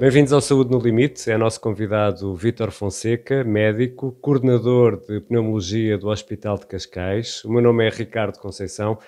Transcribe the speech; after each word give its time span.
Bem-vindos 0.00 0.32
ao 0.32 0.40
Saúde 0.40 0.70
no 0.70 0.78
Limite. 0.78 1.30
É 1.30 1.36
nosso 1.36 1.60
convidado 1.60 2.34
Vítor 2.34 2.70
Fonseca, 2.70 3.44
médico, 3.44 4.12
coordenador 4.12 4.98
de 4.98 5.20
pneumologia 5.20 5.98
do 5.98 6.08
Hospital 6.08 6.56
de 6.56 6.64
Cascais. 6.64 7.44
O 7.44 7.52
meu 7.52 7.60
nome 7.60 7.86
é 7.86 7.90
Ricardo 7.90 8.38
Conceição. 8.38 8.98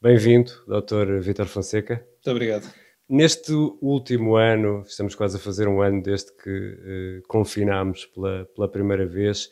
Bem-vindo, 0.00 0.50
Dr. 0.66 1.20
Vítor 1.20 1.44
Fonseca. 1.48 1.96
Muito 1.96 2.30
obrigado. 2.30 2.66
Neste 3.06 3.52
último 3.52 4.36
ano, 4.36 4.84
estamos 4.86 5.14
quase 5.14 5.36
a 5.36 5.38
fazer 5.38 5.68
um 5.68 5.82
ano 5.82 6.02
desde 6.02 6.32
que 6.32 6.48
eh, 6.48 7.20
confinámos 7.28 8.06
pela, 8.06 8.46
pela 8.46 8.68
primeira 8.70 9.04
vez, 9.04 9.50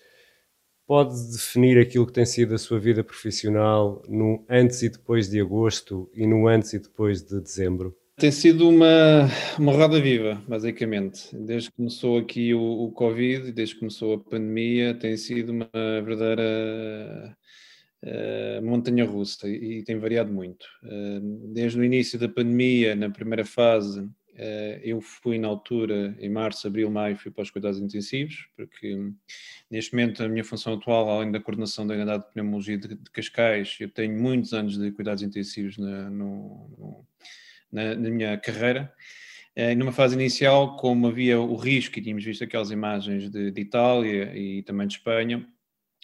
pode 0.86 1.14
definir 1.30 1.78
aquilo 1.78 2.06
que 2.06 2.14
tem 2.14 2.24
sido 2.24 2.54
a 2.54 2.58
sua 2.58 2.80
vida 2.80 3.04
profissional 3.04 4.02
no 4.08 4.46
antes 4.48 4.80
e 4.80 4.88
depois 4.88 5.28
de 5.28 5.42
agosto 5.42 6.10
e 6.14 6.26
no 6.26 6.48
antes 6.48 6.72
e 6.72 6.78
depois 6.78 7.22
de 7.22 7.38
dezembro? 7.38 7.94
Tem 8.18 8.30
sido 8.30 8.66
uma, 8.66 9.28
uma 9.58 9.72
roda 9.72 10.00
viva, 10.00 10.42
basicamente. 10.48 11.28
Desde 11.36 11.70
que 11.70 11.76
começou 11.76 12.16
aqui 12.16 12.54
o, 12.54 12.84
o 12.84 12.90
Covid, 12.90 13.52
desde 13.52 13.74
que 13.74 13.80
começou 13.80 14.14
a 14.14 14.18
pandemia, 14.18 14.94
tem 14.94 15.18
sido 15.18 15.50
uma 15.50 15.68
verdadeira 16.02 17.36
uh, 18.02 18.64
montanha 18.64 19.04
russa 19.04 19.46
e, 19.46 19.80
e, 19.80 19.84
tem 19.84 19.98
variado 19.98 20.32
muito. 20.32 20.64
Uh, 20.82 21.52
desde 21.52 21.78
o 21.78 21.84
início 21.84 22.18
da 22.18 22.26
pandemia, 22.26 22.96
na 22.96 23.10
primeira 23.10 23.44
fase, 23.44 24.08
Uh, 24.36 24.76
eu 24.82 25.00
fui 25.00 25.38
na 25.38 25.48
altura, 25.48 26.14
em 26.20 26.28
março, 26.28 26.66
abril, 26.66 26.90
maio, 26.90 27.16
fui 27.16 27.30
para 27.30 27.42
os 27.42 27.50
cuidados 27.50 27.80
intensivos, 27.80 28.46
porque 28.54 28.94
neste 29.70 29.94
momento 29.94 30.22
a 30.22 30.28
minha 30.28 30.44
função 30.44 30.74
atual, 30.74 31.08
além 31.08 31.32
da 31.32 31.40
coordenação 31.40 31.86
da 31.86 31.94
unidade 31.94 32.24
de 32.24 32.32
pneumologia 32.32 32.76
de, 32.76 32.88
de 32.88 33.10
Cascais, 33.10 33.78
eu 33.80 33.88
tenho 33.88 34.20
muitos 34.20 34.52
anos 34.52 34.76
de 34.76 34.92
cuidados 34.92 35.22
intensivos 35.22 35.78
na, 35.78 36.10
no, 36.10 36.68
no, 36.76 37.06
na, 37.76 37.94
na 37.94 38.10
minha 38.10 38.38
carreira. 38.38 38.90
Uh, 39.54 39.76
numa 39.76 39.92
fase 39.92 40.14
inicial, 40.14 40.76
como 40.76 41.08
havia 41.08 41.38
o 41.38 41.56
risco, 41.56 41.98
e 41.98 42.02
tínhamos 42.02 42.24
visto 42.24 42.42
aquelas 42.42 42.70
imagens 42.70 43.30
de, 43.30 43.50
de 43.50 43.60
Itália 43.60 44.36
e 44.36 44.62
também 44.62 44.86
de 44.86 44.94
Espanha, 44.94 45.46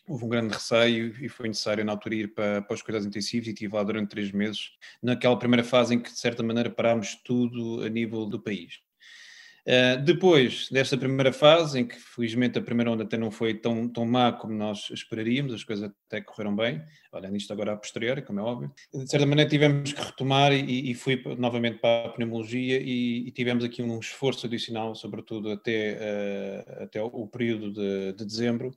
houve 0.06 0.24
um 0.24 0.28
grande 0.28 0.54
receio 0.54 1.14
e 1.22 1.28
foi 1.28 1.48
necessário 1.48 1.84
na 1.84 1.92
altura 1.92 2.14
ir 2.14 2.34
para, 2.34 2.62
para 2.62 2.74
os 2.74 2.82
cuidados 2.82 3.06
intensivos 3.06 3.46
e 3.46 3.50
estive 3.50 3.74
lá 3.74 3.82
durante 3.82 4.10
três 4.10 4.32
meses, 4.32 4.70
naquela 5.02 5.38
primeira 5.38 5.64
fase 5.64 5.94
em 5.94 6.00
que 6.00 6.10
de 6.10 6.18
certa 6.18 6.42
maneira 6.42 6.70
parámos 6.70 7.14
tudo 7.24 7.82
a 7.82 7.88
nível 7.88 8.26
do 8.26 8.40
país. 8.40 8.80
Uh, 9.64 10.02
depois 10.02 10.68
desta 10.72 10.98
primeira 10.98 11.32
fase, 11.32 11.78
em 11.78 11.86
que 11.86 11.94
felizmente 11.96 12.58
a 12.58 12.62
primeira 12.62 12.90
onda 12.90 13.04
até 13.04 13.16
não 13.16 13.30
foi 13.30 13.54
tão, 13.54 13.88
tão 13.88 14.04
má 14.04 14.32
como 14.32 14.52
nós 14.52 14.90
esperaríamos, 14.90 15.54
as 15.54 15.62
coisas 15.62 15.88
até 16.08 16.20
correram 16.20 16.56
bem, 16.56 16.82
olhando 17.12 17.36
isto 17.36 17.52
agora 17.52 17.72
a 17.72 17.76
posteriori, 17.76 18.22
como 18.22 18.40
é 18.40 18.42
óbvio, 18.42 18.72
de 18.92 19.08
certa 19.08 19.24
maneira 19.24 19.48
tivemos 19.48 19.92
que 19.92 20.00
retomar 20.02 20.52
e, 20.52 20.90
e 20.90 20.94
fui 20.94 21.22
novamente 21.38 21.78
para 21.78 22.06
a 22.06 22.08
pneumologia 22.08 22.80
e, 22.80 23.28
e, 23.28 23.30
tivemos 23.30 23.62
aqui 23.62 23.82
um 23.82 24.00
esforço 24.00 24.46
adicional, 24.46 24.96
sobretudo 24.96 25.52
até, 25.52 25.96
uh, 25.96 26.82
até 26.82 27.00
o 27.00 27.26
período 27.28 27.72
de, 27.72 28.14
de, 28.14 28.24
dezembro, 28.24 28.76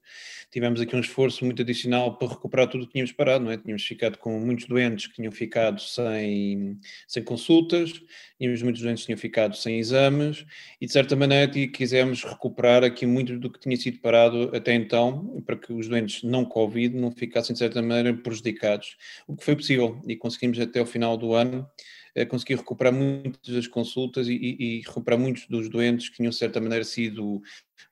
tivemos 0.51 0.79
aqui 0.79 0.95
um 0.95 0.99
esforço 0.99 1.43
muito 1.45 1.63
adicional 1.63 2.15
para 2.15 2.27
recuperar 2.27 2.67
tudo 2.67 2.83
o 2.83 2.85
que 2.85 2.93
tínhamos 2.93 3.11
parado, 3.11 3.43
não 3.43 3.51
é? 3.51 3.57
Tínhamos 3.57 3.83
ficado 3.83 4.19
com 4.19 4.39
muitos 4.39 4.67
doentes 4.67 5.07
que 5.07 5.15
tinham 5.15 5.31
ficado 5.31 5.81
sem, 5.81 6.79
sem 7.07 7.23
consultas, 7.23 7.91
tínhamos 8.37 8.61
muitos 8.61 8.83
doentes 8.83 9.01
que 9.01 9.07
tinham 9.07 9.17
ficado 9.17 9.55
sem 9.55 9.79
exames 9.79 10.45
e 10.79 10.85
de 10.85 10.91
certa 10.91 11.15
maneira 11.15 11.51
quisemos 11.67 12.23
recuperar 12.23 12.83
aqui 12.83 13.05
muito 13.05 13.37
do 13.39 13.49
que 13.49 13.59
tinha 13.59 13.77
sido 13.77 13.99
parado 13.99 14.51
até 14.55 14.73
então, 14.73 15.41
para 15.45 15.55
que 15.55 15.71
os 15.73 15.87
doentes 15.87 16.23
não 16.23 16.45
Covid 16.45 16.95
não 16.95 17.11
ficassem 17.11 17.53
de 17.53 17.59
certa 17.59 17.81
maneira 17.81 18.13
prejudicados, 18.13 18.97
o 19.27 19.35
que 19.35 19.43
foi 19.43 19.55
possível 19.55 20.01
e 20.07 20.15
conseguimos 20.15 20.59
até 20.59 20.81
o 20.81 20.85
final 20.85 21.17
do 21.17 21.33
ano 21.33 21.67
eh, 22.15 22.25
conseguir 22.25 22.55
recuperar 22.55 22.93
muitas 22.93 23.53
das 23.53 23.67
consultas 23.67 24.27
e, 24.27 24.33
e, 24.33 24.77
e, 24.77 24.81
recuperar 24.81 25.19
muitos 25.19 25.47
dos 25.47 25.69
doentes 25.69 26.09
que 26.09 26.15
tinham 26.15 26.29
de 26.29 26.37
certa 26.37 26.61
maneira 26.61 26.85
sido 26.85 27.41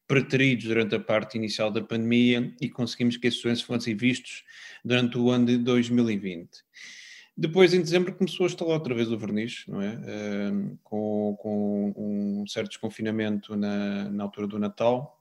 preteridos 0.08 0.66
durante 0.66 0.96
a 0.96 1.00
parte 1.00 1.38
inicial 1.38 1.70
da 1.70 1.82
pandemia 1.82 2.54
e 2.62 2.70
conseguimos 2.70 3.18
que 3.18 3.28
esses 3.28 3.42
doentes 3.42 3.64
fossem 3.64 3.96
vistos 3.96 4.44
durante 4.84 5.18
o 5.18 5.30
ano 5.30 5.48
de 5.48 5.58
2020. 5.58 6.50
Depois, 7.36 7.74
em 7.74 7.82
dezembro, 7.82 8.14
começou 8.14 8.46
a 8.46 8.48
instalar 8.48 8.76
outra 8.76 8.94
vez 8.94 9.12
o 9.12 9.18
verniz, 9.18 9.66
não 9.68 9.82
é? 9.82 9.98
Com, 10.84 11.36
com, 11.40 11.94
um 11.98 12.48
certo 12.48 12.70
desconfinamento 12.70 13.56
na, 13.56 14.10
na 14.10 14.24
altura 14.24 14.46
do 14.46 14.60
Natal, 14.60 15.20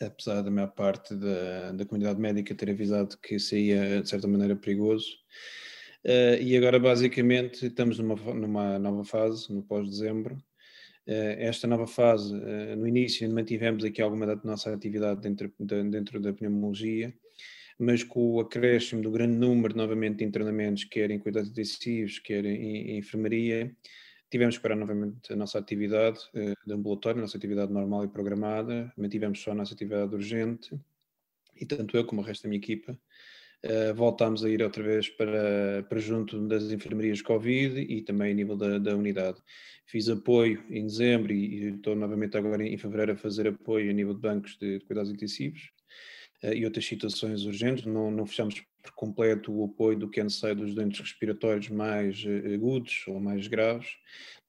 apesar 0.00 0.42
da 0.42 0.50
maior 0.50 0.72
parte 0.72 1.14
da, 1.14 1.72
da 1.72 1.84
comunidade 1.84 2.20
médica 2.20 2.54
ter 2.54 2.70
avisado 2.70 3.16
que 3.18 3.38
seria, 3.38 4.02
de 4.02 4.08
certa 4.08 4.26
maneira, 4.26 4.56
perigoso. 4.56 5.06
Uh, 6.04 6.40
e 6.40 6.56
agora, 6.56 6.78
basicamente, 6.78 7.66
estamos 7.66 7.98
numa, 7.98 8.14
numa 8.14 8.78
nova 8.78 9.04
fase, 9.04 9.52
no 9.52 9.62
pós-dezembro. 9.62 10.36
Uh, 11.04 11.34
esta 11.38 11.66
nova 11.66 11.86
fase, 11.86 12.32
uh, 12.32 12.76
no 12.76 12.86
início, 12.86 13.28
mantivemos 13.32 13.84
aqui 13.84 14.00
alguma 14.00 14.24
da 14.24 14.36
nossa 14.44 14.72
atividade 14.72 15.20
dentro, 15.20 15.52
de, 15.58 15.82
dentro 15.84 16.20
da 16.20 16.32
pneumologia, 16.32 17.12
mas 17.78 18.02
com 18.02 18.34
o 18.34 18.40
acréscimo 18.40 19.02
do 19.02 19.10
grande 19.10 19.36
número, 19.36 19.76
novamente, 19.76 20.18
de 20.18 20.24
internamentos, 20.24 20.84
quer 20.84 21.10
em 21.10 21.18
cuidados 21.18 21.50
intensivos, 21.50 22.18
quer 22.18 22.44
em, 22.44 22.90
em 22.92 22.98
enfermaria, 22.98 23.74
tivemos 24.30 24.56
que 24.56 24.62
parar 24.62 24.76
novamente 24.76 25.32
a 25.32 25.36
nossa 25.36 25.58
atividade 25.58 26.20
uh, 26.34 26.66
de 26.66 26.72
ambulatório, 26.72 27.18
a 27.18 27.22
nossa 27.22 27.36
atividade 27.36 27.72
normal 27.72 28.04
e 28.04 28.08
programada, 28.08 28.92
mantivemos 28.96 29.40
só 29.40 29.52
a 29.52 29.54
nossa 29.54 29.74
atividade 29.74 30.14
urgente, 30.14 30.74
e 31.54 31.66
tanto 31.66 31.96
eu 31.96 32.04
como 32.04 32.22
o 32.22 32.24
resto 32.24 32.44
da 32.44 32.48
minha 32.48 32.58
equipa 32.58 32.98
uh, 33.64 33.94
voltámos 33.94 34.42
a 34.42 34.48
ir 34.48 34.62
outra 34.62 34.82
vez 34.82 35.08
para, 35.10 35.84
para 35.88 36.00
junto 36.00 36.46
das 36.48 36.70
enfermarias 36.70 37.20
Covid 37.20 37.78
e 37.78 38.02
também 38.02 38.32
a 38.32 38.34
nível 38.34 38.56
da, 38.56 38.78
da 38.78 38.96
unidade. 38.96 39.38
Fiz 39.84 40.08
apoio 40.08 40.64
em 40.70 40.86
dezembro 40.86 41.32
e, 41.32 41.64
e, 41.64 41.74
estou 41.74 41.94
novamente 41.94 42.36
agora 42.36 42.66
em 42.66 42.76
fevereiro 42.76 43.12
a 43.12 43.16
fazer 43.16 43.46
apoio 43.48 43.90
a 43.90 43.92
nível 43.92 44.14
de 44.14 44.20
bancos 44.20 44.56
de, 44.58 44.78
de 44.78 44.84
cuidados 44.84 45.12
intensivos 45.12 45.75
e 46.54 46.64
outras 46.64 46.86
situações 46.86 47.44
urgentes. 47.44 47.84
Não, 47.86 48.10
não 48.10 48.26
fechamos 48.26 48.62
por 48.82 48.92
completo 48.92 49.52
o 49.52 49.64
apoio 49.64 49.98
do 49.98 50.08
que 50.08 50.20
é 50.20 50.24
necessário 50.24 50.56
dos 50.56 50.74
doentes 50.74 51.00
respiratórios 51.00 51.68
mais 51.68 52.24
uh, 52.24 52.54
agudos 52.54 53.04
ou 53.08 53.20
mais 53.20 53.46
graves. 53.46 53.88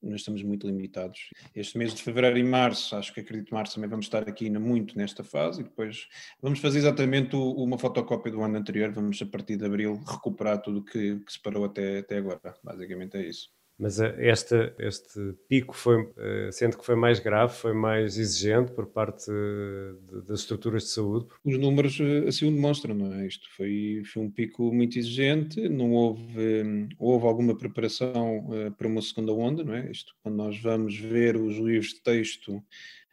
Nós 0.01 0.21
estamos 0.21 0.43
muito 0.43 0.67
limitados. 0.67 1.29
Este 1.55 1.77
mês 1.77 1.93
de 1.93 2.03
fevereiro 2.03 2.37
e 2.37 2.43
março, 2.43 2.95
acho 2.95 3.11
que 3.13 3.21
acredito 3.21 3.53
março 3.53 3.75
também 3.75 3.89
vamos 3.89 4.05
estar 4.05 4.29
aqui 4.29 4.49
muito 4.49 4.95
nesta 4.95 5.23
fase 5.23 5.61
e 5.61 5.63
depois 5.63 6.07
vamos 6.39 6.59
fazer 6.59 6.79
exatamente 6.79 7.35
o, 7.35 7.53
uma 7.53 7.79
fotocópia 7.79 8.31
do 8.31 8.41
ano 8.41 8.57
anterior. 8.57 8.91
Vamos 8.91 9.19
a 9.21 9.25
partir 9.25 9.57
de 9.57 9.65
abril 9.65 9.95
recuperar 10.05 10.61
tudo 10.61 10.83
que, 10.83 11.19
que 11.19 11.31
se 11.31 11.41
parou 11.41 11.65
até, 11.65 11.99
até 11.99 12.17
agora. 12.17 12.55
Basicamente 12.63 13.17
é 13.17 13.27
isso. 13.27 13.56
Mas 13.79 13.99
eh, 13.99 14.15
este, 14.19 15.35
pico 15.47 15.75
foi, 15.75 16.09
eh, 16.17 16.49
sendo 16.51 16.77
que 16.77 16.85
foi 16.85 16.95
mais 16.95 17.19
grave, 17.19 17.53
foi 17.53 17.73
mais 17.73 18.17
exigente 18.17 18.71
por 18.71 18.87
parte 18.87 19.29
de, 19.29 20.21
das 20.23 20.39
estruturas 20.39 20.83
de 20.83 20.89
saúde? 20.89 21.27
Os 21.43 21.57
números 21.59 21.99
eh, 21.99 22.27
assim 22.27 22.47
o 22.47 22.51
demonstram, 22.51 22.95
não 22.95 23.13
é? 23.13 23.27
Isto 23.27 23.47
foi, 23.55 24.01
foi 24.11 24.23
um 24.23 24.31
pico 24.31 24.73
muito 24.73 24.97
exigente, 24.97 25.69
não 25.69 25.91
houve, 25.91 26.89
houve 26.97 27.27
alguma 27.27 27.55
preparação 27.55 28.49
para 28.77 28.87
uma 28.87 29.01
segunda 29.01 29.31
onda, 29.31 29.63
não 29.63 29.75
é? 29.75 29.91
Isto, 29.91 30.15
quando 30.23 30.35
nós 30.35 30.59
vamos 30.59 30.97
ver 30.97 31.37
os 31.37 31.57
livros 31.57 31.89
de 31.89 32.01
texto 32.01 32.63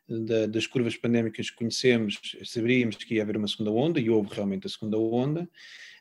da, 0.08 0.46
das 0.46 0.66
curvas 0.66 0.96
pandémicas 0.96 1.50
que 1.50 1.56
conhecemos, 1.56 2.18
saberíamos 2.42 2.96
que 2.96 3.16
ia 3.16 3.22
haver 3.22 3.36
uma 3.36 3.48
segunda 3.48 3.70
onda 3.70 4.00
e 4.00 4.08
houve 4.08 4.34
realmente 4.34 4.66
a 4.66 4.70
segunda 4.70 4.98
onda 4.98 5.46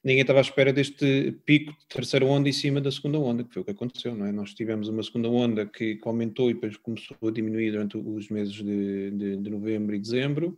ninguém 0.04 0.22
estava 0.22 0.40
à 0.40 0.42
espera 0.42 0.74
deste 0.74 1.32
pico 1.46 1.72
de 1.72 1.88
terceira 1.88 2.26
onda 2.26 2.50
em 2.50 2.52
cima 2.52 2.82
da 2.82 2.92
segunda 2.92 3.18
onda, 3.20 3.44
que 3.44 3.54
foi 3.54 3.62
o 3.62 3.66
que 3.66 3.72
aconteceu, 3.72 4.14
não 4.14 4.26
é? 4.26 4.32
Nós 4.32 4.54
tivemos 4.54 4.90
uma 4.90 5.02
segunda 5.02 5.30
onda 5.30 5.66
que, 5.66 6.00
aumentou 6.04 6.50
e 6.50 6.54
depois 6.54 6.76
começou 6.78 7.18
a 7.22 7.32
diminuir 7.32 7.72
durante 7.72 7.98
os 7.98 8.30
meses 8.30 8.54
de, 8.54 9.12
de, 9.12 9.38
de 9.38 9.50
novembro 9.50 9.96
e 9.96 10.00
dezembro, 10.00 10.58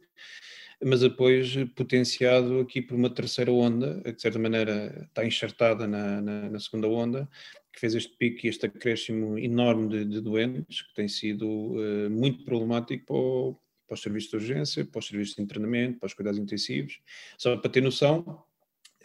mas 0.84 1.02
depois 1.02 1.56
potenciado 1.76 2.60
aqui 2.60 2.82
por 2.82 2.96
uma 2.96 3.10
terceira 3.10 3.52
onda, 3.52 4.02
que 4.04 4.14
de 4.14 4.22
certa 4.22 4.40
maneira 4.40 5.06
está 5.08 5.26
enxertada 5.26 5.88
na, 5.88 6.22
na, 6.22 6.50
na 6.50 6.60
segunda 6.60 6.88
onda, 6.88 7.30
que 7.72 7.80
fez 7.80 7.94
este 7.94 8.16
pico 8.18 8.46
e 8.46 8.50
este 8.50 8.66
acréscimo 8.66 9.38
enorme 9.38 9.90
de, 9.90 10.06
de 10.06 10.22
doentes, 10.22 10.82
que 10.82 10.94
tem 10.96 11.08
sido 11.08 11.46
uh, 11.46 12.10
muito 12.10 12.44
problemático 12.46 13.06
para, 13.06 13.16
o, 13.16 13.60
para 13.88 13.96
os 13.96 14.02
serviços 14.02 14.30
de 14.32 14.36
urgência, 14.38 14.86
para 14.86 15.00
os 15.00 15.08
serviços 15.08 15.36
de 15.36 15.42
internamento, 15.42 16.00
para 16.00 16.08
os 16.08 16.14
cuidados 16.14 16.40
intensivos. 16.40 17.00
Só 17.38 17.58
para 17.58 17.70
ter 17.70 17.82
noção, 17.82 18.45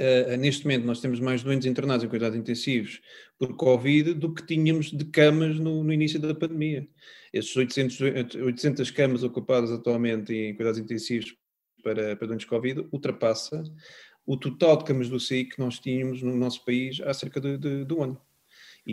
Uh, 0.01 0.35
neste 0.39 0.65
momento 0.65 0.87
nós 0.87 0.99
temos 0.99 1.21
mais 1.21 1.43
doentes 1.43 1.67
internados 1.67 2.03
em 2.03 2.09
cuidados 2.09 2.39
intensivos 2.39 3.03
por 3.39 3.55
Covid 3.55 4.15
do 4.15 4.33
que 4.33 4.47
tínhamos 4.47 4.91
de 4.91 5.05
camas 5.05 5.59
no, 5.59 5.85
no 5.85 5.93
início 5.93 6.19
da 6.19 6.35
pandemia. 6.35 6.89
Esses 7.31 7.55
800, 7.55 8.01
800 8.35 8.91
camas 8.93 9.23
ocupadas 9.23 9.71
atualmente 9.71 10.33
em 10.33 10.55
cuidados 10.55 10.79
intensivos 10.79 11.37
para, 11.83 12.17
para 12.17 12.29
doentes 12.29 12.47
Covid 12.47 12.89
ultrapassa 12.91 13.63
o 14.25 14.39
total 14.39 14.79
de 14.79 14.85
camas 14.85 15.11
do 15.11 15.21
CI 15.21 15.45
que 15.45 15.59
nós 15.59 15.79
tínhamos 15.79 16.23
no 16.23 16.35
nosso 16.35 16.65
país 16.65 16.99
há 17.03 17.13
cerca 17.13 17.39
de, 17.39 17.59
de, 17.59 17.85
de 17.85 17.93
um 17.93 18.03
ano. 18.03 18.30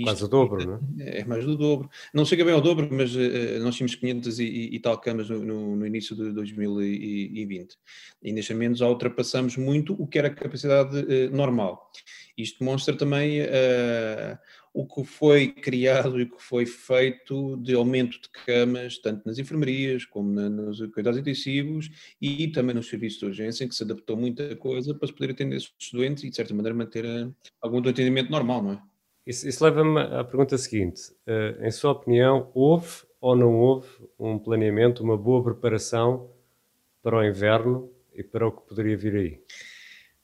Quase 0.04 0.24
o 0.24 0.28
dobro, 0.28 0.66
não 0.66 1.04
é? 1.04 1.19
É 1.19 1.25
mais 1.25 1.45
do 1.45 1.56
dobro. 1.56 1.89
Não 2.13 2.25
chega 2.25 2.44
bem 2.44 2.54
ao 2.54 2.62
dobro, 2.62 2.88
mas 2.92 3.16
uh, 3.16 3.60
nós 3.62 3.75
tínhamos 3.75 3.95
500 3.95 4.39
e, 4.39 4.44
e, 4.74 4.80
tal 4.80 4.98
camas 5.00 5.30
no, 5.30 5.39
no, 5.39 5.75
no, 5.75 5.88
início 5.88 6.16
de 6.16 6.31
2020. 6.31 7.78
E 8.22 8.31
neste 8.34 8.54
momento 8.54 8.78
já 8.78 8.88
ultrapassamos 8.88 9.56
muito 9.56 9.94
o 9.94 10.07
que 10.07 10.19
era 10.19 10.28
a 10.28 10.34
capacidade 10.34 10.98
uh, 10.98 11.36
normal. 11.36 11.92
Isto 12.38 12.60
demonstra 12.60 12.95
também 12.95 13.42
uh, 13.42 14.38
o 14.74 14.86
que 14.86 15.04
foi 15.04 15.48
criado 15.48 16.19
e 16.19 16.24
o 16.24 16.30
que 16.30 16.44
foi 16.44 16.66
feito 16.66 17.57
de 17.57 17.74
aumento 17.74 18.19
de 18.22 18.30
camas, 18.45 19.00
tanto 19.00 19.25
nas 19.25 19.39
enfermarias 19.39 20.06
como 20.06 20.31
na, 20.31 20.50
nos 20.50 20.86
cuidados 20.94 21.19
intensivos 21.19 21.89
e 22.22 22.50
também 22.50 22.75
nos 22.75 22.88
serviços 22.88 23.19
de 23.19 23.25
urgência, 23.25 23.63
em 23.63 23.68
que 23.68 23.74
se 23.74 23.84
adaptou 23.84 24.16
muita 24.16 24.56
coisa 24.56 24.94
para 24.94 25.07
se 25.07 25.13
poder 25.13 25.31
atender 25.31 25.56
esses 25.56 25.72
doentes 25.92 26.24
e, 26.25 26.30
de 26.30 26.36
certa 26.36 26.54
maneira, 26.54 26.78
manter 26.78 27.06
algum 27.60 27.81
do 27.81 27.89
atendimento 27.89 28.30
normal, 28.30 28.62
não 28.62 28.74
é? 28.74 28.81
Isso, 29.27 29.45
isso 29.45 29.62
leva-me 29.62 30.00
à 30.00 30.24
pergunta 30.24 30.57
seguinte: 30.57 31.12
uh, 31.27 31.65
em 31.65 31.69
sua 31.69 31.91
opinião, 31.91 32.50
houve 32.53 33.06
ou 33.19 33.35
não 33.35 33.59
houve 33.59 33.89
um 34.18 34.39
planeamento, 34.39 35.03
uma 35.03 35.18
boa 35.18 35.44
preparação 35.44 36.31
para 37.03 37.18
o 37.18 37.24
inverno 37.24 37.91
e 38.15 38.24
para 38.24 38.47
o 38.47 38.51
que 38.53 38.65
poderia 38.65 38.95
vir 38.95 39.15
aí? 39.15 39.41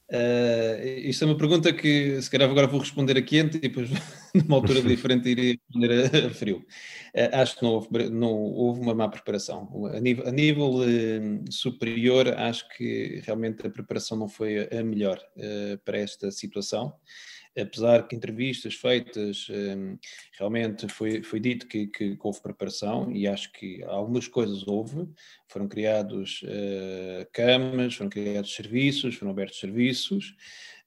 Uh, 0.09 0.88
isto 1.09 1.25
é 1.25 1.27
uma 1.27 1.38
pergunta 1.38 1.73
que 1.73 2.21
se 2.21 2.29
calhar 2.29 2.50
agora 2.50 2.67
vou 2.67 2.79
responder 2.79 3.17
a 3.17 3.21
quente 3.21 3.57
e 3.57 3.61
depois 3.61 3.89
numa 4.33 4.55
altura 4.55 4.79
diferente 4.83 5.27
irei 5.27 5.59
responder 5.59 6.25
a, 6.25 6.29
frio. 6.29 6.65
Uh, 7.13 7.35
acho 7.41 7.57
que 7.57 7.63
não 7.63 7.71
houve, 7.71 8.09
não 8.09 8.31
houve, 8.31 8.79
uma 8.79 8.95
má 8.95 9.09
preparação. 9.09 9.69
A 9.88 10.00
nível, 10.00 10.27
a 10.27 10.31
nível 10.31 10.69
uh, 10.75 11.51
superior, 11.51 12.29
acho 12.38 12.69
que 12.69 13.21
realmente 13.25 13.67
a 13.67 13.69
preparação 13.69 14.17
não 14.17 14.29
foi 14.29 14.65
a 14.65 14.81
melhor 14.81 15.19
para 15.83 15.97
esta 15.97 16.31
situação 16.31 16.94
apesar 17.57 18.07
que 18.07 18.15
entrevistas 18.15 18.73
feitas 18.73 19.47
um, 19.50 19.97
realmente 20.38 20.88
foi, 20.88 21.21
foi 21.21 21.39
dito 21.39 21.67
que, 21.67 21.88
que, 21.88 22.17
houve 22.19 22.41
preparação 22.41 23.11
e 23.11 23.27
acho 23.27 23.51
que 23.51 23.83
algumas 23.83 24.27
coisas 24.27 24.67
houve, 24.67 25.07
foram 25.47 25.67
criados 25.67 26.41
uh, 26.44 27.27
camas, 27.31 27.95
foram 27.95 28.09
criados 28.09 28.55
serviços, 28.55 29.15
foram 29.15 29.31
abertos 29.31 29.59
serviços, 29.59 30.35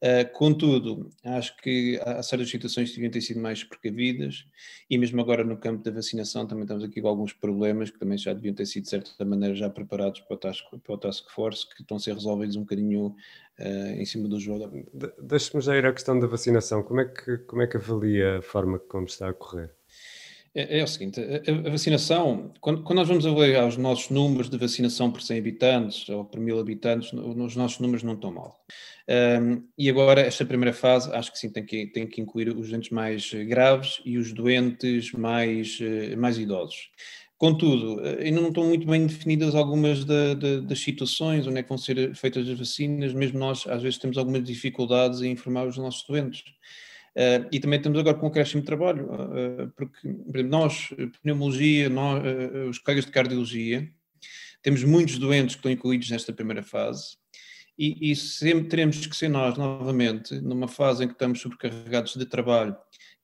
Uh, 0.02 0.30
contudo, 0.34 1.08
acho 1.24 1.56
que 1.56 1.98
há 2.04 2.22
certas 2.22 2.50
situações 2.50 2.90
que 2.90 2.96
deviam 2.96 3.10
ter 3.10 3.22
sido 3.22 3.40
mais 3.40 3.64
precavidas 3.64 4.46
e 4.90 4.98
mesmo 4.98 5.18
agora 5.22 5.42
no 5.42 5.56
campo 5.56 5.82
da 5.82 5.90
vacinação 5.90 6.46
também 6.46 6.64
estamos 6.64 6.84
aqui 6.84 7.00
com 7.00 7.08
alguns 7.08 7.32
problemas 7.32 7.90
que 7.90 7.98
também 7.98 8.18
já 8.18 8.34
deviam 8.34 8.54
ter 8.54 8.66
sido 8.66 8.82
de 8.84 8.90
certa 8.90 9.24
maneira 9.24 9.54
já 9.54 9.70
preparados 9.70 10.20
para 10.20 10.34
o 10.34 10.38
task, 10.38 10.64
para 10.84 10.94
o 10.94 10.98
task 10.98 11.30
force 11.30 11.66
que 11.74 11.80
estão 11.80 11.96
a 11.96 12.00
ser 12.00 12.12
resolvidos 12.12 12.56
um 12.56 12.60
bocadinho 12.60 13.16
uh, 13.58 13.88
em 13.96 14.04
cima 14.04 14.28
do 14.28 14.38
jogo. 14.38 14.68
De, 14.92 15.10
Deixe-me 15.18 15.62
já 15.62 15.74
ir 15.74 15.86
à 15.86 15.92
questão 15.94 16.20
da 16.20 16.26
vacinação. 16.26 16.82
Como 16.82 17.00
é, 17.00 17.06
que, 17.06 17.38
como 17.38 17.62
é 17.62 17.66
que 17.66 17.78
avalia 17.78 18.38
a 18.38 18.42
forma 18.42 18.78
como 18.78 19.06
está 19.06 19.30
a 19.30 19.32
correr? 19.32 19.75
É, 20.58 20.78
é, 20.78 20.82
o 20.82 20.86
seguinte, 20.86 21.20
a, 21.20 21.68
a 21.68 21.70
vacinação, 21.70 22.50
quando, 22.62 22.82
quando, 22.82 22.96
nós 22.98 23.08
vamos 23.08 23.26
avaliar 23.26 23.68
os 23.68 23.76
nossos 23.76 24.08
números 24.08 24.48
de 24.48 24.56
vacinação 24.56 25.12
por 25.12 25.20
100 25.20 25.38
habitantes 25.38 26.08
ou 26.08 26.24
por 26.24 26.40
mil 26.40 26.58
habitantes, 26.58 27.12
os 27.12 27.54
nossos 27.54 27.78
números 27.78 28.02
não 28.02 28.14
estão 28.14 28.32
mal. 28.32 28.58
Um, 29.06 29.62
e 29.76 29.90
agora, 29.90 30.22
esta 30.22 30.46
primeira 30.46 30.72
fase, 30.72 31.12
acho 31.12 31.30
que 31.30 31.38
sim, 31.38 31.50
tem 31.50 31.62
que, 31.62 31.86
tem 31.88 32.06
que 32.06 32.22
incluir 32.22 32.48
os 32.48 32.70
doentes 32.70 32.88
mais 32.88 33.30
graves 33.34 34.00
e 34.02 34.16
os 34.16 34.32
doentes 34.32 35.12
mais, 35.12 35.78
eh, 35.78 36.16
mais 36.16 36.38
idosos. 36.38 36.90
Contudo, 37.36 38.00
eh, 38.00 38.24
ainda 38.24 38.40
não 38.40 38.48
estão 38.48 38.64
muito 38.64 38.86
bem 38.86 39.06
definidas 39.06 39.54
algumas 39.54 40.06
da, 40.06 40.32
da, 40.32 40.60
das 40.60 40.78
situações, 40.80 41.46
onde 41.46 41.58
é 41.58 41.62
que 41.62 41.68
vão 41.68 41.76
ser 41.76 42.14
feitas 42.14 42.48
as 42.48 42.58
vacinas, 42.58 43.12
mesmo 43.12 43.38
nós 43.38 43.66
às 43.66 43.82
vezes 43.82 43.98
temos 43.98 44.16
algumas 44.16 44.42
dificuldades 44.42 45.20
em 45.20 45.32
informar 45.32 45.66
os 45.66 45.76
nossos 45.76 46.02
doentes. 46.06 46.44
Uh, 47.16 47.48
e 47.50 47.58
também 47.58 47.80
temos 47.80 47.98
agora 47.98 48.14
com 48.14 48.26
o 48.26 48.30
crescimento 48.30 48.64
de 48.64 48.66
trabalho, 48.66 49.06
uh, 49.06 49.72
porque 49.74 50.06
por 50.06 50.36
exemplo, 50.36 50.50
nós, 50.50 50.90
pneumologia, 51.22 51.88
nós, 51.88 52.22
uh, 52.22 52.68
os 52.68 52.78
colegas 52.78 53.06
de 53.06 53.10
cardiologia, 53.10 53.90
temos 54.60 54.84
muitos 54.84 55.18
doentes 55.18 55.54
que 55.54 55.60
estão 55.60 55.72
incluídos 55.72 56.10
nesta 56.10 56.30
primeira 56.30 56.62
fase 56.62 57.16
e, 57.78 58.10
e 58.10 58.14
sempre 58.14 58.68
teremos 58.68 59.06
que 59.06 59.16
ser 59.16 59.28
nós, 59.28 59.56
novamente, 59.56 60.38
numa 60.42 60.68
fase 60.68 61.04
em 61.04 61.06
que 61.06 61.14
estamos 61.14 61.40
sobrecarregados 61.40 62.14
de 62.16 62.26
trabalho, 62.26 62.76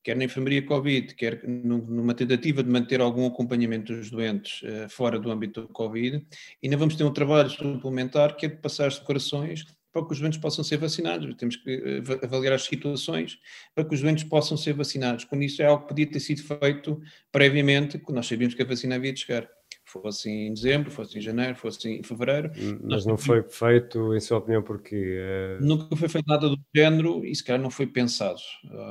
quer 0.02 0.16
na 0.16 0.24
enfermaria 0.24 0.64
Covid, 0.64 1.14
quer 1.14 1.46
numa 1.46 2.14
tentativa 2.14 2.62
de 2.62 2.70
manter 2.70 2.98
algum 3.02 3.26
acompanhamento 3.26 3.94
dos 3.94 4.10
doentes 4.10 4.62
fora 4.88 5.18
do 5.18 5.30
âmbito 5.30 5.62
do 5.62 5.68
Covid, 5.68 6.24
ainda 6.64 6.76
vamos 6.78 6.96
ter 6.96 7.04
um 7.04 7.12
trabalho 7.12 7.50
suplementar 7.50 8.36
que 8.36 8.46
é 8.46 8.48
de 8.48 8.56
passar 8.56 8.86
as 8.86 8.98
decorações 8.98 9.64
para 9.92 10.04
que 10.06 10.12
os 10.12 10.20
doentes 10.20 10.38
possam 10.38 10.64
ser 10.64 10.78
vacinados. 10.78 11.34
Temos 11.36 11.56
que 11.56 11.70
eh, 11.70 12.24
avaliar 12.24 12.54
as 12.54 12.64
situações 12.64 13.38
para 13.74 13.84
que 13.84 13.94
os 13.94 14.00
doentes 14.00 14.24
possam 14.24 14.56
ser 14.56 14.72
vacinados. 14.72 15.24
Quando 15.24 15.42
isso 15.42 15.62
é 15.62 15.66
algo 15.66 15.82
que 15.82 15.88
podia 15.88 16.10
ter 16.10 16.20
sido 16.20 16.42
feito 16.42 17.00
previamente, 17.30 17.98
quando 17.98 18.16
nós 18.16 18.26
sabíamos 18.26 18.54
que 18.54 18.62
a 18.62 18.66
vacina 18.66 18.96
havia 18.96 19.12
de 19.12 19.20
chegar. 19.20 19.48
Fosse 19.92 20.30
em 20.30 20.54
dezembro, 20.54 20.90
fosse 20.90 21.18
em 21.18 21.20
janeiro, 21.20 21.54
fosse 21.54 21.88
em 21.88 22.02
fevereiro. 22.02 22.50
Mas 22.82 23.04
não 23.04 23.18
foi 23.18 23.42
feito, 23.42 24.14
em 24.14 24.20
sua 24.20 24.38
opinião, 24.38 24.62
porque. 24.62 24.96
É... 24.96 25.58
Nunca 25.60 25.94
foi 25.94 26.08
feito 26.08 26.26
nada 26.26 26.48
do 26.48 26.58
género 26.74 27.24
e 27.24 27.34
se 27.34 27.44
calhar 27.44 27.60
não 27.60 27.70
foi 27.70 27.86
pensado, 27.86 28.40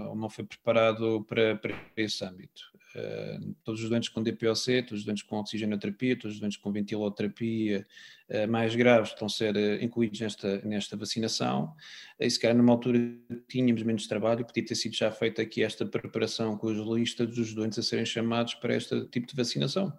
ou 0.10 0.16
não 0.16 0.30
foi 0.30 0.46
preparado 0.46 1.26
para, 1.28 1.56
para 1.56 1.74
esse 1.98 2.24
âmbito. 2.24 2.72
Uh, 2.94 3.56
todos 3.64 3.82
os 3.82 3.90
doentes 3.90 4.10
com 4.10 4.22
DPOC, 4.22 4.84
todos 4.84 5.00
os 5.00 5.06
doentes 5.06 5.24
com 5.24 5.38
oxigenoterapia, 5.38 6.18
todos 6.18 6.36
os 6.36 6.42
doentes 6.42 6.58
com 6.58 6.72
ventiloterapia 6.74 7.88
uh, 8.30 8.52
mais 8.52 8.76
graves 8.76 9.12
estão 9.12 9.28
a 9.28 9.30
ser 9.30 9.56
uh, 9.56 9.84
incluídos 9.84 10.20
nesta, 10.20 10.62
nesta 10.64 10.98
vacinação. 10.98 11.74
E 12.20 12.30
se 12.30 12.38
calhar 12.38 12.56
numa 12.56 12.74
altura 12.74 13.00
tínhamos 13.48 13.82
menos 13.84 14.08
trabalho, 14.08 14.46
podia 14.46 14.66
ter 14.66 14.76
sido 14.76 14.94
já 14.94 15.10
feita 15.10 15.42
aqui 15.42 15.64
esta 15.64 15.86
preparação 15.86 16.58
com 16.58 16.68
as 16.68 16.78
listas 16.78 17.34
dos 17.34 17.54
doentes 17.54 17.80
a 17.80 17.84
serem 17.84 18.06
chamados 18.06 18.56
para 18.56 18.76
este 18.76 19.06
tipo 19.06 19.26
de 19.26 19.36
vacinação 19.36 19.94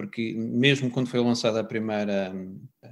porque 0.00 0.32
mesmo 0.34 0.90
quando 0.90 1.08
foi 1.08 1.20
lançada 1.20 1.60
a 1.60 1.64
primeira 1.64 2.34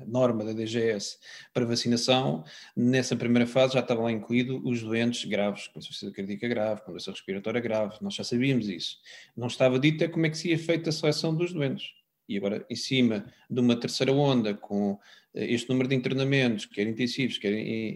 norma 0.07 0.45
da 0.45 0.53
DGS 0.53 1.17
para 1.55 1.65
vacinação, 1.65 2.45
nessa 2.77 3.17
primeira 3.17 3.47
fase 3.47 3.73
já 3.73 3.81
estavam 3.81 4.05
lá 4.05 4.13
incluídos 4.13 4.61
os 4.63 4.83
doentes 4.83 5.25
graves, 5.25 5.69
com 5.69 5.79
insuficiência 5.79 6.15
cardíaca 6.15 6.47
grave, 6.47 6.83
com 6.83 6.91
doença 6.91 7.11
respiratória 7.11 7.63
grave, 7.63 7.97
nós 8.03 8.15
já 8.15 8.23
sabíamos 8.23 8.69
isso. 8.69 8.99
Não 9.35 9.47
estava 9.47 9.79
dito 9.79 10.05
é 10.05 10.09
como 10.09 10.27
é 10.27 10.29
que 10.29 10.37
se 10.37 10.51
ia 10.51 10.59
feita 10.59 10.91
a 10.91 10.93
seleção 10.93 11.35
dos 11.35 11.51
doentes. 11.51 11.87
E 12.29 12.37
agora, 12.37 12.67
em 12.69 12.77
cima 12.77 13.25
de 13.49 13.59
uma 13.59 13.75
terceira 13.75 14.13
onda, 14.13 14.53
com 14.53 14.99
eh, 15.33 15.51
este 15.55 15.71
número 15.71 15.89
de 15.89 15.95
internamentos, 15.95 16.67
quer 16.67 16.87
intensivos, 16.87 17.39
quer, 17.39 17.53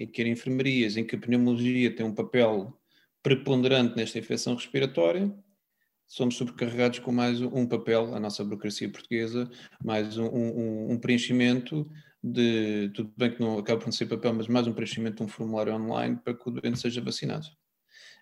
quer 0.06 0.26
enfermarias, 0.26 0.96
em 0.96 1.04
que 1.04 1.16
a 1.16 1.18
pneumologia 1.18 1.94
tem 1.94 2.06
um 2.06 2.14
papel 2.14 2.74
preponderante 3.22 3.94
nesta 3.94 4.18
infecção 4.18 4.54
respiratória, 4.54 5.30
somos 6.12 6.36
sobrecarregados 6.36 6.98
com 6.98 7.10
mais 7.10 7.40
um 7.40 7.66
papel, 7.66 8.14
a 8.14 8.20
nossa 8.20 8.44
burocracia 8.44 8.86
portuguesa, 8.86 9.50
mais 9.82 10.18
um, 10.18 10.26
um, 10.26 10.92
um, 10.92 10.98
preenchimento 10.98 11.90
de, 12.22 12.90
tudo 12.94 13.10
bem 13.16 13.30
que 13.30 13.40
não 13.40 13.58
acaba 13.58 13.80
por 13.80 13.86
não 13.86 13.92
ser 13.92 14.04
papel, 14.04 14.34
mas 14.34 14.46
mais 14.46 14.66
um 14.66 14.74
preenchimento 14.74 15.16
de 15.16 15.22
um 15.22 15.28
formulário 15.28 15.74
online 15.74 16.18
para 16.22 16.34
que 16.34 16.46
o 16.46 16.52
doente 16.52 16.78
seja 16.78 17.00
vacinado. 17.00 17.46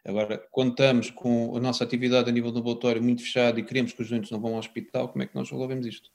Agora, 0.05 0.41
estamos 0.57 1.11
com 1.11 1.57
a 1.57 1.61
nossa 1.61 1.83
atividade 1.83 2.31
a 2.31 2.33
nível 2.33 2.53
do 2.53 2.59
laboratório 2.59 3.03
muito 3.03 3.23
fechada 3.23 3.59
e 3.59 3.65
queremos 3.65 3.93
que 3.93 4.01
os 4.01 4.09
doentes 4.09 4.31
não 4.31 4.41
vão 4.41 4.53
ao 4.53 4.61
hospital, 4.61 5.09
como 5.09 5.25
é 5.25 5.27
que 5.27 5.35
nós 5.35 5.51
resolvemos 5.51 5.85
isto? 5.85 6.11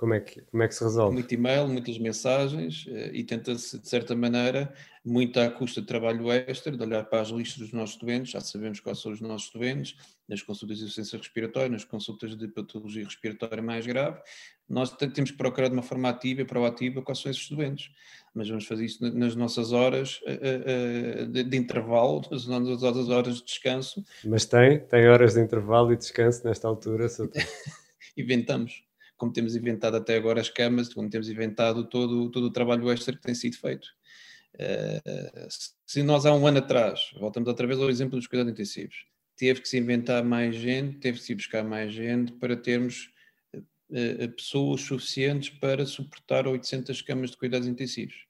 Como 0.00 0.14
é 0.14 0.20
que, 0.20 0.40
como 0.40 0.62
é 0.62 0.66
que 0.66 0.74
se 0.74 0.82
resolve? 0.82 1.12
Muito 1.12 1.34
e-mail, 1.34 1.68
muitas 1.68 1.98
mensagens 1.98 2.86
eh, 2.88 3.10
e 3.12 3.22
tenta-se, 3.22 3.78
de 3.78 3.86
certa 3.86 4.16
maneira, 4.16 4.72
muito 5.04 5.38
à 5.38 5.50
custa 5.50 5.82
de 5.82 5.86
trabalho 5.86 6.32
extra, 6.32 6.74
de 6.74 6.82
olhar 6.82 7.04
para 7.04 7.20
as 7.20 7.28
listas 7.28 7.58
dos 7.58 7.72
nossos 7.74 7.98
doentes, 7.98 8.32
já 8.32 8.40
sabemos 8.40 8.80
quais 8.80 8.98
são 8.98 9.12
os 9.12 9.20
nossos 9.20 9.52
doentes, 9.52 9.94
nas 10.26 10.40
consultas 10.40 10.78
de 10.78 10.84
insuficiência 10.84 11.18
respiratória, 11.18 11.68
nas 11.68 11.84
consultas 11.84 12.34
de 12.34 12.48
patologia 12.48 13.04
respiratória 13.04 13.62
mais 13.62 13.86
grave, 13.86 14.18
nós 14.66 14.90
temos 14.90 15.32
que 15.32 15.36
procurar 15.36 15.68
de 15.68 15.74
uma 15.74 15.82
forma 15.82 16.08
ativa 16.08 16.40
e 16.40 16.44
proativa 16.46 17.02
quais 17.02 17.18
são 17.18 17.30
esses 17.30 17.50
doentes. 17.50 17.90
Mas 18.34 18.48
vamos 18.48 18.64
fazer 18.64 18.86
isso 18.86 19.04
nas 19.04 19.36
nossas 19.36 19.70
horas 19.70 20.18
eh, 20.24 21.26
eh, 21.36 21.42
de 21.42 21.56
intervalo, 21.58 22.22
nas 22.32 22.46
nossas 22.46 23.10
horas 23.10 23.36
de 23.36 23.44
descanso. 23.44 24.02
Mas 24.24 24.46
tem, 24.46 24.78
tem 24.78 25.06
horas 25.10 25.34
de 25.34 25.42
intervalo 25.42 25.92
e 25.92 25.96
descanso 25.98 26.40
nesta 26.46 26.66
altura? 26.66 27.06
Inventamos 28.16 28.88
como 29.20 29.30
temos 29.30 29.54
inventado 29.54 29.98
até 29.98 30.16
agora 30.16 30.40
as 30.40 30.48
camas, 30.48 30.92
como 30.94 31.10
temos 31.10 31.28
inventado 31.28 31.86
todo, 31.86 32.30
todo 32.30 32.44
o 32.44 32.50
trabalho 32.50 32.90
extra 32.90 33.14
que 33.14 33.20
tem 33.20 33.34
sido 33.34 33.54
feito. 33.58 33.86
Uh, 34.54 35.46
se 35.86 36.02
nós 36.02 36.24
há 36.24 36.34
um 36.34 36.46
ano 36.46 36.58
atrás, 36.58 37.10
voltamos 37.20 37.46
outra 37.46 37.66
vez 37.66 37.78
ao 37.78 37.90
exemplo 37.90 38.18
dos 38.18 38.26
cuidados 38.26 38.50
intensivos, 38.50 39.04
teve 39.36 39.60
que 39.60 39.68
se 39.68 39.76
inventar 39.76 40.24
mais 40.24 40.56
gente, 40.56 40.96
teve 40.96 41.18
que 41.18 41.24
se 41.24 41.34
buscar 41.34 41.62
mais 41.62 41.92
gente 41.92 42.32
para 42.32 42.56
termos 42.56 43.10
uh, 43.54 44.28
pessoas 44.34 44.80
suficientes 44.80 45.50
para 45.50 45.84
suportar 45.84 46.48
800 46.48 47.02
camas 47.02 47.30
de 47.30 47.36
cuidados 47.36 47.68
intensivos. 47.68 48.29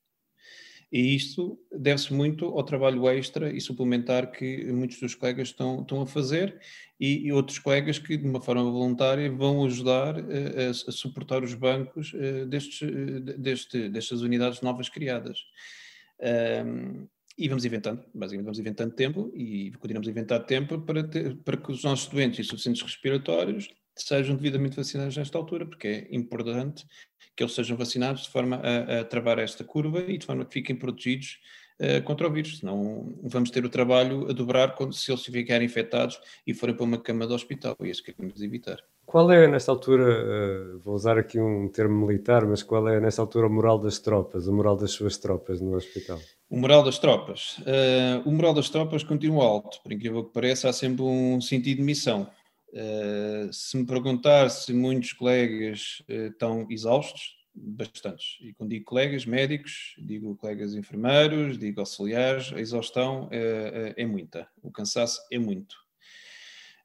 E 0.93 1.15
isto 1.15 1.57
deve-se 1.71 2.13
muito 2.13 2.47
ao 2.47 2.65
trabalho 2.65 3.09
extra 3.09 3.53
e 3.53 3.61
suplementar 3.61 4.33
que 4.33 4.65
muitos 4.73 4.99
dos 4.99 5.15
colegas 5.15 5.49
estão, 5.49 5.83
estão 5.83 6.03
a 6.03 6.07
fazer 6.07 6.61
e, 6.99 7.27
e 7.27 7.33
outros 7.33 7.61
colegas 7.61 7.99
que, 7.99 8.17
de 8.17 8.29
uma 8.29 8.41
forma 8.41 8.65
voluntária, 8.65 9.31
vão 9.31 9.65
ajudar 9.65 10.17
a, 10.17 10.21
eh, 10.21 10.67
a, 10.67 10.71
a 10.71 10.93
suportar 10.93 11.45
os 11.45 11.55
bancos 11.55 12.13
uh, 12.13 12.45
destes, 12.47 12.83
uh, 12.83 13.21
deste, 13.21 13.89
destas 13.89 14.21
unidades 14.23 14.63
novas 14.63 14.89
criadas. 14.89 15.39
Um, 16.67 17.07
e 17.39 17.49
vamos 17.49 17.65
inventando, 17.65 18.05
basicamente 18.13 18.45
vamos 18.45 18.59
inventando 18.59 18.93
tempo 18.93 19.33
e 19.35 19.71
continuamos 19.79 20.09
a 20.09 20.11
inventar 20.11 20.45
tempo 20.45 20.79
para, 20.81 21.05
ter, 21.05 21.37
para 21.37 21.57
que 21.57 21.73
os 21.73 21.83
nossos 21.83 22.09
doentes 22.09 22.41
insuficientes 22.41 22.83
respiratórios 22.83 23.69
sejam 24.03 24.37
devidamente 24.37 24.77
vacinados 24.77 25.17
nesta 25.17 25.37
altura, 25.39 25.67
porque 25.67 25.89
é 25.89 26.17
importante 26.17 26.87
que 27.37 27.43
eles 27.43 27.55
sejam 27.55 27.77
vacinados 27.77 28.23
de 28.23 28.31
forma 28.31 28.57
a, 28.57 29.01
a 29.01 29.05
travar 29.05 29.39
esta 29.39 29.65
curva 29.65 30.01
e 30.01 30.19
de 30.19 30.27
forma 30.27 30.45
que 30.45 30.53
fiquem 30.53 30.77
protegidos 30.77 31.39
uh, 31.81 32.03
contra 32.03 32.29
o 32.29 32.33
vírus, 32.33 32.59
senão 32.59 33.15
vamos 33.23 33.51
ter 33.51 33.65
o 33.65 33.69
trabalho 33.69 34.29
a 34.29 34.33
dobrar 34.33 34.75
quando, 34.75 34.93
se 34.93 35.11
eles 35.11 35.25
ficarem 35.25 35.67
infectados 35.67 36.21
e 36.47 36.53
forem 36.53 36.75
para 36.75 36.85
uma 36.85 36.99
cama 36.99 37.27
de 37.27 37.33
hospital, 37.33 37.77
e 37.81 37.87
é 37.87 37.91
isso 37.91 38.03
que 38.03 38.13
queremos 38.13 38.41
evitar. 38.43 38.79
Qual 39.07 39.31
é, 39.33 39.49
nesta 39.49 39.73
altura, 39.73 40.05
uh, 40.05 40.79
vou 40.79 40.95
usar 40.95 41.19
aqui 41.19 41.41
um 41.41 41.69
termo 41.69 42.07
militar, 42.07 42.47
mas 42.47 42.63
qual 42.63 42.87
é, 42.87 43.01
nesta 43.01 43.21
altura, 43.21 43.49
o 43.49 43.51
moral 43.51 43.79
das 43.79 43.99
tropas, 43.99 44.47
o 44.47 44.53
moral 44.53 44.77
das 44.77 44.93
suas 44.93 45.17
tropas 45.19 45.61
no 45.61 45.75
hospital? 45.75 46.19
O 46.49 46.57
moral 46.57 46.85
das 46.85 46.99
tropas? 46.99 47.59
Uh, 47.59 48.29
o 48.29 48.31
moral 48.31 48.55
das 48.55 48.71
tropas 48.71 49.03
continua 49.03 49.45
alto, 49.45 49.81
por 49.83 49.93
incrível 49.93 50.25
que 50.25 50.33
pareça, 50.33 50.69
há 50.69 50.73
sempre 50.73 51.03
um 51.03 51.41
sentido 51.41 51.79
de 51.79 51.83
missão. 51.83 52.29
Uh, 52.73 53.53
se 53.53 53.77
me 53.77 53.85
perguntar 53.85 54.49
se 54.49 54.73
muitos 54.73 55.13
colegas 55.13 56.03
uh, 56.09 56.29
estão 56.29 56.67
exaustos, 56.71 57.37
bastantes. 57.53 58.39
E 58.41 58.53
quando 58.53 58.71
digo 58.71 58.85
colegas 58.85 59.27
médicos, 59.27 59.95
digo 59.99 60.37
colegas 60.37 60.75
enfermeiros, 60.75 61.59
digo 61.59 61.81
auxiliares, 61.81 62.53
a 62.53 62.61
exaustão 62.61 63.29
é, 63.31 63.95
é 63.97 64.07
muita, 64.07 64.49
o 64.63 64.71
cansaço 64.71 65.21
é 65.33 65.39
muito. 65.39 65.77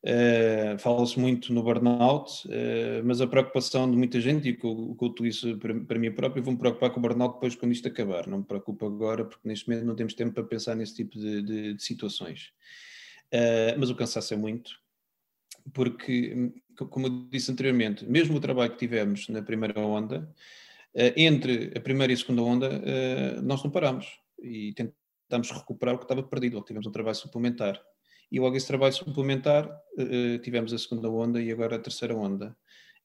Uh, 0.04 0.77
Fala-se 0.77 1.20
muito 1.20 1.51
no 1.51 1.63
burnout, 1.63 2.48
uh, 2.48 3.04
mas 3.04 3.22
a 3.22 3.27
preocupação 3.27 3.89
de 3.89 3.98
muita 3.98 4.22
gente, 4.22 4.48
e 4.48 4.51
o 4.51 4.58
que 4.58 4.65
eu, 4.65 4.96
eu 5.01 5.08
utilizo 5.08 5.58
para, 5.58 5.74
para 5.80 5.98
mim 5.98 6.12
próprio, 6.12 6.44
vou-me 6.44 6.60
preocupar 6.60 6.92
com 6.92 7.00
o 7.00 7.01
burnout 7.01 7.36
depois 7.36 7.56
quando 7.56 7.72
isto 7.72 7.88
acabar. 7.88 8.27
Não 8.27 8.39
me 8.39 8.44
preocupo 8.44 8.86
agora, 8.86 9.25
porque 9.25 9.48
neste 9.48 9.68
momento 9.68 9.86
não 9.86 9.96
temos 9.96 10.13
tempo 10.13 10.34
para 10.34 10.44
pensar 10.44 10.75
nesse 10.75 10.96
tipo 10.96 11.18
de, 11.18 11.42
de, 11.42 11.74
de 11.74 11.84
situações. 11.84 12.51
Uh, 13.34 13.80
mas 13.80 13.89
o 13.89 13.96
cansaço 13.96 14.32
é 14.34 14.38
muito 14.38 14.80
porque, 15.74 16.51
como 16.89 17.07
eu 17.07 17.27
disse 17.29 17.51
anteriormente, 17.51 18.05
mesmo 18.05 18.38
o 18.38 18.41
trabalho 18.41 18.72
que 18.72 18.77
tivemos 18.77 19.27
na 19.29 19.41
primeira 19.41 19.79
onda, 19.79 20.29
eh, 20.93 21.13
entre 21.17 21.74
a 21.75 21.81
primeira 21.81 22.13
e 22.13 22.15
a 22.15 22.17
segunda 22.17 22.41
onda, 22.41 22.81
eh, 22.84 23.41
nós 23.41 23.63
não 23.63 23.72
paramos 23.72 24.07
e 24.41 24.74
tentamos 24.74 25.51
recuperar 25.51 25.95
o 25.95 25.98
que 25.98 26.05
estava 26.05 26.24
perdido, 26.24 26.62
tivemos 26.62 26.88
um 26.88 26.91
trabalho 26.91 27.15
suplementar. 27.15 27.81
E 28.31 28.39
logo 28.39 28.55
esse 28.55 28.67
trabalho 28.67 28.93
suplementar, 28.93 29.69
eh, 29.98 30.38
tivemos 30.39 30.74
a 30.74 30.77
segunda 30.77 31.10
onda 31.10 31.41
e 31.41 31.51
agora 31.51 31.75
a 31.75 31.79
terceira 31.79 32.15
onda. 32.15 32.55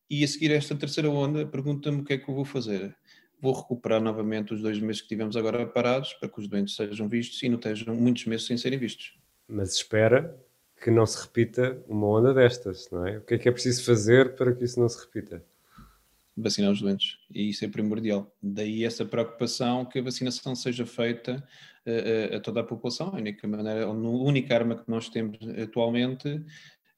E 0.09 0.25
a 0.25 0.29
seguir 0.29 0.51
esta 0.53 0.75
terceira 0.75 1.11
onda, 1.11 1.47
pergunta-me 1.47 2.01
o 2.01 2.05
que 2.05 2.15
é 2.15 2.19
que 2.19 2.29
eu 2.29 2.35
vou 2.35 2.45
fazer. 2.45 2.97
Vou 3.41 3.55
recuperar 3.55 4.01
novamente 4.01 4.53
os 4.53 4.61
dois 4.61 4.79
meses 4.79 5.03
que 5.03 5.09
tivemos 5.09 5.37
agora 5.37 5.67
parados, 5.67 6.13
para 6.15 6.29
que 6.29 6.41
os 6.41 6.49
doentes 6.49 6.77
sejam 6.77 7.09
vistos 7.09 7.43
e 7.43 7.49
não 7.49 7.57
estejam 7.57 7.95
muitos 7.95 8.27
meses 8.27 8.47
sem 8.47 8.57
serem 8.57 8.79
vistos. 8.79 9.19
Mas 9.49 9.75
espera 9.75 10.37
que 10.81 10.91
não 10.91 11.05
se 11.05 11.23
repita 11.23 11.83
uma 11.87 12.07
onda 12.07 12.33
destas, 12.33 12.89
não 12.91 13.07
é? 13.07 13.19
O 13.19 13.21
que 13.21 13.35
é 13.35 13.39
que 13.39 13.49
é 13.49 13.53
preciso 13.53 13.85
fazer 13.85 14.35
para 14.35 14.55
que 14.55 14.65
isso 14.65 14.81
não 14.81 14.89
se 14.89 14.99
repita? 15.05 15.45
Vacinar 16.37 16.73
os 16.73 16.81
doentes, 16.81 17.19
e 17.31 17.51
isso 17.51 17.65
é 17.65 17.69
primordial. 17.69 18.35
Daí 18.43 18.85
essa 18.85 19.05
preocupação 19.05 19.85
que 19.85 19.99
a 19.99 20.03
vacinação 20.03 20.55
seja 20.55 20.87
feita 20.87 21.47
a, 21.87 21.91
eh, 21.91 22.31
a, 22.33 22.37
a 22.39 22.41
toda 22.41 22.61
a 22.61 22.65
população, 22.65 23.09
a 23.09 23.17
única 23.17 23.47
maneira, 23.47 23.85
a 23.85 23.91
única 23.91 24.55
arma 24.55 24.77
que 24.77 24.89
nós 24.89 25.11
temos 25.11 25.39
atualmente 25.63 26.43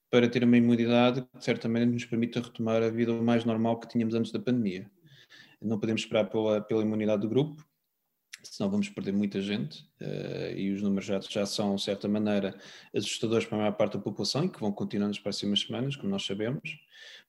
para 0.09 0.29
ter 0.29 0.43
uma 0.43 0.55
imunidade 0.55 1.21
que 1.21 1.43
certamente 1.43 1.91
nos 1.91 2.05
permita 2.05 2.39
retomar 2.39 2.81
a 2.81 2.89
vida 2.89 3.11
mais 3.21 3.43
normal 3.43 3.79
que 3.79 3.87
tínhamos 3.87 4.13
antes 4.13 4.31
da 4.31 4.39
pandemia. 4.39 4.89
Não 5.61 5.79
podemos 5.79 6.03
esperar 6.03 6.29
pela, 6.29 6.61
pela 6.61 6.83
imunidade 6.83 7.23
do 7.23 7.29
grupo, 7.29 7.65
senão 8.43 8.69
vamos 8.69 8.89
perder 8.89 9.13
muita 9.13 9.41
gente 9.41 9.81
uh, 10.01 10.55
e 10.55 10.71
os 10.71 10.81
números 10.81 11.05
já, 11.05 11.19
já 11.19 11.45
são, 11.45 11.75
de 11.75 11.81
certa 11.81 12.07
maneira, 12.07 12.57
assustadores 12.93 13.45
para 13.45 13.57
a 13.57 13.61
maior 13.61 13.73
parte 13.73 13.93
da 13.93 14.03
população 14.03 14.45
e 14.45 14.49
que 14.49 14.59
vão 14.59 14.71
continuar 14.71 15.07
nas 15.07 15.19
próximas 15.19 15.61
semanas, 15.61 15.95
como 15.95 16.09
nós 16.09 16.25
sabemos, 16.25 16.77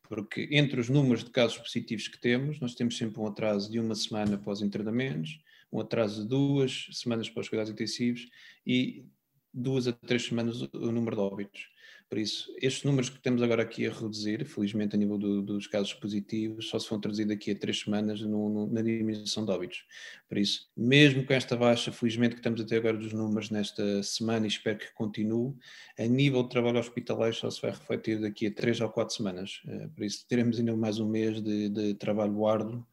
porque 0.09 0.49
entre 0.51 0.81
os 0.81 0.89
números 0.89 1.25
de 1.25 1.31
casos 1.31 1.59
positivos 1.59 2.09
que 2.09 2.19
temos, 2.19 2.61
nós 2.61 2.75
temos 2.75 2.97
sempre 2.97 3.21
um 3.21 3.27
atraso 3.27 3.71
de 3.71 3.79
uma 3.81 3.95
semana 3.95 4.35
após 4.35 4.61
internamentos, 4.61 5.39
um 5.73 5.81
atraso 5.81 6.23
de 6.23 6.29
duas 6.29 6.89
semanas 6.93 7.29
para 7.29 7.41
os 7.41 7.49
cuidados 7.49 7.73
intensivos 7.73 8.29
e 8.67 9.05
duas 9.53 9.89
a 9.89 9.93
três 9.93 10.25
semanas 10.25 10.63
o 10.73 10.93
número 10.93 11.17
de 11.17 11.23
óbitos. 11.23 11.74
Por 12.09 12.19
isso, 12.19 12.55
estes 12.61 12.85
números 12.85 13.09
que 13.09 13.21
temos 13.21 13.43
agora 13.43 13.63
aqui 13.63 13.87
a 13.87 13.91
reduzir, 13.91 14.45
felizmente 14.45 14.95
a 14.95 14.99
nível 14.99 15.19
do, 15.19 15.43
dos 15.43 15.67
casos 15.67 15.93
positivos, 15.95 16.69
só 16.69 16.79
se 16.79 16.89
vão 16.89 17.01
traduzir 17.01 17.25
daqui 17.25 17.51
a 17.51 17.59
três 17.59 17.81
semanas 17.81 18.21
no, 18.21 18.49
no, 18.49 18.67
na 18.67 18.83
diminuição 18.83 19.45
de 19.45 19.51
óbitos. 19.51 19.85
Por 20.29 20.39
isso, 20.39 20.71
mesmo 20.77 21.25
com 21.27 21.33
esta 21.33 21.57
baixa, 21.57 21.91
felizmente 21.91 22.35
que 22.35 22.41
estamos 22.41 22.61
até 22.61 22.77
agora 22.77 22.97
dos 22.97 23.13
números 23.13 23.51
nesta 23.51 24.03
semana 24.03 24.47
e 24.47 24.49
espero 24.49 24.79
que 24.79 24.93
continue, 24.95 25.55
a 25.99 26.05
nível 26.05 26.43
de 26.43 26.51
trabalho 26.51 26.79
hospitalar 26.79 27.35
só 27.35 27.51
se 27.51 27.61
vai 27.61 27.71
refletir 27.71 28.21
daqui 28.21 28.47
a 28.47 28.55
três 28.55 28.81
ou 28.81 28.89
quatro 28.91 29.15
semanas. 29.15 29.63
Eh, 29.67 29.89
por 29.89 30.05
isso, 30.05 30.27
teremos 30.29 30.59
ainda 30.59 30.77
mais 30.77 31.01
um 31.01 31.09
mês 31.09 31.43
de, 31.43 31.69
de 31.69 31.95
trabalho 31.95 32.47
árduo 32.47 32.87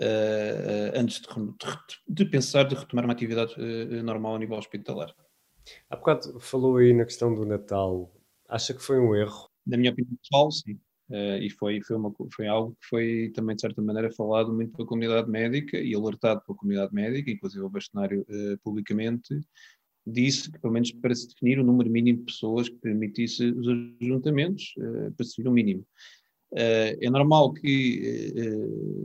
Uh, 0.00 0.94
uh, 0.94 1.00
antes 1.00 1.20
de, 1.20 1.26
de, 2.06 2.24
pensar 2.24 2.62
de 2.62 2.76
retomar 2.76 3.04
uma 3.04 3.12
atividade 3.12 3.52
uh, 3.60 4.00
normal 4.04 4.36
a 4.36 4.38
nível 4.38 4.56
hospitalar. 4.56 5.12
Há 5.90 5.96
bocado 5.96 6.38
falou 6.38 6.76
aí 6.76 6.92
na 6.92 7.04
questão 7.04 7.34
do 7.34 7.44
Natal. 7.44 8.08
Acha 8.48 8.72
que 8.72 8.82
foi 8.82 8.98
um 8.98 9.14
erro? 9.14 9.48
Na 9.66 9.76
minha 9.76 9.92
opinião 9.92 10.16
pessoal, 10.22 10.50
sim. 10.50 10.78
Uh, 11.10 11.40
e 11.40 11.50
foi, 11.50 11.80
foi, 11.82 11.96
uma, 11.96 12.12
foi 12.34 12.46
algo 12.46 12.72
que 12.72 12.86
foi 12.88 13.32
também, 13.34 13.54
de 13.54 13.62
certa 13.62 13.80
maneira, 13.80 14.10
falado 14.12 14.52
muito 14.52 14.72
pela 14.72 14.86
comunidade 14.86 15.30
médica 15.30 15.78
e 15.78 15.94
alertado 15.94 16.42
pela 16.42 16.56
comunidade 16.56 16.94
médica, 16.94 17.30
inclusive 17.30 17.62
o 17.62 17.68
bastonário 17.68 18.26
uh, 18.28 18.58
publicamente, 18.62 19.38
disse 20.06 20.50
que, 20.50 20.58
pelo 20.58 20.72
menos 20.72 20.92
para 20.92 21.14
se 21.14 21.28
definir 21.28 21.58
o 21.58 21.64
número 21.64 21.90
mínimo 21.90 22.18
de 22.20 22.24
pessoas 22.24 22.68
que 22.68 22.76
permitisse 22.76 23.44
os 23.52 23.66
ajuntamentos, 24.02 24.74
uh, 24.78 25.12
para 25.12 25.24
se 25.24 25.30
definir 25.32 25.48
o 25.48 25.52
mínimo. 25.52 25.86
é 26.52 27.10
normal 27.10 27.52
que 27.52 28.32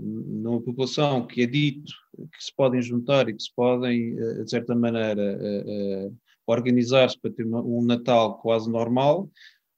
numa 0.02 0.62
população 0.62 1.28
que 1.28 1.42
é 1.42 1.46
dito 1.46 1.92
que 2.16 2.44
se 2.44 2.54
podem 2.56 2.82
juntar 2.82 3.28
e 3.28 3.34
que 3.34 3.44
se 3.44 3.54
podem, 3.54 4.16
de 4.16 4.50
certa 4.50 4.74
maneira, 4.74 5.38
organizar-se 6.46 7.20
para 7.20 7.32
ter 7.32 7.46
uma, 7.46 7.62
um 7.62 7.84
Natal 7.84 8.40
quase 8.40 8.70
normal, 8.70 9.30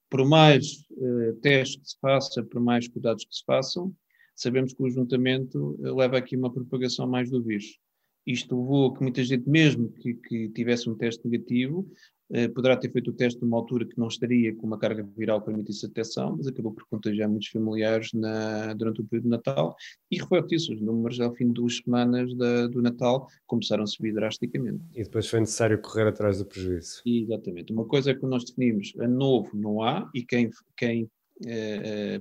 por 0.09 0.25
mais 0.25 0.85
uh, 0.91 1.33
testes 1.41 1.81
que 1.81 1.89
se 1.89 1.97
faça, 1.99 2.43
por 2.43 2.61
mais 2.61 2.87
cuidados 2.87 3.25
que 3.25 3.35
se 3.35 3.43
façam, 3.45 3.93
sabemos 4.35 4.73
que 4.73 4.83
o 4.83 4.89
juntamento 4.89 5.75
uh, 5.79 5.95
leva 5.95 6.17
aqui 6.17 6.35
uma 6.35 6.51
propagação 6.51 7.07
mais 7.07 7.29
do 7.29 7.43
vírus. 7.43 7.77
Isto 8.25 8.59
levou 8.59 8.87
a 8.87 8.95
que 8.95 9.03
muita 9.03 9.23
gente, 9.23 9.47
mesmo 9.47 9.91
que, 9.91 10.15
que 10.15 10.49
tivesse 10.49 10.89
um 10.89 10.95
teste 10.95 11.27
negativo, 11.27 11.87
eh, 11.91 12.14
poderá 12.53 12.75
ter 12.75 12.91
feito 12.91 13.11
o 13.11 13.13
teste 13.13 13.41
numa 13.41 13.57
altura 13.57 13.85
que 13.85 13.97
não 13.97 14.07
estaria 14.07 14.55
com 14.55 14.65
uma 14.65 14.77
carga 14.77 15.07
viral 15.15 15.39
que 15.39 15.47
permitisse 15.47 15.85
a 15.85 15.89
detecção, 15.89 16.35
mas 16.37 16.47
acabou 16.47 16.73
por 16.73 16.85
contagiar 16.87 17.29
muitos 17.29 17.49
familiares 17.49 18.11
na, 18.13 18.73
durante 18.73 19.01
o 19.01 19.03
período 19.05 19.25
de 19.25 19.29
Natal 19.29 19.75
e 20.09 20.17
refletiu-se. 20.17 20.73
Os 20.73 20.81
números 20.81 21.19
ao 21.19 21.33
fim 21.33 21.47
de 21.47 21.53
duas 21.53 21.77
semanas 21.77 22.33
da, 22.35 22.67
do 22.67 22.81
Natal 22.81 23.27
começaram 23.45 23.83
a 23.83 23.87
subir 23.87 24.13
drasticamente. 24.13 24.81
E 24.93 25.03
depois 25.03 25.27
foi 25.27 25.39
necessário 25.39 25.79
correr 25.79 26.07
atrás 26.07 26.39
do 26.39 26.45
prejuízo. 26.45 27.01
Exatamente. 27.05 27.71
Uma 27.71 27.85
coisa 27.85 28.13
que 28.13 28.25
nós 28.25 28.43
definimos, 28.43 28.93
a 28.99 29.07
novo 29.07 29.49
não 29.53 29.83
há, 29.83 30.09
e 30.13 30.23
quem, 30.23 30.49
quem 30.75 31.09
eh, 31.45 32.15
eh 32.15 32.19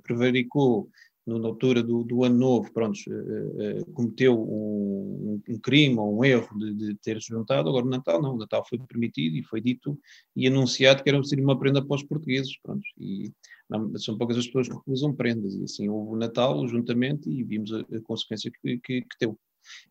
prevaricou 1.25 1.39
na 1.39 1.49
altura 1.49 1.83
do, 1.83 2.05
do, 2.05 2.25
ano 2.25 2.37
novo, 2.37 2.73
pronto, 2.73 2.99
uh, 3.09 3.81
uh, 3.81 3.93
cometeu 3.93 4.39
um, 4.39 5.41
um, 5.49 5.59
crime 5.59 5.99
ou 5.99 6.19
um 6.19 6.25
erro 6.25 6.49
de, 6.59 6.75
de 6.75 6.95
ter 6.97 7.21
se 7.21 7.29
juntado, 7.29 7.69
agora 7.69 7.85
no 7.85 7.91
Natal 7.91 8.21
não, 8.21 8.35
o 8.35 8.39
Natal 8.39 8.65
foi 8.69 8.79
permitido 8.79 9.37
e 9.37 9.43
foi 9.43 9.61
dito 9.61 9.99
e 10.37 10.47
anunciado 10.47 11.03
que 11.03 11.09
era 11.09 11.21
uma 11.39 11.59
prenda 11.59 11.85
para 11.85 11.97
os 11.97 12.03
portugueses, 12.03 12.57
pronto, 12.63 12.85
e 12.99 13.33
não, 13.69 13.97
são 13.97 14.17
poucas 14.19 14.37
as 14.37 14.47
pessoas 14.47 14.69
que 14.69 14.75
recusam 14.75 15.15
prendas, 15.15 15.55
e 15.55 15.65
assim 15.65 15.89
houve 15.89 16.13
o 16.13 16.17
Natal, 16.17 16.59
o 16.61 16.69
juntamento, 16.69 17.31
e 17.31 17.43
vimos 17.43 17.73
a, 17.73 17.81
a 17.81 18.01
consequência 18.03 18.51
que, 18.51 18.79
que, 18.79 19.03
que 19.03 19.17
deu. 19.21 19.39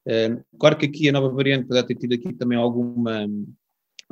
Uh, 0.06 0.44
claro 0.60 0.78
que 0.78 0.86
aqui 0.86 1.10
a 1.10 1.12
nova 1.12 1.30
variante 1.30 1.68
pode 1.68 1.88
ter 1.88 1.96
tido 1.96 2.14
aqui 2.14 2.32
também 2.34 2.58
alguma 2.58 3.28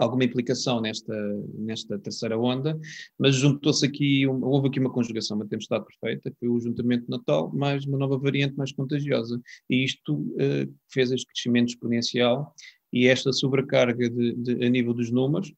alguma 0.04 0.24
implicação 0.24 0.82
nesta, 0.82 1.14
nesta 1.58 2.00
terceira 2.00 2.38
onda, 2.38 2.80
mas 3.18 3.36
juntou-se 3.36 3.86
aqui, 3.86 4.28
houve 4.28 4.68
aqui 4.68 4.80
uma 4.80 4.92
conjugação, 4.92 5.38
uma 5.38 5.48
tempestade 5.48 5.86
perfeita, 5.86 6.34
foi 6.40 6.50
o 6.50 6.60
juntamento 6.60 7.06
de 7.06 7.10
Natal, 7.10 7.52
mais 7.54 7.86
uma 7.86 7.98
nova 7.98 8.18
variante 8.18 8.56
mais 8.56 8.72
contagiosa. 8.72 9.40
E 9.70 9.84
isto 9.84 10.16
uh, 10.16 10.74
fez 10.92 11.12
este 11.12 11.26
crescimento 11.26 11.70
exponencial 11.70 12.54
e 12.92 13.08
esta 13.08 13.32
sobrecarga 13.32 14.10
de, 14.10 14.34
de, 14.36 14.66
a 14.66 14.70
nível 14.70 14.94
dos 14.94 15.12
números. 15.12 15.54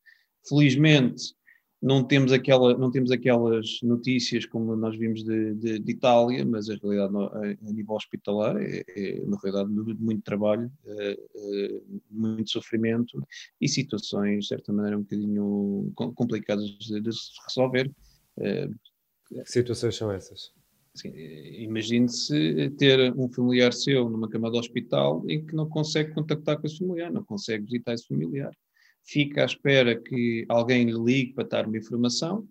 Felizmente, 0.48 1.34
não 1.84 2.02
temos, 2.02 2.32
aquela, 2.32 2.78
não 2.78 2.90
temos 2.90 3.12
aquelas 3.12 3.80
notícias 3.84 4.46
como 4.46 4.74
nós 4.74 4.98
vimos 4.98 5.22
de, 5.22 5.54
de, 5.56 5.80
de 5.80 5.92
Itália, 5.92 6.46
mas 6.46 6.70
a 6.70 6.76
realidade 6.76 7.14
a, 7.18 7.70
a, 7.70 7.74
nível 7.74 7.96
hospitalar 7.96 8.56
é, 8.56 8.86
é 8.88 9.22
uma 9.22 9.38
realidade 9.44 9.70
de 9.70 10.02
muito 10.02 10.24
trabalho, 10.24 10.72
é, 10.86 11.20
é, 11.36 11.82
muito 12.10 12.50
sofrimento 12.52 13.22
e 13.60 13.68
situações, 13.68 14.46
de 14.46 14.48
certa 14.48 14.72
maneira, 14.72 14.98
um 14.98 15.02
bocadinho 15.02 15.92
complicadas 16.16 16.64
de, 16.64 17.02
de 17.02 17.12
se 17.12 17.32
resolver. 17.46 17.92
É, 18.38 18.70
que 19.28 19.46
situações 19.46 19.98
são 19.98 20.10
essas? 20.10 20.54
Assim, 20.96 21.10
Imagine-se 21.64 22.70
ter 22.78 23.14
um 23.14 23.28
familiar 23.28 23.74
seu 23.74 24.10
numa 24.10 24.30
cama 24.30 24.50
de 24.50 24.58
hospital 24.58 25.22
em 25.28 25.46
que 25.46 25.54
não 25.54 25.68
consegue 25.68 26.14
contactar 26.14 26.58
com 26.62 26.66
esse 26.66 26.78
familiar, 26.78 27.12
não 27.12 27.26
consegue 27.26 27.66
visitar 27.66 27.94
esse 27.94 28.08
familiar 28.08 28.54
fica 29.06 29.42
à 29.42 29.46
espera 29.46 30.00
que 30.00 30.46
alguém 30.50 30.86
lhe 30.86 30.98
ligue 30.98 31.34
para 31.34 31.48
dar 31.48 31.68
uma 31.68 31.78
informação, 31.78 32.48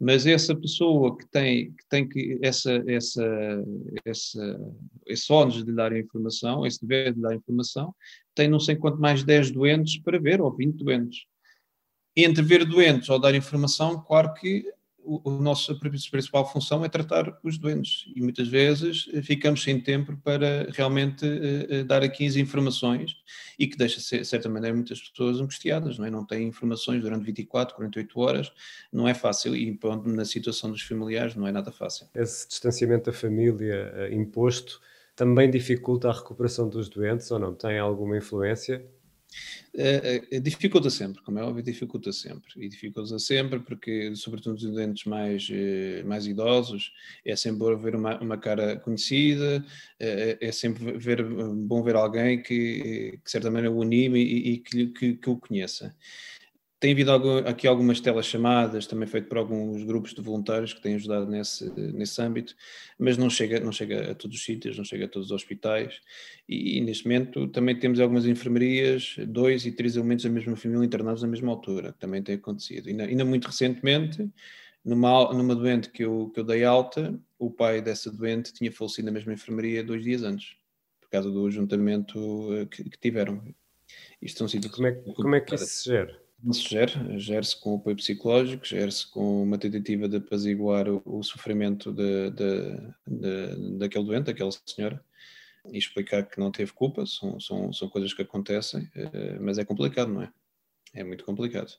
mas 0.00 0.26
essa 0.26 0.56
pessoa 0.56 1.16
que 1.16 1.26
tem 1.28 1.72
que, 1.72 1.88
tem 1.88 2.08
que 2.08 2.38
essa, 2.40 2.82
essa, 2.86 3.64
essa, 4.04 4.74
esse 5.06 5.30
ónus 5.30 5.56
de 5.56 5.64
lhe 5.70 5.76
dar 5.76 5.94
informação, 5.94 6.64
esse 6.64 6.80
dever 6.80 7.12
de 7.12 7.18
lhe 7.18 7.22
dar 7.22 7.34
informação, 7.34 7.94
tem 8.34 8.48
não 8.48 8.58
sei 8.58 8.76
quanto 8.76 8.98
mais 8.98 9.22
10 9.22 9.50
doentes 9.50 9.98
para 9.98 10.18
ver, 10.18 10.40
ou 10.40 10.56
20 10.56 10.82
doentes. 10.82 11.24
Entre 12.16 12.42
ver 12.42 12.64
doentes 12.64 13.10
ou 13.10 13.18
dar 13.18 13.34
informação, 13.34 14.02
claro 14.02 14.32
que 14.34 14.64
o, 15.04 15.30
o 15.30 15.42
nosso, 15.42 15.72
a 15.72 15.78
principal 15.78 16.50
função 16.50 16.84
é 16.84 16.88
tratar 16.88 17.38
os 17.42 17.58
doentes 17.58 18.04
e 18.14 18.20
muitas 18.20 18.48
vezes 18.48 19.08
eh, 19.12 19.22
ficamos 19.22 19.62
sem 19.62 19.80
tempo 19.80 20.16
para 20.22 20.68
realmente 20.72 21.24
uh, 21.26 21.84
dar 21.84 22.02
aqui 22.02 22.26
as 22.26 22.36
informações 22.36 23.16
e 23.58 23.66
que 23.66 23.76
deixa, 23.76 24.18
de 24.18 24.24
certa 24.24 24.48
maneira, 24.48 24.74
muitas 24.74 25.00
pessoas 25.00 25.40
angustiadas, 25.40 25.98
não 25.98 26.06
é? 26.06 26.10
Não 26.10 26.24
têm 26.24 26.48
informações 26.48 27.02
durante 27.02 27.24
24, 27.24 27.74
48 27.76 28.20
horas, 28.20 28.52
não 28.92 29.08
é 29.08 29.14
fácil 29.14 29.56
e 29.56 29.74
pronto, 29.74 30.08
na 30.08 30.24
situação 30.24 30.70
dos 30.70 30.82
familiares 30.82 31.34
não 31.34 31.46
é 31.46 31.52
nada 31.52 31.72
fácil. 31.72 32.06
Esse 32.14 32.48
distanciamento 32.48 33.10
da 33.10 33.16
família 33.16 34.08
imposto 34.12 34.80
também 35.16 35.50
dificulta 35.50 36.08
a 36.08 36.12
recuperação 36.12 36.68
dos 36.68 36.88
doentes 36.88 37.30
ou 37.30 37.38
não? 37.38 37.54
Tem 37.54 37.78
alguma 37.78 38.16
influência? 38.16 38.84
Uh, 39.74 40.40
dificulta 40.40 40.90
sempre, 40.90 41.22
como 41.22 41.38
é 41.38 41.42
óbvio, 41.42 41.62
dificulta 41.62 42.12
sempre. 42.12 42.50
E 42.56 42.68
dificulta 42.68 43.18
sempre 43.18 43.60
porque, 43.60 44.14
sobretudo 44.16 44.54
nos 44.54 44.62
doentes 44.62 45.04
mais, 45.04 45.48
uh, 45.48 46.06
mais 46.06 46.26
idosos, 46.26 46.92
é 47.24 47.36
sempre 47.36 47.76
ver 47.76 47.94
uma, 47.94 48.18
uma 48.20 48.38
cara 48.38 48.76
conhecida, 48.76 49.64
é 49.98 50.50
sempre 50.52 50.98
ver, 50.98 51.22
bom 51.22 51.82
ver 51.82 51.94
alguém 51.94 52.42
que, 52.42 53.12
que 53.18 53.20
de 53.24 53.30
certa 53.30 53.50
maneira 53.50 53.74
o 53.74 53.82
anime 53.82 54.20
e, 54.20 54.52
e 54.52 54.58
que, 54.58 54.86
que, 54.88 55.14
que 55.14 55.30
o 55.30 55.36
conheça. 55.36 55.94
Tem 56.80 56.92
havido 56.92 57.12
aqui 57.46 57.68
algumas 57.68 58.00
telechamadas, 58.00 58.86
também 58.86 59.06
feito 59.06 59.28
por 59.28 59.36
alguns 59.36 59.84
grupos 59.84 60.14
de 60.14 60.22
voluntários 60.22 60.72
que 60.72 60.80
têm 60.80 60.94
ajudado 60.94 61.26
nesse, 61.26 61.70
nesse 61.92 62.22
âmbito, 62.22 62.56
mas 62.98 63.18
não 63.18 63.28
chega, 63.28 63.60
não 63.60 63.70
chega 63.70 64.12
a 64.12 64.14
todos 64.14 64.38
os 64.38 64.42
sítios, 64.42 64.78
não 64.78 64.84
chega 64.84 65.04
a 65.04 65.08
todos 65.08 65.26
os 65.26 65.32
hospitais. 65.32 66.00
E, 66.48 66.78
e 66.78 66.80
neste 66.80 67.04
momento 67.04 67.46
também 67.48 67.78
temos 67.78 68.00
algumas 68.00 68.24
enfermarias, 68.24 69.14
dois 69.28 69.66
e 69.66 69.72
três 69.72 69.94
elementos 69.94 70.24
da 70.24 70.30
mesma 70.30 70.56
família 70.56 70.86
internados 70.86 71.20
na 71.20 71.28
mesma 71.28 71.52
altura, 71.52 71.92
que 71.92 71.98
também 71.98 72.22
tem 72.22 72.36
acontecido. 72.36 72.88
Ainda, 72.88 73.04
ainda 73.04 73.26
muito 73.26 73.44
recentemente, 73.44 74.26
numa, 74.82 75.34
numa 75.34 75.54
doente 75.54 75.90
que 75.90 76.02
eu, 76.02 76.30
que 76.32 76.40
eu 76.40 76.44
dei 76.44 76.64
alta, 76.64 77.14
o 77.38 77.50
pai 77.50 77.82
dessa 77.82 78.10
doente 78.10 78.54
tinha 78.54 78.72
falecido 78.72 79.04
na 79.04 79.12
mesma 79.12 79.34
enfermaria 79.34 79.84
dois 79.84 80.02
dias 80.02 80.22
antes, 80.22 80.56
por 80.98 81.10
causa 81.10 81.30
do 81.30 81.50
juntamento 81.50 82.18
eh, 82.54 82.64
que, 82.64 82.84
que 82.84 82.98
tiveram. 82.98 83.42
Isto 84.22 84.38
são 84.38 84.48
situações. 84.48 84.76
Como 84.76 84.86
é, 84.88 85.14
como 85.14 85.34
é 85.34 85.40
que 85.42 85.54
isso 85.54 85.66
se 85.66 85.90
gera? 85.90 86.29
Se 86.52 86.68
gera, 86.70 87.18
gera-se 87.18 87.60
com 87.60 87.76
apoio 87.76 87.96
psicológico, 87.96 88.64
gera-se 88.64 89.06
com 89.10 89.42
uma 89.42 89.58
tentativa 89.58 90.08
de 90.08 90.16
apaziguar 90.16 90.88
o, 90.88 91.02
o 91.04 91.22
sofrimento 91.22 91.92
de, 91.92 92.30
de, 92.30 92.76
de, 93.06 93.78
daquele 93.78 94.04
doente, 94.04 94.26
daquela 94.26 94.50
senhora, 94.64 95.04
e 95.70 95.76
explicar 95.76 96.22
que 96.22 96.40
não 96.40 96.50
teve 96.50 96.72
culpa, 96.72 97.04
são, 97.04 97.38
são, 97.38 97.72
são 97.72 97.88
coisas 97.90 98.14
que 98.14 98.22
acontecem, 98.22 98.90
eh, 98.94 99.38
mas 99.38 99.58
é 99.58 99.64
complicado, 99.64 100.10
não 100.10 100.22
é? 100.22 100.32
É 100.94 101.04
muito 101.04 101.24
complicado. 101.24 101.72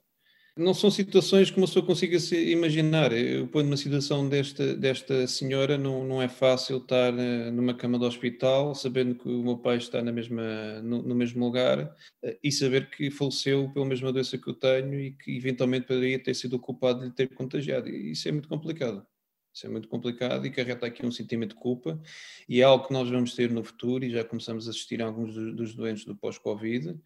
Não 0.58 0.74
são 0.74 0.92
situações 0.92 1.50
que 1.50 1.58
uma 1.58 1.66
pessoa 1.66 1.86
consiga 1.86 2.20
se 2.20 2.52
imaginar. 2.52 3.14
Eu 3.14 3.48
ponho 3.48 3.66
numa 3.66 3.78
situação 3.78 4.28
desta, 4.28 4.76
desta 4.76 5.26
senhora, 5.26 5.78
não, 5.78 6.04
não 6.06 6.22
é 6.22 6.28
fácil 6.28 6.78
estar 6.78 7.18
eh, 7.18 7.50
numa 7.52 7.74
cama 7.74 7.98
de 7.98 8.04
hospital, 8.04 8.76
sabendo 8.76 9.16
que 9.16 9.30
o 9.30 9.44
meu 9.44 9.58
pai 9.58 9.78
está 9.78 10.02
na 10.02 10.12
mesma, 10.12 10.82
no, 10.82 11.04
no 11.04 11.16
mesmo 11.16 11.46
lugar 11.46 11.96
eh, 12.22 12.38
e 12.44 12.52
saber 12.52 12.90
que 12.90 13.10
faleceu 13.10 13.72
pela 13.74 13.86
mesma 13.86 14.12
doença 14.12 14.38
que 14.38 14.50
eu 14.50 14.54
tenho 14.54 15.00
e 15.00 15.12
que 15.14 15.38
eventualmente 15.38 15.88
poderia 15.88 16.22
ter 16.22 16.34
sido 16.34 16.58
o 16.58 16.60
culpado 16.60 17.00
de 17.00 17.06
lhe 17.06 17.12
ter 17.14 17.30
contagiado. 17.34 17.88
Isso 17.90 18.28
é 18.28 18.32
muito 18.34 18.50
complicado. 18.50 19.06
Isso 19.54 19.66
é 19.68 19.70
muito 19.70 19.88
complicado 19.90 20.46
e 20.46 20.52
carrega 20.52 20.88
aqui 20.88 21.06
um 21.06 21.12
sentimento 21.12 21.56
de 21.56 21.62
culpa 21.62 22.02
e 22.48 22.62
é 22.62 22.64
algo 22.64 22.88
que 22.88 22.94
nós 22.94 23.10
vamos 23.10 23.36
ter 23.36 23.52
no 23.52 23.64
futuro 23.64 24.06
e 24.06 24.10
já 24.10 24.24
começamos 24.24 24.68
a 24.68 24.72
assistir 24.72 25.02
a 25.02 25.06
alguns 25.06 25.34
dos, 25.34 25.76
doentes 25.76 26.06
do 26.06 26.16
pós-Covid 26.16 26.98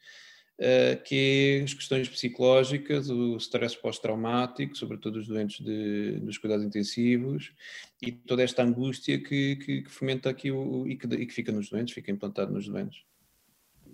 que 1.04 1.60
é 1.60 1.64
as 1.64 1.74
questões 1.74 2.08
psicológicas, 2.08 3.10
o 3.10 3.36
stress 3.38 3.76
pós-traumático, 3.76 4.76
sobretudo 4.76 5.20
os 5.20 5.28
doentes 5.28 5.64
de, 5.64 6.20
dos 6.20 6.38
cuidados 6.38 6.66
intensivos, 6.66 7.52
e 8.02 8.12
toda 8.12 8.44
esta 8.44 8.64
angústia 8.64 9.20
que, 9.22 9.58
que, 9.58 9.82
que 9.82 9.90
fomenta 9.90 10.30
aqui 10.30 10.52
o, 10.52 10.88
e, 10.88 10.96
que, 10.96 11.08
e 11.08 11.26
que 11.26 11.34
fica 11.34 11.52
nos 11.52 11.70
doentes, 11.70 11.94
fica 11.94 12.12
implantado 12.12 12.54
nos 12.54 12.68
doentes. 12.68 13.04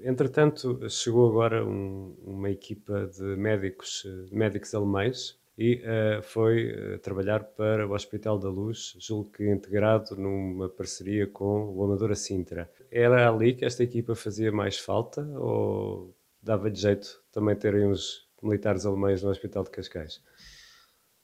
Entretanto, 0.03 0.79
chegou 0.89 1.29
agora 1.29 1.65
um, 1.65 2.15
uma 2.23 2.49
equipa 2.49 3.07
de 3.07 3.23
médicos, 3.35 4.03
médicos 4.31 4.73
alemães 4.73 5.39
e 5.57 5.75
uh, 5.75 6.23
foi 6.23 6.71
uh, 6.71 6.99
trabalhar 6.99 7.43
para 7.43 7.87
o 7.87 7.93
Hospital 7.93 8.39
da 8.39 8.49
Luz, 8.49 8.95
julgo 8.99 9.31
que 9.31 9.47
integrado 9.47 10.15
numa 10.15 10.67
parceria 10.67 11.27
com 11.27 11.69
o 11.69 11.83
Amadora 11.83 12.15
Sintra. 12.15 12.71
Era 12.89 13.29
ali 13.29 13.53
que 13.53 13.63
esta 13.63 13.83
equipa 13.83 14.15
fazia 14.15 14.51
mais 14.51 14.79
falta 14.79 15.21
ou 15.37 16.15
dava 16.41 16.69
de 16.69 16.81
jeito 16.81 17.21
também 17.31 17.55
terem 17.55 17.87
uns 17.87 18.29
militares 18.41 18.85
alemães 18.85 19.21
no 19.21 19.29
Hospital 19.29 19.63
de 19.63 19.71
Cascais? 19.71 20.21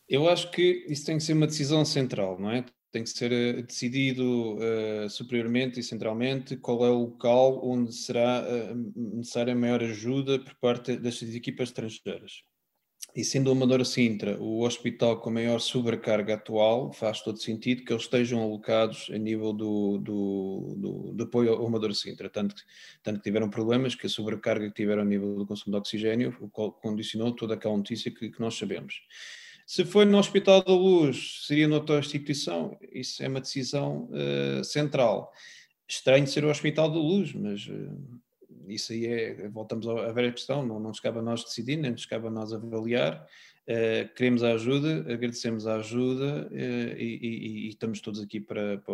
Eu 0.07 0.29
acho 0.29 0.51
que 0.51 0.85
isso 0.87 1.05
tem 1.05 1.17
que 1.17 1.23
ser 1.23 1.33
uma 1.33 1.47
decisão 1.47 1.83
central, 1.83 2.39
não 2.39 2.51
é? 2.51 2.65
Tem 2.91 3.03
que 3.03 3.09
ser 3.09 3.31
eh, 3.31 3.61
decidido 3.61 4.55
uh, 4.55 5.09
superiormente 5.09 5.79
e 5.79 5.83
centralmente 5.83 6.55
qual 6.55 6.85
é 6.85 6.89
o 6.89 6.99
local 6.99 7.59
onde 7.67 7.93
será 7.93 8.41
uh, 8.41 9.15
necessária 9.17 9.53
maior 9.53 9.83
ajuda 9.83 10.39
por 10.39 10.55
parte 10.55 10.95
destas 10.95 11.35
equipas 11.35 11.69
estrangeiras. 11.69 12.43
E 13.15 13.23
sendo 13.23 13.47
o 13.47 13.51
Amadora 13.51 13.83
Sintra 13.83 14.39
o 14.39 14.63
hospital 14.63 15.19
com 15.19 15.31
maior 15.31 15.59
sobrecarga 15.59 16.35
atual, 16.35 16.93
faz 16.93 17.21
todo 17.21 17.41
sentido 17.41 17.83
que 17.83 17.91
eles 17.91 18.03
estejam 18.03 18.41
alocados 18.41 19.09
a 19.11 19.17
nível 19.17 19.53
do, 19.53 19.97
do, 19.97 20.75
do, 20.77 21.13
do 21.13 21.23
apoio 21.23 21.53
ao 21.53 21.65
Amadora 21.65 21.95
Sintra, 21.95 22.29
tanto, 22.29 22.55
tanto 23.01 23.17
que 23.17 23.23
tiveram 23.23 23.49
problemas 23.49 23.95
que 23.95 24.05
a 24.05 24.09
sobrecarga 24.09 24.67
que 24.67 24.75
tiveram 24.75 25.01
a 25.01 25.05
nível 25.05 25.35
do 25.35 25.47
consumo 25.47 25.71
de 25.71 25.79
oxigênio 25.79 26.31
condicionou 26.81 27.31
toda 27.31 27.55
aquela 27.55 27.75
notícia 27.75 28.11
que, 28.11 28.29
que 28.29 28.39
nós 28.39 28.55
sabemos. 28.55 29.01
Se 29.65 29.83
foi 29.83 30.05
no 30.05 30.17
Hospital 30.17 30.63
da 30.63 30.71
Luz, 30.71 31.41
seria 31.45 31.67
noutra 31.67 31.99
instituição, 31.99 32.77
isso 32.89 33.21
é 33.21 33.27
uma 33.27 33.41
decisão 33.41 34.09
uh, 34.11 34.63
central. 34.63 35.33
Estranho 35.85 36.25
ser 36.25 36.45
o 36.45 36.49
Hospital 36.49 36.89
da 36.89 36.97
Luz, 36.97 37.33
mas 37.33 37.67
uh, 37.67 38.21
isso 38.67 38.91
aí 38.93 39.05
é, 39.05 39.49
voltamos 39.49 39.87
à 39.87 40.11
velha 40.11 40.31
questão, 40.31 40.65
não, 40.65 40.79
não 40.79 40.89
nos 40.89 40.99
cabe 40.99 41.19
a 41.19 41.21
nós 41.21 41.43
decidir, 41.43 41.77
nem 41.77 41.91
nos 41.91 42.05
cabe 42.05 42.27
a 42.27 42.31
nós 42.31 42.53
avaliar. 42.53 43.25
Uh, 43.69 44.07
queremos 44.15 44.43
a 44.43 44.53
ajuda, 44.53 45.01
agradecemos 45.11 45.67
a 45.67 45.75
ajuda 45.75 46.47
uh, 46.49 46.97
e, 46.97 47.19
e, 47.21 47.65
e, 47.65 47.67
estamos 47.67 47.99
todos 47.99 48.21
aqui 48.21 48.39
para, 48.39 48.77
para, 48.77 48.93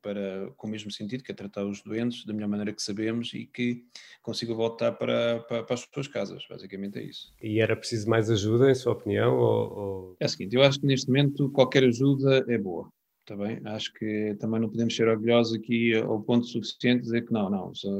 para, 0.00 0.50
com 0.56 0.66
o 0.66 0.70
mesmo 0.70 0.90
sentido, 0.90 1.22
que 1.22 1.30
é 1.30 1.34
tratar 1.34 1.66
os 1.66 1.82
doentes 1.82 2.24
da 2.24 2.32
melhor 2.32 2.48
maneira 2.48 2.72
que 2.72 2.82
sabemos 2.82 3.34
e 3.34 3.44
que 3.44 3.84
consigam 4.22 4.56
voltar 4.56 4.92
para, 4.92 5.40
para, 5.40 5.62
para, 5.62 5.74
as 5.74 5.86
suas 5.92 6.08
casas, 6.08 6.42
basicamente 6.48 6.98
é 6.98 7.02
isso. 7.02 7.34
E 7.42 7.60
era 7.60 7.76
preciso 7.76 8.08
mais 8.08 8.30
ajuda, 8.30 8.70
em 8.70 8.74
sua 8.74 8.94
opinião? 8.94 9.36
Ou, 9.36 9.78
ou... 9.78 10.16
É 10.18 10.24
o 10.24 10.28
seguinte, 10.30 10.56
eu 10.56 10.62
acho 10.62 10.80
que 10.80 10.86
neste 10.86 11.08
momento 11.08 11.50
qualquer 11.50 11.84
ajuda 11.84 12.46
é 12.48 12.56
boa. 12.56 12.90
Está 13.28 13.36
bem? 13.36 13.60
Acho 13.66 13.92
que 13.92 14.34
também 14.40 14.58
não 14.58 14.70
podemos 14.70 14.96
ser 14.96 15.06
orgulhosos 15.06 15.52
aqui 15.52 15.94
ao 15.94 16.18
ponto 16.22 16.46
suficiente 16.46 17.00
de 17.00 17.02
dizer 17.02 17.26
que 17.26 17.32
não, 17.34 17.50
não, 17.50 17.74
só, 17.74 17.90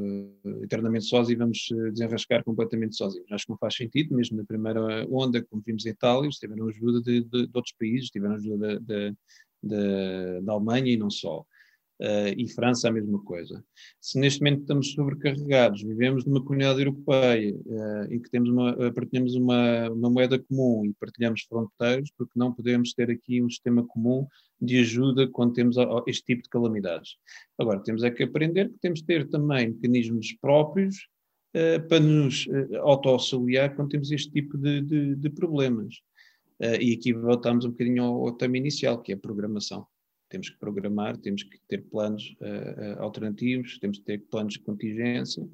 eternamente 0.63 1.05
sós 1.05 1.29
e 1.29 1.35
vamos 1.35 1.69
eh, 1.71 1.91
desenrascar 1.91 2.43
completamente 2.43 2.97
sozinhos. 2.97 3.31
Acho 3.31 3.45
que 3.45 3.51
não 3.51 3.59
faz 3.59 3.77
sentido, 3.77 4.17
mesmo 4.17 4.39
na 4.39 4.45
primeira 4.45 5.07
onda, 5.11 5.45
como 5.45 5.63
vimos 5.67 5.85
em 5.85 5.91
Itália, 5.91 6.31
tiveram 6.31 6.67
ajuda 6.67 7.03
de, 7.03 7.25
de, 7.25 7.47
de 7.47 7.51
outros 7.53 7.75
países, 7.79 8.09
tiveram 8.09 8.37
ajuda 8.37 8.81
da 9.63 10.51
Alemanha 10.51 10.95
e 10.95 10.97
não 10.97 11.11
só. 11.11 11.45
Uh, 12.01 12.31
e 12.37 12.47
França 12.47 12.89
a 12.89 12.93
mesma 12.93 13.19
coisa. 13.25 13.65
Se 14.01 14.21
neste 14.21 14.41
momento 14.41 14.61
estamos 14.61 14.93
sobrecarregados, 14.93 15.83
vivemos 15.83 16.25
numa 16.25 16.41
comunidade 16.41 16.79
europeia 16.79 17.53
uh, 17.53 18.13
em 18.13 18.21
que 18.21 18.31
temos 18.31 18.49
uma, 18.49 18.93
partilhamos 18.93 19.35
uma, 19.35 19.91
uma, 19.91 20.09
moeda 20.09 20.39
comum 20.39 20.87
e 20.87 20.93
partilhamos 20.95 21.43
fronteiras, 21.43 22.09
porque 22.17 22.39
não 22.39 22.55
podemos 22.55 22.95
ter 22.95 23.11
aqui 23.11 23.43
um 23.43 23.51
sistema 23.51 23.85
comum 23.85 24.29
de 24.61 24.79
ajuda 24.79 25.27
quando 25.27 25.55
temos 25.55 25.75
este 26.07 26.25
tipo 26.25 26.43
de 26.45 26.49
calamidades. 26.49 27.17
Agora, 27.59 27.83
temos 27.83 28.05
é 28.05 28.13
que 28.13 28.23
aprender 28.23 28.69
que 28.69 28.79
temos 28.79 29.01
de 29.01 29.07
ter 29.07 29.29
também 29.29 29.71
mecanismos 29.71 30.33
próprios 30.41 31.09
para 31.89 31.99
nos 31.99 32.47
auto-auxiliar 32.81 33.75
quando 33.75 33.89
temos 33.89 34.13
este 34.13 34.31
tipo 34.31 34.57
de, 34.57 34.83
de, 34.83 35.17
de 35.17 35.31
problemas. 35.31 35.97
e 36.81 36.93
aqui 36.93 37.13
voltamos 37.13 37.65
um 37.65 37.71
bocadinho 37.71 38.03
ao, 38.05 38.27
ao 38.27 38.33
tema 38.33 38.57
inicial, 38.57 39.01
que 39.01 39.13
é 39.13 39.15
a 39.15 39.19
programação 39.19 39.87
temos 40.29 40.51
que 40.51 40.59
programar, 40.59 41.17
temos 41.17 41.43
que 41.43 41.59
ter 41.69 41.85
planos 41.85 42.37
uh, 42.41 43.01
alternativos, 43.01 43.79
temos 43.79 43.99
que 43.99 44.05
ter 44.05 44.19
planos 44.31 44.55
de 44.55 44.61
contingência. 44.61 45.49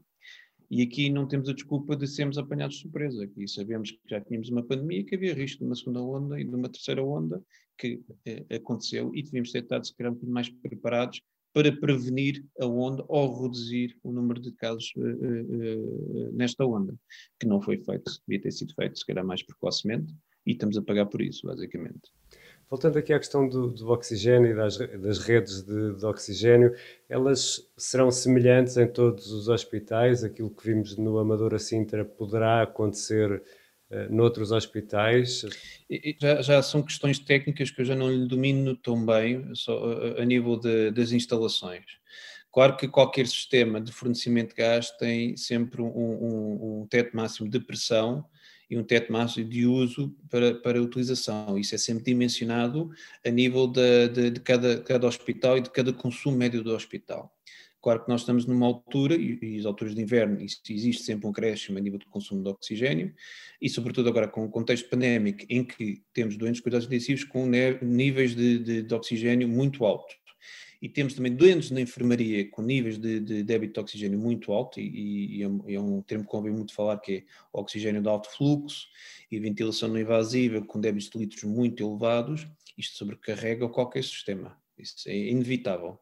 E 0.71 0.83
aqui 0.83 1.11
não 1.11 1.29
temos 1.29 1.49
a 1.49 1.53
desculpa 1.53 1.95
de 1.95 2.07
sermos 2.07 2.39
apanhados 2.39 2.77
de 2.77 2.83
surpresa. 2.83 3.25
Aqui 3.25 3.47
sabemos 3.47 3.91
que 3.91 4.01
já 4.09 4.21
tínhamos 4.21 4.49
uma 4.49 4.63
pandemia, 4.63 5.05
que 5.05 5.15
havia 5.15 5.35
risco 5.35 5.61
de 5.61 5.67
uma 5.67 5.77
segunda 5.77 6.03
onda 6.03 6.41
e 6.41 6.45
de 6.45 6.55
uma 6.55 6.69
terceira 6.69 7.05
onda, 7.05 7.43
que 7.79 7.95
uh, 7.95 8.55
aconteceu 8.55 9.15
e 9.15 9.23
devíamos 9.23 9.53
ter 9.53 9.63
estado, 9.63 9.87
se 9.87 9.95
calhar, 9.95 10.15
mais 10.23 10.49
preparados 10.49 11.21
para 11.53 11.71
prevenir 11.71 12.45
a 12.59 12.67
onda 12.67 13.05
ou 13.09 13.43
reduzir 13.43 13.97
o 14.03 14.11
número 14.11 14.41
de 14.41 14.51
casos 14.51 14.93
nesta 16.33 16.67
onda, 16.67 16.97
que 17.39 17.47
não 17.47 17.63
foi 17.63 17.79
feito, 17.79 18.11
devia 18.27 18.43
ter 18.43 18.51
sido 18.51 18.75
feito, 18.75 18.99
se 18.99 19.07
calhar 19.07 19.25
mais 19.25 19.41
precocemente, 19.41 20.13
e 20.47 20.53
estamos 20.53 20.77
a 20.77 20.83
pagar 20.83 21.07
por 21.07 21.23
isso, 21.23 21.47
basicamente. 21.47 22.11
Voltando 22.69 22.99
aqui 22.99 23.13
à 23.13 23.19
questão 23.19 23.49
do, 23.49 23.69
do 23.69 23.91
oxigênio 23.91 24.51
e 24.51 24.55
das, 24.55 24.79
das 24.79 25.19
redes 25.19 25.63
de, 25.63 25.95
de, 25.95 26.05
oxigênio, 26.05 26.75
elas 27.09 27.71
serão 27.77 28.11
semelhantes 28.11 28.77
em 28.77 28.87
todos 28.87 29.31
os 29.31 29.49
hospitais? 29.49 30.25
Aquilo 30.25 30.51
que 30.51 30.67
vimos 30.67 30.97
no 30.97 31.19
Amadora 31.19 31.59
Sintra 31.59 32.05
poderá 32.05 32.63
acontecer 32.63 33.43
uh, 33.91 34.15
noutros 34.15 34.51
hospitais? 34.51 35.45
Já, 36.21 36.43
já, 36.43 36.63
são 36.63 36.83
questões 36.83 37.19
técnicas 37.19 37.71
que 37.71 37.83
eu 37.83 37.85
já 37.85 37.95
não 37.95 38.11
lhe 38.11 38.27
domino 38.27 38.75
tão 38.75 39.05
bem, 39.05 39.55
só 39.55 40.17
a, 40.19 40.25
nível 40.25 40.57
de, 40.59 40.91
das 40.91 41.13
instalações. 41.13 41.85
Claro 42.51 42.77
que 42.77 42.89
qualquer 42.89 43.27
sistema 43.27 43.81
de 43.81 43.93
fornecimento 43.93 44.51
de 44.51 44.57
gás 44.57 44.91
tem 44.93 45.37
sempre 45.37 45.83
um, 45.83 45.87
um, 45.87 46.81
um 46.81 46.87
teto 46.87 47.15
máximo 47.15 47.49
de 47.49 47.61
pressão 47.61 48.25
e 48.75 48.79
um 48.79 48.83
teto 48.83 49.13
máximo 49.13 49.49
de 49.49 49.67
uso 49.67 50.15
para, 50.29 50.55
para 50.57 50.83
utilização. 50.83 51.57
Isso 51.57 51.75
é 51.75 51.79
sempre 51.79 52.05
dimensionado 52.05 52.91
a 53.25 53.31
nível 53.31 53.69
de, 53.69 54.09
de, 54.09 54.31
de 54.31 54.41
cada, 54.41 54.81
cada 54.83 55.07
hospital 55.07 55.59
e 55.59 55.61
de 55.61 55.71
cada 55.71 55.93
consumo 55.93 56.37
médio 56.37 56.63
do 56.63 56.75
hospital. 56.75 57.33
Claro 57.81 58.03
que 58.03 58.09
nós 58.09 58.23
estamos 58.23 58.47
numa 58.47 58.67
altura, 58.67 59.15
e, 59.15 59.59
as 59.59 59.67
alturas 59.67 59.95
de 59.95 60.01
inverno, 60.01 60.41
existe 60.41 61.03
sempre 61.03 61.29
um 61.29 61.33
crescimento 61.33 61.81
a 61.81 61.85
nível 61.85 61.99
de 61.99 62.07
consumo 62.07 62.43
de 62.43 62.49
oxigênio, 62.49 63.15
e 63.61 63.69
sobretudo 63.69 64.09
agora 64.09 64.27
com 64.27 64.45
o 64.45 64.49
contexto 64.49 64.89
pandémico, 64.89 65.45
em 65.49 65.63
que 65.63 66.03
temos 66.13 66.37
doentes 66.37 66.63
cuidados 66.63 66.87
intensivos 66.87 67.25
com 67.25 67.47
níveis 67.83 68.35
de, 68.35 68.59
de, 68.59 68.83
de 68.83 68.95
oxigênio 68.95 69.47
muito 69.49 69.85
altos 69.85 70.24
e 70.85 70.89
temos 70.91 71.15
também 71.15 71.35
doentes 71.35 71.71
na 71.71 71.81
enfermaria 71.81 72.47
com 72.51 72.61
níveis 72.61 72.99
de, 72.99 73.19
de 73.19 73.43
débito 73.43 73.73
de 73.73 73.81
oxigênio 73.81 74.19
muito 74.19 74.53
alto, 74.53 74.79
e, 74.79 75.39
e, 75.39 75.43
é, 75.43 75.49
um 75.81 76.01
é 76.01 76.03
termo 76.03 76.25
que 76.25 76.31
convém 76.31 76.53
muito 76.53 76.75
falar 76.75 76.99
que 76.99 77.13
é 77.15 77.25
oxigênio 77.55 78.03
de 78.03 78.09
alto 78.11 78.29
fluxo 78.31 78.87
e 79.31 79.41
ventilação 79.41 79.89
não 79.89 79.99
invasiva 79.99 80.61
com 80.61 80.79
débitos 80.79 81.09
de 81.09 81.17
litros 81.17 81.45
muito 81.45 81.83
elevados, 81.83 82.47
isto 82.77 82.99
sobrecarrega 82.99 83.67
qualquer 83.67 84.05
sistema, 84.05 84.59
isso 84.77 85.09
é 85.09 85.17
inevitável. 85.17 85.99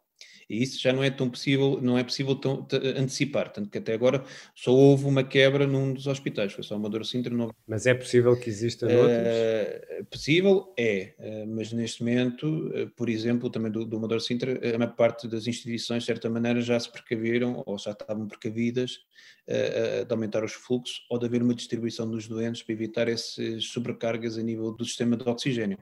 E 0.49 0.63
isso 0.63 0.81
já 0.81 0.93
não 0.93 1.03
é 1.03 1.11
tão 1.11 1.29
possível, 1.29 1.79
não 1.83 1.97
é 1.97 2.05
possível 2.05 2.35
tão, 2.35 2.67
antecipar, 2.97 3.53
tanto 3.53 3.71
que 3.71 3.79
até 3.79 3.95
agora 3.95 4.25
só 4.55 4.73
houve 4.73 5.05
uma 5.05 5.25
quebra 5.25 5.67
num 5.67 5.93
dos 5.93 6.07
hospitais, 6.07 6.53
foi 6.53 6.65
só 6.65 6.77
uma 6.77 6.89
dor 6.89 7.05
Sintra. 7.05 7.35
Não... 7.35 7.55
Mas 7.67 7.87
é 7.87 7.95
possível 7.95 8.39
que 8.39 8.49
exista 8.49 8.87
uh, 8.87 8.93
noutros? 8.93 9.19
Uh, 9.19 10.05
possível 10.07 10.73
é, 10.79 11.15
uh, 11.19 11.47
mas 11.47 11.73
neste 11.73 12.03
momento, 12.03 12.47
uh, 12.47 12.91
por 12.97 13.09
exemplo, 13.09 13.51
também 13.51 13.71
do, 13.71 13.85
do 13.85 13.97
Amador 13.97 14.21
Sintra, 14.21 14.61
a 14.75 14.79
maior 14.79 14.95
parte 14.95 15.27
das 15.29 15.47
instituições, 15.47 16.03
de 16.03 16.07
certa 16.07 16.29
maneira, 16.29 16.61
já 16.61 16.79
se 16.79 16.91
precaviram 16.91 17.63
ou 17.67 17.79
já 17.79 17.93
estavam 17.93 18.27
precavidas 18.27 19.01
de 19.47 20.13
aumentar 20.13 20.45
os 20.45 20.53
fluxos 20.53 21.05
ou 21.11 21.19
de 21.19 21.27
haver 21.27 21.43
uma 21.43 21.55
distribuição 21.55 22.09
dos 22.09 22.29
doentes 22.29 22.63
para 22.63 22.73
evitar 22.73 23.09
essas 23.09 23.65
sobrecargas 23.65 24.39
a 24.39 24.43
nível 24.43 24.73
do 24.73 24.85
sistema 24.85 25.17
de 25.17 25.29
oxigênio. 25.29 25.79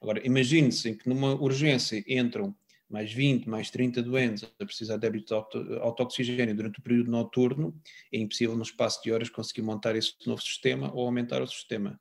Agora, 0.00 0.24
imagine-se 0.24 0.94
que 0.94 1.08
numa 1.08 1.34
urgência 1.34 2.02
entram 2.06 2.54
mais 2.90 3.12
20, 3.12 3.48
mais 3.48 3.70
30 3.70 4.02
doentes 4.02 4.44
a 4.58 4.64
precisar 4.66 4.96
de 4.96 5.02
débito 5.02 5.46
de 5.52 5.78
auto-oxigênio 5.78 6.54
durante 6.54 6.80
o 6.80 6.82
período 6.82 7.10
noturno, 7.10 7.74
é 8.12 8.18
impossível 8.18 8.56
no 8.56 8.62
espaço 8.62 9.00
de 9.02 9.12
horas 9.12 9.30
conseguir 9.30 9.62
montar 9.62 9.94
esse 9.94 10.14
novo 10.26 10.42
sistema 10.42 10.92
ou 10.92 11.06
aumentar 11.06 11.40
o 11.40 11.46
sistema. 11.46 11.98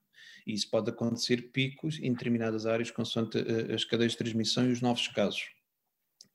E 0.47 0.53
isso 0.53 0.69
pode 0.69 0.89
acontecer 0.89 1.51
picos 1.51 1.99
em 1.99 2.11
determinadas 2.11 2.65
áreas, 2.65 2.89
consoante 2.89 3.37
eh, 3.37 3.73
as 3.73 3.85
cadeias 3.85 4.13
de 4.13 4.17
transmissão 4.17 4.67
e 4.67 4.71
os 4.71 4.81
novos 4.81 5.07
casos. 5.09 5.51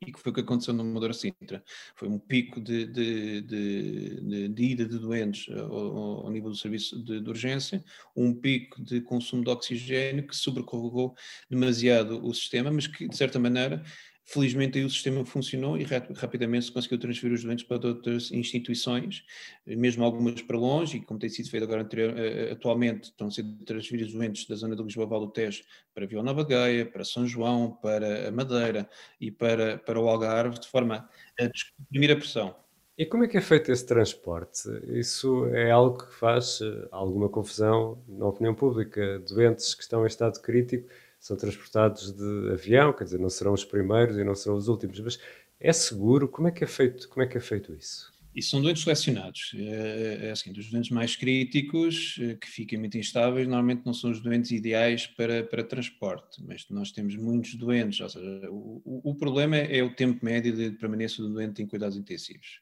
E 0.07 0.13
que 0.13 0.21
foi 0.21 0.31
o 0.31 0.35
que 0.35 0.41
aconteceu 0.41 0.75
no 0.75 0.83
Amadora 0.83 1.15
Sintra. 1.15 1.65
Foi 1.97 2.09
um 2.09 2.19
pico 2.19 2.61
de, 2.61 2.87
de, 2.87 3.41
de, 3.41 4.49
de 4.49 4.63
ida 4.63 4.85
de 4.85 4.99
doentes 4.99 5.53
ao, 5.57 6.27
ao, 6.27 6.31
nível 6.31 6.51
do 6.51 6.57
serviço 6.57 7.03
de, 7.03 7.29
urgência, 7.29 7.83
um 8.15 8.35
pico 8.35 8.83
de 8.83 9.01
consumo 9.01 9.43
de 9.43 9.51
oxigênio 9.51 10.27
que 10.27 10.37
sobrecarregou 10.37 11.17
demasiado 11.49 12.25
o 12.25 12.35
sistema, 12.35 12.71
mas 12.71 12.87
que, 12.87 13.09
de 13.09 13.17
certa 13.17 13.39
maneira, 13.39 13.83
Felizmente 14.27 14.79
aí 14.79 14.85
o 14.85 14.91
sistema 14.91 15.23
funcionou 15.25 15.77
e 15.77 15.85
rapidamente 15.85 16.65
se 16.65 16.73
conseguiu 16.73 16.99
transferir 16.99 17.35
os 17.35 17.45
doentes 17.45 17.65
para 17.65 17.87
outras 17.87 18.33
instituições, 18.33 19.23
mesmo 19.67 20.03
algumas 20.03 20.41
para 20.41 20.57
longe, 20.57 20.97
e 20.97 21.03
como 21.03 21.21
tem 21.21 21.29
sido 21.29 21.51
feito 21.51 21.65
agora 21.65 21.83
anterior, 21.83 22.19
eh, 22.19 22.49
eh, 22.49 22.53
atualmente, 22.53 23.05
estão 23.05 23.31
sendo 23.31 23.55
transferidos 23.65 24.15
doentes 24.15 24.47
da 24.47 24.55
zona 24.55 24.75
do 24.75 24.83
Lisboa 24.83 25.07
Val 25.07 25.21
do 25.21 25.31
Tejo 25.31 25.63
para 25.95 26.07
Vila 26.07 26.23
Nova 26.23 26.43
Gaia, 26.43 26.87
para 26.87 27.05
São 27.05 27.27
João, 27.27 27.73
para 27.83 28.29
a 28.29 28.33
Madeira 28.33 28.89
e 29.21 29.31
para, 29.31 29.77
para 29.79 30.01
o 30.01 30.09
Algarve, 30.09 30.59
de 30.59 30.69
forma 30.69 31.07
a 31.39 31.51
diminuir 31.91 32.13
a 32.13 32.17
pressão. 32.17 32.65
E 32.97 33.05
como 33.05 33.25
é 33.25 33.29
que 33.29 33.37
é 33.37 33.41
feito 33.41 33.73
esse 33.73 33.85
transporte? 33.85 34.69
Isso 34.87 35.47
é 35.49 35.71
algo 35.71 35.99
que 35.99 36.15
faz 36.15 36.61
eh, 36.63 36.89
alguma 36.91 37.29
confusão 37.29 38.03
na 38.09 38.27
opinião 38.27 38.55
pública. 38.55 39.19
Doentes 39.19 39.75
que 39.75 39.83
estão 39.83 40.05
em 40.05 40.07
estado 40.07 40.41
crítico 40.41 40.89
são 41.25 41.39
transportados 41.39 42.13
de 42.13 42.53
avião, 42.53 42.93
quer 42.93 43.05
dizer, 43.05 43.19
não 43.19 43.31
serão 43.31 43.55
os 43.55 43.65
primeiros 43.65 44.19
e 44.19 44.25
não 44.25 44.35
serão 44.35 44.59
os 44.59 44.69
últimos, 44.69 45.01
mas 45.01 45.19
é 45.59 45.73
seguro? 45.73 46.29
Como 46.29 46.49
é 46.49 46.51
que 46.51 46.63
é 46.63 46.67
feito, 46.67 47.09
como 47.09 47.25
é, 47.25 47.27
que 47.27 47.39
é 47.39 47.41
feito 47.41 47.73
isso? 47.73 48.13
E 48.37 48.43
são 48.43 48.61
doentes 48.61 48.83
selecionados. 48.83 49.53
É, 49.57 50.27
é 50.27 50.31
assim, 50.33 50.53
os 50.53 50.71
doentes 50.71 50.91
mais 50.91 51.17
críticos, 51.17 52.19
eh, 52.21 52.35
que 52.35 52.47
ficam 52.47 52.79
muito 52.79 52.99
instáveis, 52.99 53.49
normalmente 53.49 53.87
não 53.87 53.95
são 53.95 54.11
os 54.11 54.21
doentes 54.21 54.51
ideais 54.51 55.07
para, 55.07 55.43
para 55.43 55.65
transporte, 55.65 56.45
mas 56.45 56.67
nós 56.69 56.93
temos 56.93 57.17
muitos 57.17 57.55
doentes, 57.55 58.01
ou 58.01 58.09
seja, 58.11 58.51
o, 58.51 58.83
o 58.85 59.15
problema 59.15 59.57
é 59.57 59.83
o 59.83 59.95
tempo 59.95 60.23
médio 60.23 60.53
de 60.55 60.73
permanência 60.73 61.25
do 61.25 61.33
doente 61.33 61.63
em 61.63 61.67
cuidados 61.67 61.97
intensivos. 61.97 62.61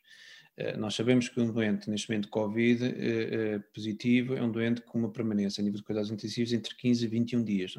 Eh, 0.57 0.77
nós 0.77 0.95
sabemos 0.95 1.29
que 1.29 1.41
um 1.41 1.51
doente, 1.51 1.89
neste 1.89 2.11
momento 2.11 2.29
Covid 2.29 2.85
eh, 2.85 3.55
eh, 3.55 3.59
positivo, 3.75 4.35
é 4.35 4.43
um 4.43 4.51
doente 4.51 4.83
com 4.83 4.99
uma 4.99 5.11
permanência 5.11 5.63
a 5.63 5.65
nível 5.65 5.79
de 5.79 5.85
cuidados 5.85 6.11
intensivos 6.11 6.53
entre 6.53 6.75
15 6.77 7.05
e 7.05 7.09
21 7.09 7.43
dias. 7.43 7.75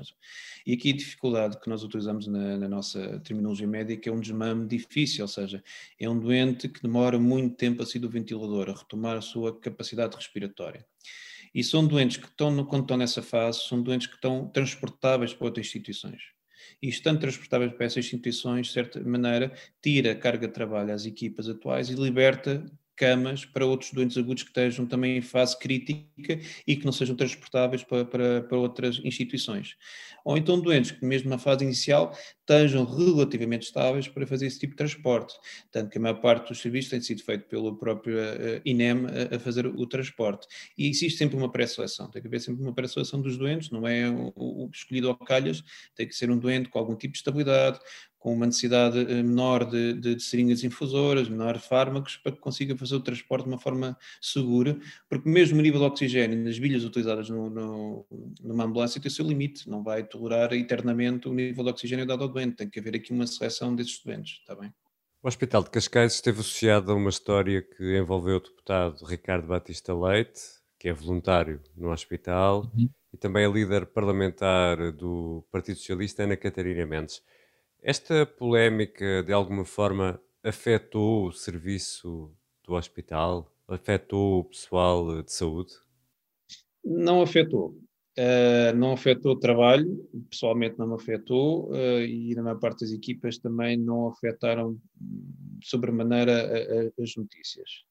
E 0.65 0.73
aqui 0.73 0.89
a 0.91 0.95
dificuldade 0.95 1.59
que 1.59 1.69
nós 1.69 1.83
utilizamos 1.83 2.25
na, 2.27 2.57
na 2.57 2.67
nossa 2.67 3.19
terminologia 3.19 3.67
médica 3.67 4.09
é 4.09 4.13
um 4.13 4.19
desmame 4.19 4.67
difícil, 4.67 5.23
ou 5.23 5.27
seja, 5.27 5.63
é 5.99 6.09
um 6.09 6.19
doente 6.19 6.67
que 6.67 6.81
demora 6.81 7.19
muito 7.19 7.55
tempo 7.55 7.83
a 7.83 7.85
sair 7.85 8.01
do 8.01 8.09
ventilador, 8.09 8.69
a 8.69 8.73
retomar 8.73 9.17
a 9.17 9.21
sua 9.21 9.57
capacidade 9.59 10.15
respiratória. 10.15 10.85
E 11.53 11.63
são 11.63 11.85
doentes 11.85 12.17
que 12.17 12.25
estão, 12.25 12.65
quando 12.65 12.81
estão 12.83 12.97
nessa 12.97 13.21
fase, 13.21 13.59
são 13.67 13.81
doentes 13.81 14.07
que 14.07 14.15
estão 14.15 14.47
transportáveis 14.47 15.33
para 15.33 15.45
outras 15.45 15.67
instituições 15.67 16.32
e 16.83 16.89
estando 16.89 17.21
transportáveis 17.21 17.71
para 17.71 17.85
essas 17.85 18.03
instituições, 18.03 18.67
de 18.67 18.73
certa 18.73 18.99
maneira, 18.99 19.53
tira 19.81 20.13
carga 20.13 20.47
de 20.47 20.53
trabalho 20.53 20.93
às 20.93 21.05
equipas 21.05 21.47
atuais 21.47 21.89
e 21.89 21.93
liberta 21.93 22.61
camas 22.95 23.45
para 23.45 23.65
outros 23.65 23.91
doentes 23.91 24.17
agudos 24.17 24.43
que 24.43 24.49
estejam 24.49 24.85
também 24.85 25.17
em 25.17 25.21
fase 25.21 25.57
crítica 25.57 26.39
e 26.67 26.75
que 26.75 26.85
não 26.85 26.91
sejam 26.91 27.15
transportáveis 27.15 27.83
para, 27.83 28.05
para, 28.05 28.41
para 28.43 28.57
outras 28.57 28.99
instituições. 29.03 29.75
Ou 30.23 30.37
então 30.37 30.59
doentes 30.59 30.91
que, 30.91 31.05
mesmo 31.05 31.29
na 31.29 31.37
fase 31.37 31.65
inicial, 31.65 32.15
estejam 32.39 32.85
relativamente 32.85 33.63
estáveis 33.63 34.07
para 34.07 34.27
fazer 34.27 34.47
esse 34.47 34.59
tipo 34.59 34.71
de 34.71 34.77
transporte. 34.77 35.33
Tanto 35.71 35.89
que 35.89 35.97
a 35.97 36.01
maior 36.01 36.19
parte 36.21 36.49
dos 36.49 36.59
serviços 36.59 36.91
tem 36.91 37.01
sido 37.01 37.23
feito 37.23 37.47
pelo 37.47 37.77
próprio 37.77 38.17
uh, 38.17 38.61
INEM 38.65 39.05
a, 39.31 39.35
a, 39.35 39.39
fazer 39.39 39.65
o 39.65 39.85
transporte. 39.87 40.47
E 40.77 40.89
existe 40.89 41.17
sempre 41.17 41.35
uma 41.35 41.51
pré-seleção, 41.51 42.09
tem 42.09 42.21
que 42.21 42.27
haver 42.27 42.39
sempre 42.39 42.61
uma 42.61 42.73
pré-seleção 42.73 43.21
dos 43.21 43.37
doentes, 43.37 43.69
não 43.69 43.87
é 43.87 44.09
o, 44.09 44.31
o 44.35 44.69
escolhido 44.73 45.09
ao 45.09 45.17
calhas, 45.17 45.63
tem 45.95 46.07
que 46.07 46.15
ser 46.15 46.29
um 46.29 46.37
doente 46.37 46.69
com 46.69 46.79
algum 46.79 46.95
tipo 46.95 47.13
de 47.13 47.19
estabilidade, 47.19 47.79
com 48.23 48.33
uma 48.33 48.45
necessidade 48.45 48.99
eh, 48.99 49.21
menor 49.21 49.65
de, 49.65 49.95
de, 49.95 50.15
de, 50.15 50.23
seringas 50.23 50.63
infusoras, 50.63 51.27
menor 51.27 51.57
de 51.57 51.67
fármacos, 51.67 52.15
para 52.15 52.31
que 52.31 52.37
consiga 52.37 52.73
fazer 52.77 52.95
o 52.95 53.01
transporte 53.01 53.43
de 53.43 53.49
uma 53.49 53.59
forma 53.59 53.97
segura, 54.21 54.79
porque 55.09 55.27
mesmo 55.27 55.59
o 55.59 55.61
nível 55.61 55.81
de 55.81 55.87
oxigênio 55.87 56.41
nas 56.41 56.57
bilhas 56.57 56.85
utilizadas 56.85 57.29
no, 57.29 57.49
no, 57.49 58.07
numa 58.41 58.63
ambulância 58.63 59.01
tem 59.01 59.09
o 59.09 59.13
seu 59.13 59.27
limite, 59.27 59.69
não 59.69 59.83
vai 59.83 60.05
tolerar 60.05 60.53
eternamente 60.53 61.27
o 61.27 61.33
nível 61.33 61.65
de 61.65 61.69
oxigênio 61.71 62.05
dado 62.05 62.23
ao 62.23 62.29
doente, 62.29 62.55
tem 62.55 62.69
que 62.69 62.79
haver 62.79 62.95
aqui 62.95 63.11
uma 63.11 63.27
seleção 63.27 63.75
desses 63.75 64.01
doentes, 64.01 64.39
está 64.39 64.55
bem? 64.55 64.73
O 65.21 65.27
Hospital 65.27 65.61
de 65.61 65.71
Cascais 65.71 66.13
esteve 66.13 66.39
associado 66.39 66.93
a 66.93 66.95
uma 66.95 67.09
história 67.09 67.61
que 67.61 67.97
envolveu 67.97 68.37
o 68.37 68.39
deputado 68.39 69.03
Ricardo 69.03 69.47
Batista 69.47 69.93
Leite, 69.93 70.39
que 70.79 70.87
é 70.87 70.93
voluntário 70.93 71.61
no 71.75 71.91
hospital, 71.91 72.71
uhum. 72.73 72.89
e 73.11 73.17
também 73.17 73.45
a 73.45 73.49
líder 73.49 73.85
parlamentar 73.87 74.93
do 74.93 75.45
Partido 75.51 75.75
Socialista, 75.75 76.23
Ana 76.23 76.37
Catarina 76.37 76.85
Mendes. 76.85 77.21
Esta 77.85 78.25
polémica, 78.25 79.21
de 79.23 79.33
alguma 79.33 79.65
forma, 79.65 80.17
afetou 80.41 81.27
o 81.27 81.33
serviço 81.33 82.33
do 82.63 82.75
hospital? 82.75 83.53
Afetou 83.67 84.39
o 84.39 84.45
pessoal 84.45 85.21
de 85.21 85.29
saúde? 85.29 85.73
Não 86.81 87.21
afetou. 87.21 87.77
Uh, 88.17 88.73
não 88.77 88.93
afetou 88.93 89.33
o 89.33 89.39
trabalho, 89.39 90.09
pessoalmente 90.29 90.79
não 90.79 90.87
me 90.87 90.93
afetou, 90.93 91.71
uh, 91.71 91.99
e 91.99 92.33
na 92.35 92.43
maior 92.43 92.59
parte 92.59 92.85
das 92.85 92.91
equipas 92.91 93.37
também 93.37 93.75
não 93.75 94.07
afetaram 94.07 94.79
sobremaneira 95.61 96.93
as 96.97 97.15
notícias. 97.17 97.83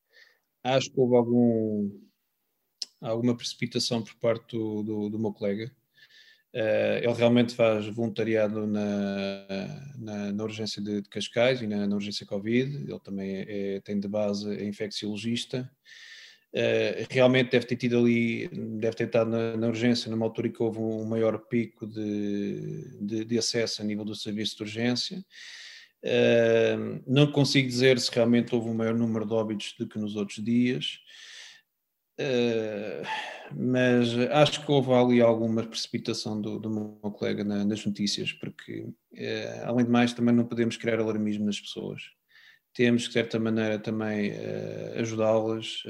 Acho 0.64 0.90
que 0.90 0.98
houve 0.98 1.16
algum, 1.16 1.90
alguma 2.98 3.37
precipitação 3.37 4.02
por 4.02 4.14
parte 4.14 4.57
do, 4.57 4.83
do, 4.83 5.11
do 5.11 5.18
meu 5.18 5.35
colega, 5.35 5.70
ele 6.52 7.14
realmente 7.14 7.54
faz 7.54 7.86
voluntariado 7.86 8.66
na, 8.66 9.46
na, 9.98 10.32
na 10.32 10.44
urgência 10.44 10.82
de, 10.82 11.00
de, 11.00 11.08
Cascais 11.08 11.62
e 11.62 11.66
na, 11.66 11.86
na, 11.86 11.94
urgência 11.94 12.26
Covid. 12.26 12.76
Ele 12.76 13.00
também 13.00 13.44
é, 13.48 13.80
tem 13.80 13.98
de 13.98 14.06
base 14.06 14.54
é 14.54 14.64
infecciologista. 14.64 15.70
Uh, 16.54 17.08
realmente 17.08 17.50
deve 17.50 17.64
ter 17.64 17.76
tido 17.76 17.98
ali, 17.98 18.46
deve 18.78 18.94
ter 18.94 19.04
estado 19.04 19.30
na, 19.30 19.56
na, 19.56 19.68
urgência 19.68 20.10
numa 20.10 20.26
altura 20.26 20.48
em 20.48 20.52
que 20.52 20.62
houve 20.62 20.78
um 20.78 21.06
maior 21.06 21.38
pico 21.38 21.86
de, 21.86 22.98
de, 23.00 23.24
de 23.24 23.38
acesso 23.38 23.80
a 23.80 23.84
nível 23.86 24.04
do 24.04 24.14
serviço 24.14 24.56
de 24.56 24.62
urgência. 24.62 25.24
Uh, 26.04 27.00
não 27.06 27.32
consigo 27.32 27.66
dizer 27.66 27.98
se 27.98 28.10
realmente 28.12 28.54
houve 28.54 28.68
um 28.68 28.74
maior 28.74 28.94
número 28.94 29.24
de 29.24 29.32
óbitos 29.32 29.74
do 29.78 29.88
que 29.88 29.98
nos 29.98 30.14
outros 30.14 30.44
dias. 30.44 30.98
Uh, 32.18 33.07
mas 33.55 34.16
acho 34.31 34.64
que 34.64 34.70
houve 34.70 34.92
ali 34.92 35.20
alguma 35.20 35.62
precipitação 35.62 36.40
do, 36.40 36.59
do 36.59 36.70
meu 36.70 37.11
colega 37.11 37.42
na, 37.42 37.64
nas 37.64 37.85
notícias, 37.85 38.33
porque, 38.33 38.81
uh, 38.83 39.64
além 39.64 39.87
de 39.87 39.90
mais, 39.90 40.12
também 40.12 40.35
não 40.35 40.44
podemos 40.44 40.77
criar 40.77 41.01
alarmismo 41.01 41.44
nas 41.44 41.61
pessoas. 41.61 42.03
Temos 42.75 43.03
que, 43.03 43.09
de 43.09 43.14
certa 43.14 43.38
maneira, 43.38 43.79
também 43.79 44.33
uh, 44.33 45.01
ajudá-las, 45.01 45.83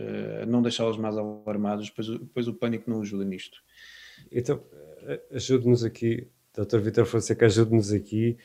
não 0.48 0.62
deixá-las 0.62 0.96
mais 0.96 1.16
alarmadas, 1.16 1.90
pois, 1.90 2.08
pois 2.34 2.48
o 2.48 2.54
pânico 2.54 2.90
não 2.90 3.02
ajuda 3.02 3.24
nisto. 3.24 3.58
Então, 4.30 4.62
ajude-nos 5.30 5.84
aqui, 5.84 6.28
Dr. 6.54 6.78
Vitor 6.78 7.06
Fonseca, 7.06 7.46
ajude-nos 7.46 7.92
aqui 7.92 8.36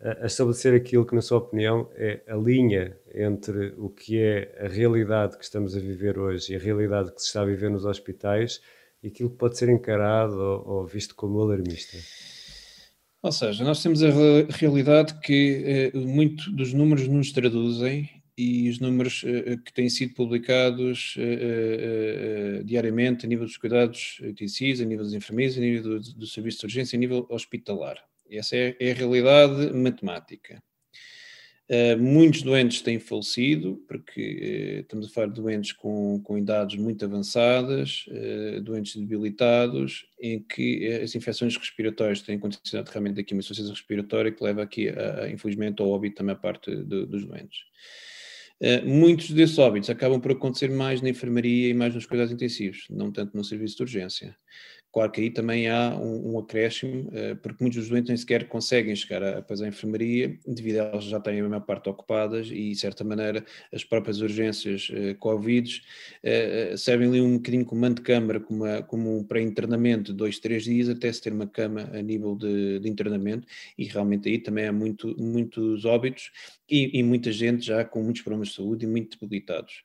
a 0.00 0.26
estabelecer 0.26 0.74
aquilo 0.74 1.04
que, 1.04 1.14
na 1.14 1.20
sua 1.20 1.38
opinião, 1.38 1.90
é 1.94 2.22
a 2.26 2.34
linha 2.34 2.96
entre 3.14 3.74
o 3.76 3.90
que 3.90 4.18
é 4.18 4.64
a 4.64 4.68
realidade 4.68 5.36
que 5.36 5.44
estamos 5.44 5.76
a 5.76 5.80
viver 5.80 6.18
hoje 6.18 6.52
e 6.52 6.56
a 6.56 6.58
realidade 6.58 7.12
que 7.12 7.20
se 7.20 7.26
está 7.26 7.42
a 7.42 7.44
viver 7.44 7.70
nos 7.70 7.84
hospitais 7.84 8.62
e 9.02 9.08
aquilo 9.08 9.30
que 9.30 9.36
pode 9.36 9.58
ser 9.58 9.68
encarado 9.68 10.38
ou, 10.38 10.68
ou 10.68 10.86
visto 10.86 11.14
como 11.14 11.40
alarmista? 11.40 11.98
Ou 13.22 13.30
seja, 13.30 13.62
nós 13.62 13.82
temos 13.82 14.02
a 14.02 14.08
realidade 14.48 15.20
que 15.20 15.90
eh, 15.94 15.98
muito 15.98 16.50
dos 16.50 16.72
números 16.72 17.06
nos 17.06 17.30
traduzem 17.32 18.08
e 18.38 18.70
os 18.70 18.80
números 18.80 19.22
eh, 19.26 19.58
que 19.62 19.72
têm 19.74 19.90
sido 19.90 20.14
publicados 20.14 21.14
eh, 21.18 22.60
eh 22.60 22.62
diariamente 22.64 23.26
a 23.26 23.28
nível 23.28 23.44
dos 23.44 23.58
cuidados 23.58 24.18
intensivos, 24.22 24.80
a 24.80 24.84
nível 24.86 25.04
dos 25.04 25.12
enfermeiros, 25.12 25.58
a 25.58 25.60
nível 25.60 25.82
do, 25.82 26.00
do 26.00 26.26
serviço 26.26 26.60
de 26.60 26.66
urgência, 26.66 26.96
a 26.96 27.00
nível 27.00 27.26
hospitalar. 27.28 27.98
Essa 28.30 28.56
é, 28.56 28.76
é 28.78 28.92
a 28.92 28.94
realidade 28.94 29.72
matemática. 29.74 30.62
Uh, 31.70 31.96
muitos 31.96 32.42
doentes 32.42 32.82
têm 32.82 32.98
falecido, 32.98 33.80
porque 33.86 34.78
uh, 34.78 34.80
estamos 34.80 35.06
a 35.06 35.08
falar 35.08 35.28
de 35.28 35.34
doentes 35.34 35.70
com, 35.70 36.20
com 36.20 36.36
idades 36.36 36.76
muito 36.76 37.04
avançadas, 37.04 38.06
uh, 38.08 38.60
doentes 38.60 38.96
debilitados, 38.96 40.04
em 40.20 40.42
que 40.42 40.84
as 41.00 41.14
infecções 41.14 41.56
respiratórias 41.56 42.22
têm 42.22 42.40
condicionado 42.40 42.90
realmente 42.90 43.20
aqui 43.20 43.34
uma 43.34 43.38
insuficiência 43.38 43.72
respiratória 43.72 44.32
que 44.32 44.42
leva 44.42 44.64
aqui, 44.64 44.88
a, 44.88 45.22
a, 45.22 45.30
infelizmente, 45.30 45.80
ao 45.80 45.90
óbito 45.90 46.16
também 46.16 46.34
a 46.34 46.38
parte 46.38 46.74
dos 46.74 47.24
doentes. 47.24 47.60
muitos 48.84 49.30
desses 49.30 49.56
óbitos 49.56 49.90
acabam 49.90 50.20
por 50.20 50.32
acontecer 50.32 50.70
mais 50.70 51.00
na 51.00 51.08
enfermaria 51.08 51.68
e 51.68 51.74
mais 51.74 51.94
nos 51.94 52.04
cuidados 52.04 52.32
intensivos, 52.32 52.86
não 52.90 53.12
tanto 53.12 53.36
no 53.36 53.44
serviço 53.44 53.76
de 53.76 53.82
urgência. 53.84 54.36
Claro 54.92 55.12
que 55.12 55.20
aí 55.20 55.30
também 55.30 55.68
há 55.68 55.96
um, 55.96 56.34
um 56.34 56.38
acréscimo, 56.38 57.08
uh, 57.10 57.36
porque 57.40 57.62
muitos 57.62 57.78
dos 57.78 57.88
doentes 57.88 58.08
nem 58.08 58.16
sequer 58.16 58.48
conseguem 58.48 58.96
chegar 58.96 59.22
a, 59.22 59.38
a, 59.38 59.68
enfermaria, 59.68 60.36
devido 60.44 60.80
a 60.80 60.84
elas 60.86 61.04
já 61.04 61.20
têm 61.20 61.40
a 61.40 61.48
maior 61.48 61.60
parte 61.60 61.88
ocupadas 61.88 62.48
e, 62.50 62.70
de 62.70 62.76
certa 62.76 63.04
maneira, 63.04 63.44
as 63.72 63.84
próprias 63.84 64.20
urgências 64.20 64.90
uh, 64.90 65.14
Covid 65.18 65.80
uh, 66.24 66.76
servem 66.76 67.08
ali 67.08 67.20
um 67.20 67.36
bocadinho 67.36 67.64
como 67.64 67.84
antecâmara, 67.86 68.40
como, 68.40 68.64
como 68.88 69.16
um 69.16 69.22
pré-internamento 69.22 70.10
de 70.10 70.18
dois, 70.18 70.40
três 70.40 70.64
dias, 70.64 70.88
até 70.88 71.12
se 71.12 71.22
ter 71.22 71.32
uma 71.32 71.46
cama 71.46 71.88
a 71.92 72.02
nível 72.02 72.34
de, 72.34 72.80
de 72.80 72.88
internamento, 72.88 73.46
e 73.78 73.84
realmente 73.84 74.28
aí 74.28 74.38
também 74.38 74.66
há 74.66 74.72
muito, 74.72 75.14
muitos 75.20 75.84
óbitos 75.84 76.32
e, 76.68 76.98
e 76.98 77.02
muita 77.04 77.30
gente 77.30 77.64
já 77.64 77.84
com 77.84 78.02
muitos 78.02 78.22
problemas 78.22 78.48
de 78.48 78.54
saúde 78.54 78.86
e 78.86 78.88
muito 78.88 79.16
debilitados. 79.20 79.84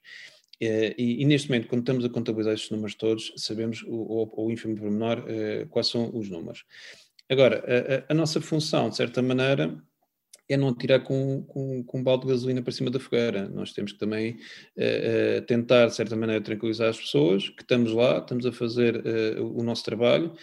Eh, 0.59 0.95
e, 0.97 1.21
e, 1.21 1.25
neste 1.25 1.49
momento, 1.49 1.67
quando 1.67 1.81
estamos 1.81 2.05
a 2.05 2.09
contabilizar 2.09 2.53
estes 2.53 2.71
números 2.71 2.95
todos, 2.95 3.33
sabemos 3.37 3.83
o, 3.83 3.95
o, 3.95 4.45
o 4.45 4.51
ínfimo 4.51 4.75
pormenor 4.75 5.19
uh, 5.19 5.67
quais 5.69 5.87
são 5.87 6.15
os 6.15 6.29
números. 6.29 6.63
Agora, 7.29 7.63
a, 8.07 8.11
a, 8.11 8.15
nossa 8.15 8.39
função, 8.39 8.89
de 8.89 8.95
certa 8.95 9.21
maneira, 9.21 9.75
é 10.47 10.55
não 10.55 10.75
tirar 10.75 10.99
com, 10.99 11.43
com, 11.43 11.83
com 11.83 11.99
um 11.99 12.03
balde 12.03 12.25
de 12.25 12.31
gasolina 12.31 12.61
para 12.61 12.71
cima 12.71 12.91
da 12.91 12.99
fogueira. 12.99 13.49
Nós 13.49 13.73
temos 13.73 13.93
que 13.93 13.99
também 13.99 14.33
uh, 14.77 15.39
uh, 15.39 15.41
tentar, 15.45 15.87
de 15.87 15.95
certa 15.95 16.15
maneira, 16.15 16.41
tranquilizar 16.41 16.89
as 16.89 16.99
pessoas, 16.99 17.49
que 17.49 17.63
estamos 17.63 17.91
lá, 17.91 18.19
estamos 18.19 18.45
a 18.45 18.51
fazer 18.51 19.03
o 19.39 19.63
nosso 19.63 19.83
trabalho, 19.83 20.33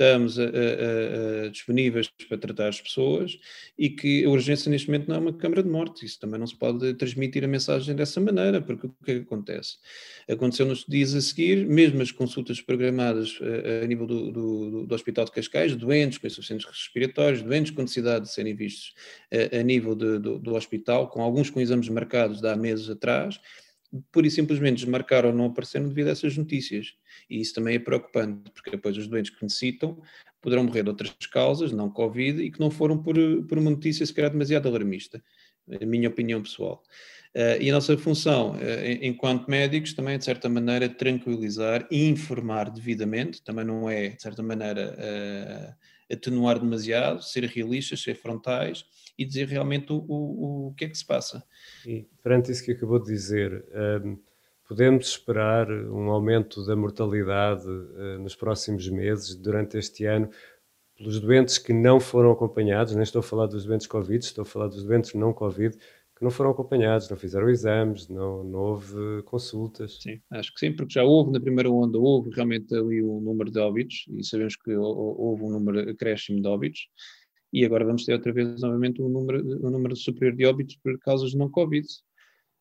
estamos 0.00 0.38
a, 0.38 0.44
a, 0.44 1.46
a, 1.46 1.48
disponíveis 1.50 2.08
para 2.26 2.38
tratar 2.38 2.68
as 2.68 2.80
pessoas 2.80 3.38
e 3.78 3.90
que 3.90 4.24
a 4.24 4.30
urgência 4.30 4.70
neste 4.70 4.88
momento 4.88 5.08
não 5.08 5.16
é 5.16 5.18
uma 5.18 5.32
câmara 5.32 5.62
de 5.62 5.68
morte. 5.68 6.06
Isso 6.06 6.18
também 6.18 6.40
não 6.40 6.46
se 6.46 6.56
pode 6.56 6.94
transmitir 6.94 7.44
a 7.44 7.46
mensagem 7.46 7.94
dessa 7.94 8.18
maneira, 8.18 8.62
porque 8.62 8.86
o 8.86 8.94
que 9.04 9.10
é 9.10 9.14
que 9.16 9.20
acontece? 9.20 9.76
Aconteceu 10.26 10.64
nos 10.64 10.86
dias 10.88 11.14
a 11.14 11.20
seguir, 11.20 11.66
mesmo 11.66 12.00
as 12.00 12.10
consultas 12.10 12.62
programadas 12.62 13.38
a, 13.82 13.86
nível 13.86 14.06
do, 14.06 14.32
do, 14.32 14.86
do, 14.86 14.94
Hospital 14.94 15.26
de 15.26 15.32
Cascais, 15.32 15.76
doentes 15.76 16.16
com 16.16 16.26
insuficientes 16.26 16.66
respiratórios, 16.66 17.42
doentes 17.42 17.70
com 17.70 17.82
necessidade 17.82 18.24
de 18.24 18.32
serem 18.32 18.54
vistos 18.54 18.94
a, 19.52 19.62
nível 19.62 19.94
de, 19.94 20.18
do, 20.18 20.38
do 20.38 20.54
hospital, 20.54 21.08
com 21.08 21.20
alguns 21.20 21.50
com 21.50 21.60
exames 21.60 21.88
marcados 21.90 22.40
de 22.40 22.48
há 22.48 22.56
meses 22.56 22.88
atrás, 22.88 23.38
pura 24.12 24.26
e 24.26 24.30
simplesmente 24.30 24.82
desmarcaram 24.82 25.30
ou 25.30 25.34
não 25.34 25.46
apareceram 25.46 25.88
devido 25.88 26.08
a 26.08 26.10
essas 26.12 26.36
notícias. 26.36 26.94
E 27.28 27.40
isso 27.40 27.54
também 27.54 27.76
é 27.76 27.78
preocupante, 27.78 28.50
porque 28.52 28.70
depois 28.70 28.96
os 28.96 29.06
doentes 29.06 29.34
que 29.34 29.42
necessitam 29.42 30.00
poderão 30.40 30.64
morrer 30.64 30.82
de 30.82 30.90
outras 30.90 31.14
causas, 31.30 31.72
não 31.72 31.90
Covid, 31.90 32.42
e 32.42 32.50
que 32.50 32.60
não 32.60 32.70
foram 32.70 33.02
por, 33.02 33.16
por 33.46 33.58
uma 33.58 33.70
notícia 33.70 34.06
se 34.06 34.14
calhar 34.14 34.30
demasiado 34.30 34.68
alarmista, 34.68 35.22
a 35.80 35.84
minha 35.84 36.08
opinião 36.08 36.42
pessoal. 36.42 36.82
Uh, 37.34 37.62
e 37.62 37.70
a 37.70 37.74
nossa 37.74 37.96
função, 37.96 38.52
uh, 38.52 38.58
enquanto 39.02 39.48
médicos, 39.48 39.92
também 39.92 40.14
é, 40.14 40.18
de 40.18 40.24
certa 40.24 40.48
maneira, 40.48 40.88
tranquilizar 40.88 41.86
e 41.90 42.08
informar 42.08 42.70
devidamente, 42.70 43.42
também 43.42 43.64
não 43.64 43.88
é, 43.88 44.08
de 44.08 44.22
certa 44.22 44.42
maneira, 44.42 44.96
uh, 44.98 46.12
atenuar 46.12 46.58
demasiado, 46.58 47.22
ser 47.22 47.44
realistas, 47.44 48.02
ser 48.02 48.16
frontais 48.16 48.84
e 49.20 49.24
dizer 49.26 49.46
realmente 49.48 49.92
o, 49.92 49.96
o, 50.08 50.68
o 50.68 50.74
que 50.74 50.86
é 50.86 50.88
que 50.88 50.96
se 50.96 51.06
passa. 51.06 51.44
E 51.86 52.08
perante 52.22 52.50
isso 52.50 52.64
que 52.64 52.72
acabou 52.72 52.98
de 52.98 53.12
dizer, 53.12 53.66
um, 54.02 54.18
podemos 54.66 55.08
esperar 55.08 55.70
um 55.70 56.10
aumento 56.10 56.64
da 56.64 56.74
mortalidade 56.74 57.68
uh, 57.68 58.18
nos 58.18 58.34
próximos 58.34 58.88
meses, 58.88 59.34
durante 59.34 59.76
este 59.76 60.06
ano, 60.06 60.30
pelos 60.96 61.20
doentes 61.20 61.58
que 61.58 61.70
não 61.70 62.00
foram 62.00 62.30
acompanhados, 62.30 62.94
nem 62.94 63.02
estou 63.02 63.20
a 63.20 63.22
falar 63.22 63.46
dos 63.46 63.66
doentes 63.66 63.86
Covid, 63.86 64.24
estou 64.24 64.40
a 64.40 64.46
falar 64.46 64.68
dos 64.68 64.84
doentes 64.84 65.12
não 65.12 65.34
Covid, 65.34 65.76
que 65.76 66.24
não 66.24 66.30
foram 66.30 66.50
acompanhados, 66.50 67.10
não 67.10 67.16
fizeram 67.16 67.50
exames, 67.50 68.08
não, 68.08 68.42
não 68.42 68.58
houve 68.58 69.22
consultas. 69.24 69.98
Sim, 70.00 70.18
acho 70.30 70.52
que 70.54 70.60
sim, 70.60 70.74
porque 70.74 70.94
já 70.94 71.04
houve, 71.04 71.30
na 71.30 71.40
primeira 71.40 71.70
onda, 71.70 71.98
houve 71.98 72.30
realmente 72.30 72.74
ali 72.74 73.02
um 73.02 73.20
número 73.20 73.50
de 73.50 73.58
óbitos, 73.58 74.06
e 74.08 74.24
sabemos 74.24 74.56
que 74.56 74.74
houve 74.74 75.42
um 75.42 75.50
número 75.50 75.90
acréscimo 75.90 76.40
de 76.40 76.48
óbitos, 76.48 76.88
e 77.52 77.64
agora 77.64 77.84
vamos 77.84 78.04
ter 78.04 78.12
outra 78.12 78.32
vez 78.32 78.60
novamente 78.60 79.02
um 79.02 79.08
número, 79.08 79.66
um 79.66 79.70
número 79.70 79.96
superior 79.96 80.36
de 80.36 80.44
óbitos 80.46 80.76
por 80.76 80.98
causas 81.00 81.30
de 81.30 81.38
não-Covid. 81.38 81.86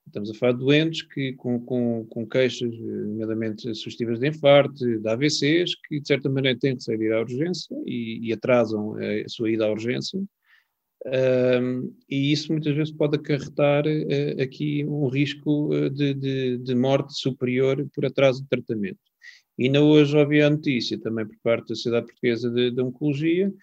Estamos 0.07 0.31
a 0.31 0.33
falar 0.33 0.53
de 0.53 0.59
doentes 0.59 1.03
que, 1.03 1.33
com, 1.33 1.59
com, 1.59 2.05
com 2.07 2.27
queixas, 2.27 2.75
nomeadamente 2.79 3.73
sugestivas 3.75 4.19
de 4.19 4.27
infarto, 4.27 4.99
de 4.99 5.07
AVCs, 5.07 5.75
que 5.87 5.99
de 5.99 6.07
certa 6.07 6.29
maneira 6.29 6.57
têm 6.57 6.75
que 6.75 6.83
sair 6.83 7.11
à 7.13 7.21
urgência 7.21 7.75
e, 7.85 8.19
e 8.27 8.33
atrasam 8.33 8.95
a 8.95 9.29
sua 9.29 9.51
ida 9.51 9.65
à 9.65 9.71
urgência. 9.71 10.19
Um, 11.05 11.95
e 12.09 12.33
isso 12.33 12.51
muitas 12.51 12.75
vezes 12.75 12.93
pode 12.93 13.15
acarretar 13.15 13.85
uh, 13.85 14.41
aqui 14.41 14.83
um 14.85 15.07
risco 15.07 15.73
uh, 15.73 15.89
de, 15.89 16.13
de, 16.13 16.57
de, 16.57 16.75
morte 16.75 17.17
superior 17.17 17.87
por 17.95 18.05
atraso 18.05 18.41
de 18.41 18.49
tratamento. 18.49 18.99
E 19.57 19.65
ainda 19.65 19.81
hoje 19.81 20.17
ouvi 20.17 20.41
a 20.41 20.49
notícia 20.49 20.99
também 20.99 21.25
por 21.25 21.37
parte 21.41 21.69
da 21.69 21.75
Sociedade 21.75 22.07
Portuguesa 22.07 22.49
de, 22.49 22.71
de 22.71 22.81
Oncologia 22.81 23.53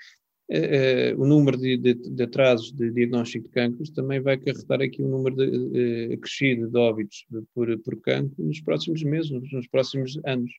o 1.18 1.26
número 1.26 1.56
de, 1.56 1.76
de, 1.76 1.94
de, 1.94 2.22
atrasos 2.22 2.72
de 2.72 2.90
diagnóstico 2.90 3.46
de 3.46 3.50
cancros 3.50 3.90
também 3.90 4.20
vai 4.20 4.34
acarretar 4.34 4.80
aqui 4.80 5.02
um 5.02 5.08
número 5.08 5.34
de, 5.34 6.14
uh, 6.14 6.18
crescido 6.18 6.68
de 6.68 6.78
óbitos 6.78 7.26
por, 7.52 7.76
por 7.80 8.00
cancro 8.00 8.44
nos 8.44 8.60
próximos 8.60 9.02
meses, 9.02 9.30
nos, 9.30 9.50
nos 9.52 9.66
próximos 9.66 10.18
anos. 10.24 10.52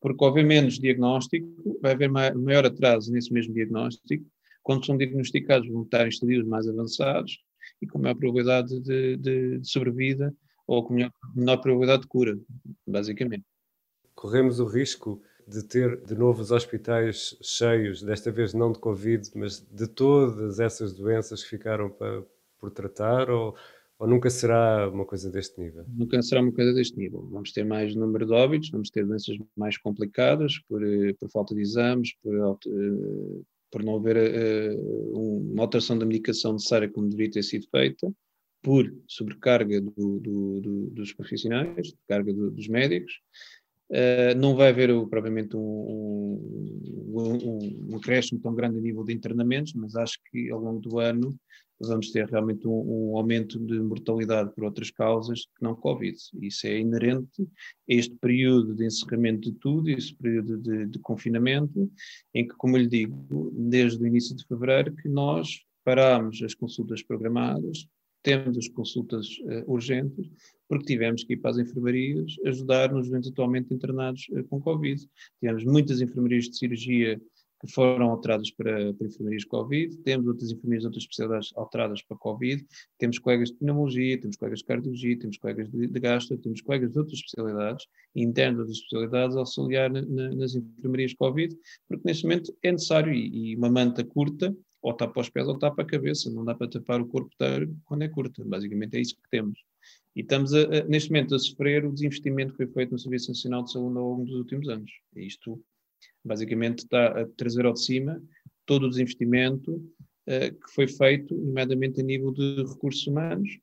Porque, 0.00 0.24
houver 0.24 0.44
menos 0.44 0.78
diagnóstico, 0.78 1.46
vai 1.80 1.92
haver 1.92 2.10
maior 2.10 2.66
atraso 2.66 3.12
nesse 3.12 3.32
mesmo 3.32 3.54
diagnóstico, 3.54 4.24
quando 4.62 4.84
são 4.84 4.96
diagnosticados, 4.96 5.68
vão 5.68 5.82
estar 5.82 6.06
em 6.06 6.08
estadios 6.08 6.46
mais 6.46 6.66
avançados 6.66 7.38
e 7.80 7.86
com 7.86 7.98
maior 7.98 8.14
probabilidade 8.14 8.80
de, 8.80 9.16
de 9.16 9.60
sobrevida 9.62 10.34
ou 10.66 10.84
com 10.84 10.94
menor, 10.94 11.12
menor 11.34 11.56
probabilidade 11.58 12.02
de 12.02 12.08
cura, 12.08 12.38
basicamente. 12.86 13.44
Corremos 14.14 14.60
o 14.60 14.66
risco 14.66 15.22
de 15.50 15.62
ter 15.64 16.00
de 16.04 16.14
novo 16.14 16.40
os 16.40 16.50
hospitais 16.50 17.36
cheios, 17.42 18.02
desta 18.02 18.30
vez 18.30 18.54
não 18.54 18.72
de 18.72 18.78
Covid, 18.78 19.28
mas 19.34 19.60
de 19.70 19.86
todas 19.86 20.60
essas 20.60 20.92
doenças 20.92 21.42
que 21.42 21.50
ficaram 21.50 21.90
para, 21.90 22.22
por 22.58 22.70
tratar, 22.70 23.28
ou, 23.30 23.56
Ou 24.00 24.06
nunca 24.08 24.30
será 24.30 24.88
uma 24.88 25.04
coisa 25.04 25.30
deste 25.30 25.60
nível? 25.60 25.84
Nunca 25.86 26.22
será 26.22 26.40
uma 26.40 26.52
coisa 26.52 26.72
deste 26.72 26.96
nível. 26.96 27.20
Vamos 27.30 27.52
ter 27.52 27.64
mais 27.64 27.94
número 27.94 28.24
de 28.24 28.32
óbitos, 28.32 28.70
vamos 28.70 28.88
ter 28.88 29.04
doenças 29.04 29.36
mais 29.54 29.76
complicadas 29.76 30.58
por, 30.66 30.82
eh, 30.82 31.12
por 31.20 31.28
falta 31.30 31.54
de 31.54 31.60
exames, 31.60 32.14
por, 32.22 32.34
uh, 32.34 33.44
por 33.70 33.82
não 33.82 33.96
haver 33.96 34.16
uh, 34.16 35.50
uma 35.52 35.64
alteração 35.64 35.98
da 35.98 36.06
medicação 36.06 36.54
necessária 36.54 36.88
como 36.88 37.10
deveria 37.10 37.32
ter 37.32 37.42
sido 37.42 37.66
feita, 37.70 38.10
por 38.62 38.90
sobrecarga 39.06 39.82
do, 39.82 40.18
do, 40.18 40.60
do, 40.60 40.90
dos 40.90 41.12
profissionais, 41.12 41.94
carga 42.08 42.32
dos 42.32 42.68
médicos, 42.68 43.12
Uh, 43.90 44.38
não 44.38 44.54
vai 44.54 44.68
haver 44.68 44.88
propriamente 45.08 45.56
um, 45.56 45.60
um, 45.60 47.18
um, 47.18 47.88
um 47.90 47.96
acréscimo 47.96 48.40
tão 48.40 48.54
grande 48.54 48.78
a 48.78 48.80
nível 48.80 49.02
de 49.02 49.12
internamentos, 49.12 49.72
mas 49.74 49.96
acho 49.96 50.16
que 50.30 50.48
ao 50.50 50.60
longo 50.60 50.80
do 50.80 51.00
ano 51.00 51.36
vamos 51.80 52.10
ter 52.10 52.28
realmente 52.28 52.68
um, 52.68 53.16
aumento 53.16 53.58
de 53.58 53.80
mortalidade 53.80 54.54
por 54.54 54.64
outras 54.64 54.90
causas 54.90 55.40
que 55.40 55.62
não 55.62 55.74
Covid. 55.74 56.16
Isso 56.42 56.66
é 56.66 56.78
inerente 56.78 57.42
a 57.42 57.46
este 57.86 58.14
período 58.16 58.74
de 58.74 58.84
encerramento 58.84 59.50
de 59.50 59.58
tudo, 59.58 59.88
este 59.88 60.14
período 60.14 60.58
de, 60.58 60.86
de 60.86 60.98
confinamento, 60.98 61.90
em 62.34 62.46
que, 62.46 62.54
como 62.56 62.76
eu 62.76 62.82
lhe 62.82 62.88
digo, 62.88 63.50
desde 63.54 64.02
o 64.02 64.06
início 64.06 64.36
de 64.36 64.46
fevereiro, 64.46 64.94
que 64.94 65.08
nós 65.08 65.60
parámos 65.82 66.42
as 66.42 66.54
consultas 66.54 67.02
programadas, 67.02 67.86
temos 68.22 68.56
as 68.56 68.68
consultas 68.68 69.26
uh, 69.40 69.70
urgentes, 69.72 70.30
porque 70.68 70.86
tivemos 70.86 71.24
que 71.24 71.34
ir 71.34 71.38
para 71.38 71.52
as 71.52 71.58
enfermarias 71.58 72.36
ajudar 72.44 72.92
nos 72.92 73.08
doentes 73.08 73.30
atualmente 73.30 73.72
internados 73.74 74.26
uh, 74.30 74.44
com 74.44 74.60
Covid. 74.60 75.00
Tivemos 75.40 75.64
muitas 75.64 76.00
enfermarias 76.00 76.46
de 76.46 76.56
cirurgia 76.56 77.20
que 77.60 77.70
foram 77.70 78.10
alteradas 78.10 78.50
para, 78.50 78.94
para 78.94 79.06
enfermarias 79.06 79.44
Covid, 79.44 79.96
temos 79.98 80.26
outras 80.26 80.50
enfermarias 80.50 80.80
de 80.82 80.86
outras 80.86 81.02
especialidades 81.02 81.52
alteradas 81.56 82.02
para 82.02 82.16
Covid, 82.16 82.66
temos 82.98 83.18
colegas 83.18 83.50
de 83.50 83.56
pneumologia, 83.56 84.18
temos 84.18 84.36
colegas 84.36 84.60
de 84.60 84.64
cardiologia, 84.64 85.18
temos 85.18 85.36
colegas 85.36 85.70
de, 85.70 85.86
de 85.86 86.00
gastro, 86.00 86.38
temos 86.38 86.62
colegas 86.62 86.90
de 86.90 86.98
outras 86.98 87.18
especialidades, 87.18 87.86
internas 88.16 88.66
das 88.66 88.76
especialidades, 88.78 89.36
auxiliar 89.36 89.90
na, 89.90 90.34
nas 90.34 90.54
enfermarias 90.54 91.12
Covid, 91.14 91.54
porque 91.86 92.02
neste 92.06 92.24
momento 92.24 92.56
é 92.62 92.72
necessário, 92.72 93.12
e, 93.12 93.52
e 93.52 93.56
uma 93.56 93.68
manta 93.68 94.02
curta 94.04 94.56
ou 94.82 94.94
tapa 94.94 95.20
os 95.20 95.28
pés 95.28 95.46
ou 95.46 95.58
tapa 95.58 95.82
a 95.82 95.84
cabeça, 95.84 96.30
não 96.30 96.44
dá 96.44 96.54
para 96.54 96.68
tapar 96.68 97.00
o 97.00 97.06
corpo 97.06 97.30
inteiro 97.34 97.76
quando 97.84 98.02
é 98.02 98.08
curta, 98.08 98.42
basicamente 98.44 98.96
é 98.96 99.00
isso 99.00 99.16
que 99.16 99.30
temos. 99.30 99.58
E 100.16 100.20
estamos 100.20 100.54
a, 100.54 100.62
a, 100.62 100.84
neste 100.84 101.10
momento 101.10 101.34
a 101.34 101.38
sofrer 101.38 101.84
o 101.84 101.92
desinvestimento 101.92 102.52
que 102.52 102.64
foi 102.64 102.66
feito 102.66 102.92
no 102.92 102.98
Serviço 102.98 103.30
Nacional 103.30 103.62
de 103.64 103.72
Saúde 103.72 103.98
ao 103.98 104.08
longo 104.10 104.24
dos 104.24 104.34
últimos 104.34 104.68
anos. 104.68 104.90
E 105.14 105.26
isto 105.26 105.62
basicamente 106.24 106.80
está 106.80 107.20
a 107.20 107.26
trazer 107.26 107.66
ao 107.66 107.74
de 107.74 107.82
cima 107.82 108.22
todo 108.66 108.86
o 108.86 108.90
desinvestimento 108.90 109.72
uh, 109.74 110.54
que 110.54 110.74
foi 110.74 110.86
feito, 110.86 111.34
nomeadamente 111.34 112.00
a 112.00 112.04
nível 112.04 112.32
de 112.32 112.64
recursos 112.64 113.06
humanos, 113.06 113.58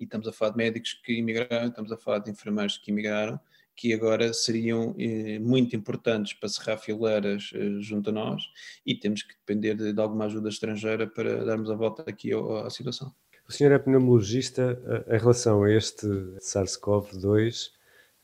e 0.00 0.04
estamos 0.04 0.26
a 0.26 0.32
falar 0.32 0.50
de 0.50 0.56
médicos 0.56 0.94
que 0.94 1.12
imigraram, 1.12 1.68
estamos 1.68 1.92
a 1.92 1.96
falar 1.96 2.18
de 2.18 2.30
enfermeiros 2.30 2.76
que 2.76 2.90
imigraram, 2.90 3.38
que 3.74 3.92
agora 3.92 4.32
seriam 4.32 4.94
eh, 4.98 5.38
muito 5.38 5.74
importantes 5.74 6.32
para 6.34 6.48
cerrar 6.48 6.76
fileiras 6.76 7.50
eh, 7.54 7.80
junto 7.80 8.10
a 8.10 8.12
nós 8.12 8.42
e 8.84 8.94
temos 8.94 9.22
que 9.22 9.34
depender 9.34 9.74
de, 9.74 10.00
alguma 10.00 10.26
ajuda 10.26 10.48
estrangeira 10.48 11.06
para 11.06 11.44
darmos 11.44 11.70
a 11.70 11.74
volta 11.74 12.04
aqui 12.06 12.30
à, 12.32 12.68
situação. 12.70 13.12
O 13.48 13.52
senhor 13.52 13.72
é 13.72 13.78
pneumologista 13.78 14.80
eh, 15.06 15.16
em 15.16 15.18
relação 15.18 15.62
a 15.62 15.72
este 15.72 16.06
SARS-CoV-2 16.40 17.70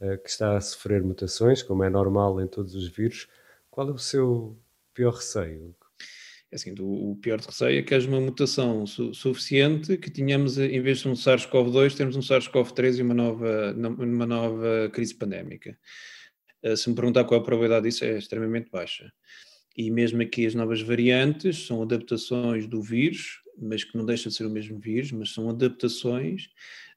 eh, 0.01 0.17
que 0.17 0.31
está 0.31 0.57
a 0.57 0.61
sofrer 0.61 1.03
mutações, 1.03 1.63
como 1.63 1.83
é 1.83 1.91
normal 1.91 2.41
em 2.41 2.47
todos 2.47 2.75
os 2.75 2.89
vírus. 2.89 3.29
Qual 3.71 3.89
é 3.89 3.93
o 3.93 3.99
seu 3.99 4.57
pior 4.95 5.15
receio? 5.15 5.75
É 6.51 6.57
assim, 6.57 6.75
o 6.81 7.15
pior 7.21 7.39
receio 7.41 7.79
é 7.79 7.83
que 7.83 7.95
haja 7.95 8.09
uma 8.09 8.21
mutação 8.21 8.87
su 8.87 9.13
suficiente 9.13 9.99
que 9.99 10.11
tenhamos, 10.11 10.57
em 10.59 10.81
vez 10.81 11.01
de 11.01 11.09
um 11.09 11.13
SARS-CoV-2, 11.13 11.95
temos 11.95 12.17
um 12.17 12.21
SARS-CoV-3 12.21 12.99
e 12.99 13.03
uma 13.03 13.13
nova, 13.13 13.75
uma 13.99 14.27
nova 14.27 14.91
crise 14.91 15.15
pandémica. 15.15 15.79
Eh, 16.63 16.75
se 16.75 16.89
me 16.89 16.95
perguntar 16.95 17.25
qual 17.25 17.39
é 17.39 17.43
a 17.43 17.45
probabilidade 17.45 17.87
disso, 17.87 18.05
é 18.05 18.17
extremamente 18.17 18.71
baixa. 18.71 19.13
E 19.77 19.91
mesmo 19.91 20.23
aqui 20.23 20.47
as 20.47 20.55
novas 20.55 20.81
variantes 20.81 21.67
são 21.67 21.83
adaptações 21.83 22.67
do 22.67 22.83
vírus, 22.83 23.43
mas 23.61 23.85
que 23.85 23.97
não 23.97 24.07
deixa 24.07 24.31
de 24.31 24.35
ser 24.35 24.47
o 24.47 24.51
mesmo 24.51 24.79
vírus, 24.79 25.13
mas 25.13 25.33
são 25.33 25.51
adaptações 25.51 26.49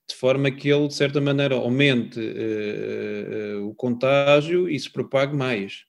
de 0.08 0.16
forma 0.16 0.52
que 0.52 0.70
ele, 0.70 0.88
de 0.88 0.94
certa 0.94 1.22
maneira, 1.22 1.56
aumente 1.56 2.20
uh, 2.20 3.62
uh, 3.62 3.68
o 3.70 3.76
contágio 3.76 4.68
e 4.70 4.78
se 4.80 4.90
propague 4.90 5.36
mais. 5.36 5.86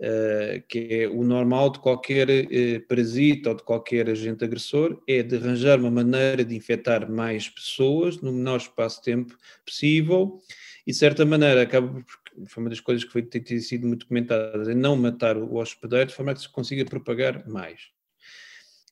Uh, 0.00 0.62
que 0.68 0.86
é 0.92 1.08
o 1.08 1.24
normal 1.24 1.70
de 1.72 1.80
qualquer 1.80 2.28
uh, 2.28 2.86
parasita 2.86 3.48
ou 3.50 3.56
de 3.56 3.64
qualquer 3.64 4.08
agente 4.08 4.44
agressor, 4.44 5.02
é 5.08 5.24
de 5.24 5.34
arranjar 5.34 5.80
uma 5.80 5.90
maneira 5.90 6.44
de 6.44 6.54
infectar 6.54 7.10
mais 7.10 7.48
pessoas 7.48 8.20
no 8.20 8.32
menor 8.32 8.58
espaço 8.58 8.98
de 8.98 9.06
tempo 9.06 9.36
possível 9.66 10.38
e, 10.86 10.92
de 10.92 10.96
certa 10.96 11.26
maneira, 11.26 11.62
acaba 11.62 12.04
foi 12.46 12.62
uma 12.62 12.70
das 12.70 12.80
coisas 12.80 13.04
que 13.04 13.10
foi, 13.10 13.22
tem, 13.22 13.60
sido 13.60 13.86
muito 13.86 14.06
comentada, 14.06 14.70
é 14.70 14.74
não 14.74 14.96
matar 14.96 15.36
o 15.36 15.56
hospedeiro 15.56 16.06
de 16.06 16.14
forma 16.14 16.34
que 16.34 16.40
se 16.40 16.48
consiga 16.48 16.84
propagar 16.84 17.48
mais. 17.48 17.90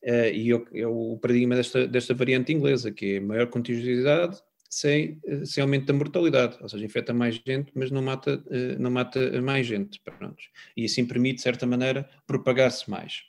Uh, 0.03 0.31
e 0.33 0.51
é, 0.51 0.81
é 0.81 0.87
o 0.87 1.17
paradigma 1.17 1.55
desta, 1.55 1.87
desta 1.87 2.13
variante 2.13 2.53
inglesa, 2.53 2.91
que 2.91 3.15
é 3.15 3.19
maior 3.19 3.47
contagiosidade, 3.47 4.41
sem, 4.69 5.19
eh, 5.25 5.45
sem 5.45 5.61
aumento 5.61 5.85
da 5.85 5.93
mortalidade, 5.93 6.57
ou 6.61 6.69
seja, 6.69 6.85
infecta 6.85 7.13
mais 7.13 7.41
gente, 7.45 7.71
mas 7.73 7.91
não 7.91 8.01
mata, 8.01 8.43
eh, 8.49 8.77
não 8.77 8.91
mata 8.91 9.41
mais 9.41 9.65
gente. 9.65 9.99
Pronto. 10.01 10.37
E 10.75 10.85
assim 10.85 11.05
permite, 11.05 11.37
de 11.37 11.41
certa 11.41 11.65
maneira, 11.65 12.09
propagar-se 12.25 12.89
mais. 12.89 13.23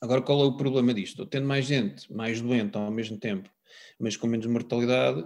Agora, 0.00 0.22
qual 0.22 0.42
é 0.42 0.44
o 0.46 0.56
problema 0.56 0.92
disto? 0.92 1.24
Tendo 1.26 1.46
mais 1.46 1.66
gente, 1.66 2.12
mais 2.12 2.40
doente 2.40 2.76
ao 2.76 2.90
mesmo 2.90 3.16
tempo, 3.18 3.48
mas 3.98 4.16
com 4.16 4.26
menos 4.26 4.46
mortalidade, 4.46 5.24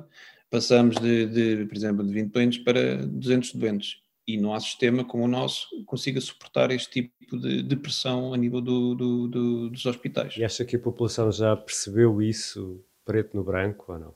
passamos 0.50 0.96
de, 0.96 1.26
de 1.26 1.66
por 1.66 1.76
exemplo, 1.76 2.06
de 2.06 2.12
20 2.12 2.32
doentes 2.32 2.58
para 2.58 3.06
200 3.06 3.54
doentes. 3.54 3.96
E 4.28 4.36
não 4.36 4.52
há 4.52 4.60
sistema 4.60 5.04
como 5.04 5.24
o 5.24 5.28
nosso 5.28 5.70
que 5.70 5.84
consiga 5.84 6.20
suportar 6.20 6.70
este 6.72 6.90
tipo 6.90 7.38
de, 7.38 7.62
de 7.62 7.76
pressão 7.76 8.34
a 8.34 8.36
nível 8.36 8.60
do, 8.60 8.94
do, 8.94 9.28
do, 9.28 9.70
dos 9.70 9.86
hospitais. 9.86 10.36
E 10.36 10.44
acha 10.44 10.64
que 10.64 10.74
a 10.74 10.80
população 10.80 11.30
já 11.30 11.56
percebeu 11.56 12.20
isso 12.20 12.84
preto 13.04 13.36
no 13.36 13.44
branco 13.44 13.92
ou 13.92 13.98
não? 13.98 14.14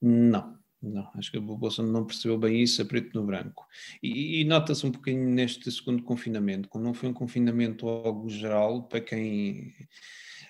Não, 0.00 0.58
não, 0.82 1.10
acho 1.14 1.30
que 1.30 1.36
a 1.36 1.42
população 1.42 1.86
não 1.86 2.06
percebeu 2.06 2.38
bem 2.38 2.62
isso 2.62 2.80
a 2.80 2.84
preto 2.84 3.18
no 3.18 3.26
branco. 3.26 3.66
E, 4.02 4.40
e 4.40 4.44
nota-se 4.44 4.86
um 4.86 4.90
pouquinho 4.90 5.28
neste 5.28 5.70
segundo 5.70 6.02
confinamento, 6.02 6.68
como 6.68 6.84
não 6.84 6.94
foi 6.94 7.10
um 7.10 7.12
confinamento 7.14 7.86
algo 7.86 8.28
geral, 8.30 8.84
para 8.84 9.00
quem, 9.00 9.74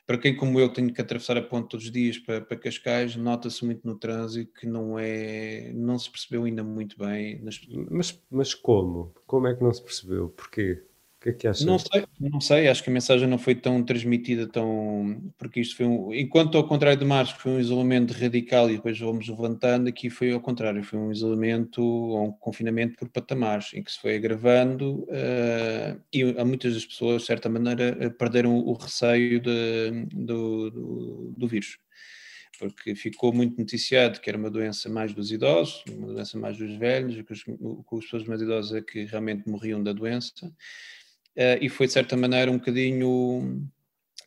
para 0.06 0.18
quem 0.18 0.36
como 0.36 0.60
eu 0.60 0.68
tenho 0.68 0.92
que 0.92 1.00
atravessar 1.00 1.36
a 1.36 1.42
ponte 1.42 1.70
todos 1.70 1.86
os 1.86 1.92
dias 1.92 2.16
para, 2.18 2.40
para 2.40 2.56
Cascais, 2.56 3.16
nota-se 3.16 3.64
muito 3.64 3.84
no 3.84 3.98
trânsito 3.98 4.52
que 4.54 4.66
não 4.66 4.96
é, 4.96 5.72
não 5.74 5.98
se 5.98 6.08
percebeu 6.08 6.44
ainda 6.44 6.62
muito 6.62 6.96
bem. 6.96 7.42
Nas... 7.42 7.60
Mas, 7.90 8.22
mas 8.30 8.54
como? 8.54 9.12
Como 9.26 9.48
é 9.48 9.54
que 9.54 9.64
não 9.64 9.72
se 9.72 9.82
percebeu? 9.82 10.28
Porquê? 10.28 10.84
O 11.20 11.22
que 11.22 11.28
é 11.28 11.32
que 11.34 11.46
achas? 11.46 11.66
Não 11.66 11.78
sei, 11.78 12.06
não 12.18 12.40
sei, 12.40 12.66
acho 12.66 12.82
que 12.82 12.88
a 12.88 12.92
mensagem 12.92 13.28
não 13.28 13.36
foi 13.36 13.54
tão 13.54 13.84
transmitida, 13.84 14.46
tão. 14.46 15.30
Porque 15.36 15.60
isto 15.60 15.76
foi 15.76 15.84
um. 15.84 16.14
Enquanto 16.14 16.56
ao 16.56 16.66
contrário 16.66 16.98
de 16.98 17.04
março, 17.04 17.36
foi 17.38 17.52
um 17.52 17.60
isolamento 17.60 18.14
radical 18.14 18.70
e 18.70 18.76
depois 18.76 18.98
vamos 18.98 19.28
levantando, 19.28 19.86
aqui 19.86 20.08
foi 20.08 20.32
ao 20.32 20.40
contrário, 20.40 20.82
foi 20.82 20.98
um 20.98 21.12
isolamento 21.12 21.82
ou 21.82 22.28
um 22.28 22.32
confinamento 22.32 22.96
por 22.96 23.10
patamares, 23.10 23.74
em 23.74 23.82
que 23.82 23.92
se 23.92 24.00
foi 24.00 24.16
agravando 24.16 25.00
uh, 25.10 26.00
e 26.10 26.22
há 26.38 26.44
muitas 26.44 26.72
das 26.72 26.86
pessoas, 26.86 27.20
de 27.20 27.26
certa 27.26 27.50
maneira, 27.50 27.98
eh, 28.00 28.08
perderam 28.08 28.56
o 28.56 28.72
receio 28.72 29.40
de, 29.40 30.06
do, 30.14 30.70
do, 30.70 31.34
do 31.36 31.48
vírus 31.48 31.78
porque 32.58 32.94
ficou 32.94 33.32
muito 33.32 33.58
noticiado 33.58 34.20
que 34.20 34.28
era 34.28 34.36
uma 34.36 34.50
doença 34.50 34.86
mais 34.90 35.14
dos 35.14 35.32
idosos, 35.32 35.82
uma 35.88 36.08
doença 36.08 36.38
mais 36.38 36.58
dos 36.58 36.76
velhos, 36.76 37.14
que 37.22 37.32
os, 37.32 37.42
as 37.48 38.04
pessoas 38.04 38.24
mais 38.24 38.42
idosas 38.42 38.74
é 38.74 38.82
que 38.82 39.04
realmente 39.06 39.48
morriam 39.48 39.82
da 39.82 39.94
doença, 39.94 40.54
e 41.60 41.68
foi 41.68 41.86
de 41.86 41.92
certa 41.92 42.16
maneira 42.16 42.50
um 42.50 42.58
bocadinho 42.58 43.68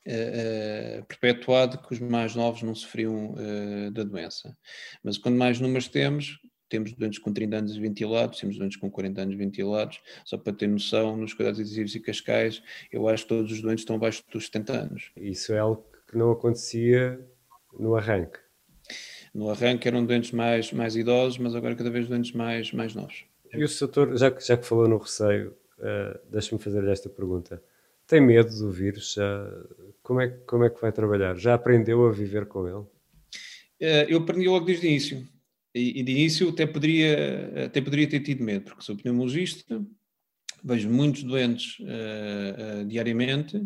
uh, 0.08 1.06
perpetuado 1.08 1.78
que 1.78 1.93
os 1.93 1.99
mais 1.99 2.36
novos 2.36 2.63
não 2.63 2.73
sofriam 2.76 3.36
da 3.91 4.04
doença. 4.04 4.56
Mas 5.04 5.17
quanto 5.17 5.38
mais 5.38 5.60
números 5.60 5.88
temos, 5.88 6.39
temos 6.73 6.91
doentes 6.93 7.19
com 7.19 7.32
30 7.32 7.58
anos 7.58 7.78
ventilados, 7.78 8.39
temos 8.39 8.58
doentes 8.58 8.78
com 8.78 8.89
40 8.89 9.21
anos 9.21 9.36
ventilados, 9.36 10.02
só 10.26 10.39
para 10.39 10.54
ter 10.54 10.67
noção, 10.67 11.15
nos 11.15 11.32
cuidados 11.34 11.60
intensivos 11.60 11.93
e 11.93 11.99
cascais, 11.99 12.63
eu 12.91 13.08
acho 13.08 13.23
que 13.23 13.30
todos 13.30 13.52
os 13.52 13.62
doentes 13.62 13.84
estão 13.84 13.95
abaixo 13.95 14.23
dos 14.32 14.45
70 14.45 14.73
anos. 14.73 15.12
Isso 15.15 15.54
é 15.54 15.60
algo 15.60 15.86
que 16.10 16.17
não 16.17 16.32
acontecia 16.32 17.19
no 17.78 17.95
arranque? 17.95 18.39
No 19.34 19.52
arranque 19.52 19.88
eram 19.88 20.04
doentes 20.04 20.32
mais, 20.32 20.71
mais 20.71 20.95
idosos, 20.95 21.38
mas 21.38 21.54
agora 21.54 21.76
cada 21.76 21.91
vez 21.91 22.08
doentes 22.08 22.32
mais, 22.32 22.71
mais 22.71 22.95
novos. 22.95 23.23
E 23.54 23.63
o 23.63 23.80
doutor, 23.80 24.17
já 24.17 24.32
que, 24.32 24.43
já 24.43 24.58
que 24.58 24.65
falou 24.65 24.88
no 24.88 24.97
receio, 24.97 25.56
uh, 25.84 26.19
deixa-me 26.32 26.62
fazer-lhe 26.62 26.89
esta 26.89 27.10
pergunta. 27.10 27.62
Tem 28.08 28.19
medo 28.19 28.50
do 28.58 28.72
vírus? 28.72 29.15
Como, 30.02 30.19
é, 30.19 30.28
como 30.28 30.65
é 30.65 30.69
que 30.69 30.82
vai 30.82 30.91
trabalhar? 30.91 31.38
Já 31.38 31.54
aprendeu 31.54 32.06
a 32.06 32.12
viver 32.12 32.46
com 32.48 32.67
ele? 32.67 32.77
Uh, 32.77 34.10
eu 34.10 34.17
aprendi 34.17 34.48
logo 34.48 34.65
desde 34.65 34.86
o 34.86 34.90
início. 34.90 35.27
E, 35.73 36.00
e 36.00 36.04
de 36.04 36.12
início 36.12 36.50
até 36.50 36.65
poderia, 36.65 37.65
até 37.65 37.81
poderia 37.81 38.08
ter 38.08 38.19
tido 38.19 38.44
medo, 38.44 38.65
porque 38.65 38.84
sou 38.84 38.96
pneumologista, 38.96 39.84
vejo 40.63 40.90
muitos 40.90 41.23
doentes 41.23 41.79
uh, 41.79 42.86
diariamente, 42.86 43.58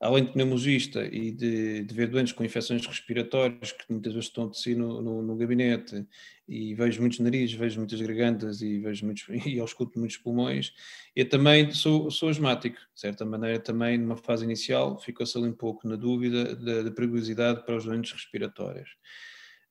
além 0.00 0.24
de 0.24 0.32
pneumologista 0.32 1.04
e 1.04 1.32
de, 1.32 1.82
de, 1.82 1.94
ver 1.94 2.08
doentes 2.08 2.32
com 2.32 2.44
infecções 2.44 2.86
respiratórias 2.86 3.72
que 3.72 3.84
muitas 3.90 4.12
vezes 4.12 4.28
estão 4.28 4.48
de 4.48 4.58
si 4.58 4.74
no, 4.74 5.02
no, 5.02 5.22
no, 5.22 5.36
gabinete 5.36 6.06
e 6.46 6.72
vejo 6.74 7.00
muitos 7.00 7.18
narizes, 7.18 7.56
vejo 7.56 7.78
muitas 7.80 8.00
gargantas 8.00 8.62
e 8.62 8.78
vejo 8.78 9.04
muitos 9.04 9.26
e 9.44 9.58
escuto 9.58 9.98
muitos 9.98 10.16
pulmões, 10.16 10.72
eu 11.16 11.28
também 11.28 11.72
sou, 11.72 12.10
sou 12.10 12.28
asmático, 12.28 12.76
de 12.76 13.00
certa 13.00 13.24
maneira 13.24 13.58
também 13.58 13.98
numa 13.98 14.16
fase 14.16 14.44
inicial 14.44 14.98
ficou-se 15.00 15.36
ali 15.36 15.48
um 15.48 15.52
pouco 15.52 15.88
na 15.88 15.96
dúvida 15.96 16.54
da, 16.54 16.82
da 16.82 16.90
perigosidade 16.92 17.64
para 17.64 17.76
os 17.76 17.84
doentes 17.84 18.12
respiratórios. 18.12 18.90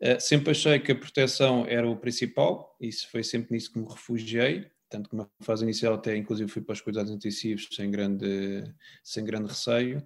Uh, 0.01 0.19
sempre 0.19 0.51
achei 0.51 0.78
que 0.78 0.91
a 0.91 0.95
proteção 0.95 1.65
era 1.67 1.89
o 1.89 1.97
principal, 1.97 2.75
e 2.80 2.91
foi 2.91 3.23
sempre 3.23 3.53
nisso 3.53 3.71
que 3.71 3.80
me 3.80 3.88
refugiei, 3.88 4.69
tanto 4.89 5.09
que 5.09 5.15
uma 5.15 5.29
fase 5.41 5.63
inicial 5.63 5.93
até 5.95 6.15
inclusive 6.15 6.49
fui 6.49 6.61
para 6.61 6.73
os 6.73 6.81
cuidados 6.81 7.11
intensivos 7.11 7.67
sem 7.71 7.89
grande, 7.89 8.63
sem 9.03 9.23
grande 9.23 9.47
receio, 9.49 10.03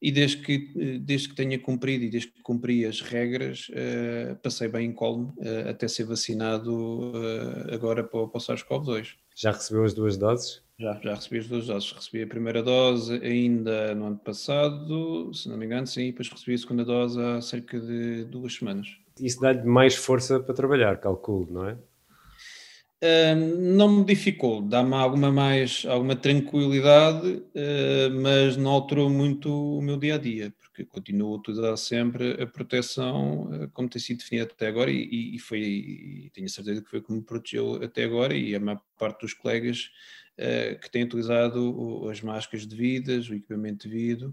e 0.00 0.10
desde 0.10 0.38
que, 0.38 0.98
desde 0.98 1.28
que 1.28 1.34
tenha 1.34 1.58
cumprido 1.58 2.04
e 2.04 2.10
desde 2.10 2.30
que 2.30 2.42
cumpri 2.42 2.84
as 2.84 3.00
regras, 3.00 3.68
uh, 3.68 4.36
passei 4.42 4.66
bem 4.66 4.88
em 4.88 4.92
colmo 4.92 5.32
uh, 5.38 5.70
até 5.70 5.86
ser 5.86 6.04
vacinado 6.04 7.12
uh, 7.12 7.72
agora 7.72 8.02
para, 8.02 8.26
para 8.26 8.38
o 8.38 8.40
SARS-CoV-2. 8.40 9.14
Já 9.36 9.52
recebeu 9.52 9.84
as 9.84 9.94
duas 9.94 10.16
doses? 10.16 10.62
Já, 10.78 10.98
já 11.00 11.14
recebi 11.14 11.38
as 11.38 11.46
duas 11.46 11.66
doses. 11.66 11.92
Recebi 11.92 12.22
a 12.22 12.26
primeira 12.26 12.62
dose 12.62 13.14
ainda 13.22 13.94
no 13.94 14.06
ano 14.06 14.18
passado, 14.18 15.32
se 15.32 15.48
não 15.48 15.56
me 15.56 15.66
engano, 15.66 15.86
sim, 15.86 16.06
e 16.06 16.10
depois 16.10 16.28
recebi 16.28 16.54
a 16.54 16.58
segunda 16.58 16.84
dose 16.84 17.20
há 17.20 17.40
cerca 17.40 17.78
de 17.78 18.24
duas 18.24 18.54
semanas. 18.54 18.88
Isso 19.20 19.40
dá-lhe 19.40 19.62
mais 19.62 19.94
força 19.94 20.40
para 20.40 20.54
trabalhar, 20.54 20.98
calculo, 20.98 21.46
não 21.50 21.68
é? 21.68 21.78
Não 23.58 23.98
me 23.98 24.04
dificou, 24.04 24.62
dá-me 24.62 24.94
alguma 24.94 25.32
mais, 25.32 25.84
alguma 25.86 26.14
tranquilidade, 26.14 27.28
uh, 27.28 28.20
mas 28.20 28.56
não 28.56 28.70
alterou 28.70 29.10
muito 29.10 29.50
o 29.50 29.82
meu 29.82 29.96
dia 29.96 30.14
a 30.14 30.18
dia, 30.18 30.54
porque 30.60 30.84
continuo 30.84 31.34
a 31.34 31.38
utilizar 31.38 31.76
sempre 31.76 32.40
a 32.40 32.46
proteção 32.46 33.50
uh, 33.50 33.68
como 33.72 33.88
tem 33.88 34.00
sido 34.00 34.18
definida 34.18 34.48
até 34.52 34.68
agora 34.68 34.88
e, 34.88 35.34
e 35.34 35.38
foi, 35.40 35.60
e 35.60 36.30
tenho 36.32 36.48
certeza 36.48 36.80
que 36.80 36.88
foi 36.88 37.00
como 37.00 37.22
protegeu 37.24 37.82
até 37.82 38.04
agora 38.04 38.36
e 38.36 38.54
a 38.54 38.60
maior 38.60 38.80
parte 38.96 39.22
dos 39.22 39.34
colegas 39.34 39.90
uh, 40.38 40.78
que 40.80 40.88
têm 40.88 41.02
utilizado 41.02 42.08
as 42.08 42.20
máscaras 42.20 42.66
devidas, 42.66 43.28
o 43.28 43.34
equipamento 43.34 43.88
devido, 43.88 44.32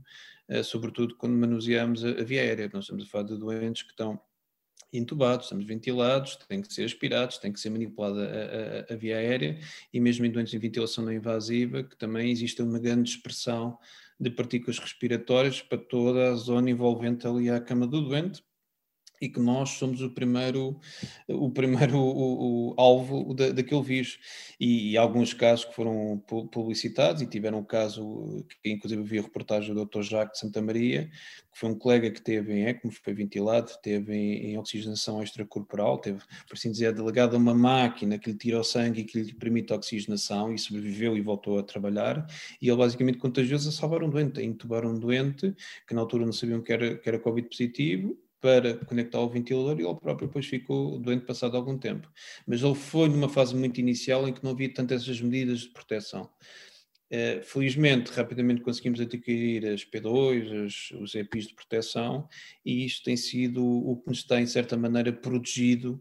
sobretudo 0.64 1.16
quando 1.16 1.34
manuseamos 1.34 2.04
a, 2.04 2.10
a 2.10 2.24
via 2.24 2.42
aérea. 2.42 2.70
Nós 2.74 2.86
estamos 2.86 3.04
a 3.04 3.08
falar 3.08 3.24
de 3.24 3.38
doentes 3.38 3.84
que 3.84 3.92
estão 3.92 4.20
intubados, 4.92 5.46
estamos 5.46 5.66
ventilados, 5.66 6.36
têm 6.48 6.62
que 6.62 6.74
ser 6.74 6.84
aspirados, 6.84 7.38
tem 7.38 7.52
que 7.52 7.60
ser 7.60 7.70
manipulada 7.70 8.24
a, 8.24 8.92
a, 8.92 8.94
a, 8.94 8.98
via 8.98 9.18
aérea 9.18 9.60
e 9.94 10.00
mesmo 10.00 10.26
em 10.26 10.32
doentes 10.32 10.54
em 10.54 10.60
ventilação 10.60 11.04
não 11.04 11.14
invasiva, 11.14 11.84
que 11.84 11.96
também 11.98 12.32
existe 12.32 12.62
uma 12.62 12.80
grande 12.80 13.04
dispersão 13.12 13.78
de 14.20 14.30
partículas 14.30 14.80
respiratórias 14.80 15.62
para 15.62 15.78
toda 15.78 16.32
a 16.32 16.36
zona 16.36 16.70
envolvente 16.70 17.26
ali 17.26 17.50
à 17.50 17.60
cama 17.60 17.88
do 17.88 18.02
doente, 18.02 18.44
e 19.22 19.28
que 19.28 19.40
nós 19.40 19.72
somos 19.72 20.02
o 20.02 20.10
primeiro, 20.10 20.80
o 21.28 21.50
primeiro 21.52 21.98
o, 22.00 22.72
o 22.72 22.74
alvo 22.78 23.34
da, 23.34 23.50
daquele 23.50 23.82
vírus. 23.82 24.20
E, 24.60 24.92
e, 24.92 24.98
alguns 24.98 25.34
casos 25.34 25.66
que 25.66 25.76
foram 25.76 26.22
publicitados, 26.52 27.22
e 27.22 27.28
tiveram 27.28 27.60
um 27.60 27.64
caso 27.64 28.46
que 28.62 28.70
inclusive 28.70 29.02
vi 29.04 29.20
a 29.20 29.22
reportagem 29.22 29.74
do 29.74 29.86
Dr. 29.86 30.02
Jacques 30.02 30.34
de 30.34 30.40
Santa 30.40 30.62
Maria, 30.62 31.10
que 31.52 31.60
foi 31.60 31.70
um 31.70 31.76
colega 31.76 32.12
que 32.12 32.22
teve 32.22 32.54
em 32.54 32.66
ECMO, 32.66 32.92
foi 32.92 33.14
ventilado, 33.14 33.72
teve 33.82 34.14
em, 34.14 34.52
em 34.52 34.58
oxigenação 34.58 35.22
extracorporal, 35.24 35.98
teve, 35.98 36.20
por 36.48 36.54
assim 36.54 36.72
dizer, 36.72 36.94
delegado 36.94 37.36
a 37.36 37.40
uma 37.40 37.54
máquina 37.54 38.18
que 38.18 38.32
lhe 38.32 38.38
tira 38.38 38.60
o 38.60 38.64
sangue 38.64 39.02
e 39.02 39.04
que 39.04 39.22
lhe 39.22 39.34
permite 39.34 39.74
a 39.74 39.78
oxigenação, 39.78 40.54
e 40.54 40.60
sobreviveu 40.60 41.18
e 41.18 41.22
voltou 41.22 41.58
a 41.58 41.64
trabalhar, 41.64 42.26
e 42.62 42.68
ele 42.68 42.78
basicamente 42.78 43.18
contagiou-se 43.18 43.68
a 43.68 43.72
salvar 43.72 44.04
um 44.04 44.10
doente, 44.10 44.40
a 44.40 44.44
intubar 44.44 44.86
um 44.86 44.98
doente, 44.98 45.56
que 45.88 45.94
na 45.94 46.02
altura 46.02 46.26
não 46.26 46.34
sabiam 46.34 46.62
que 46.62 46.72
era, 46.72 46.98
que 46.98 47.08
era 47.08 47.20
Covid 47.20 47.48
positivo, 47.48 48.18
para 48.42 48.78
conectar 48.86 49.18
ao 49.18 49.30
ventilador 49.30 49.80
e 49.80 49.84
ele 49.84 50.00
próprio 50.00 50.28
depois 50.28 50.46
ficou 50.46 50.98
doente 51.00 51.26
passado 51.26 51.58
algum 51.58 51.78
tempo. 51.78 52.12
Mas 52.48 52.62
ele 52.62 52.76
foi 52.76 53.10
numa 53.10 53.30
fase 53.30 53.56
muito 53.56 53.80
inicial 53.80 54.28
em 54.28 54.34
que 54.34 54.44
não 54.44 54.52
havia 54.52 54.74
tantas 54.74 55.04
essas 55.04 55.22
medidas 55.22 55.62
de 55.62 55.70
proteção. 55.70 56.30
Uh, 57.12 57.42
felizmente, 57.42 58.12
rapidamente 58.12 58.62
conseguimos 58.62 59.02
adquirir 59.02 59.66
as 59.66 59.84
P2, 59.84 60.66
as, 60.66 60.92
os 61.02 61.16
EPIs 61.16 61.48
de 61.48 61.56
proteção, 61.56 62.28
e 62.64 62.86
isto 62.86 63.04
tem 63.04 63.18
sido 63.18 63.66
o 63.66 63.98
que 63.98 64.10
nos 64.10 64.24
tem, 64.24 64.44
em 64.44 64.48
certa 64.48 64.78
maneira, 64.78 65.12
protegido 65.12 66.00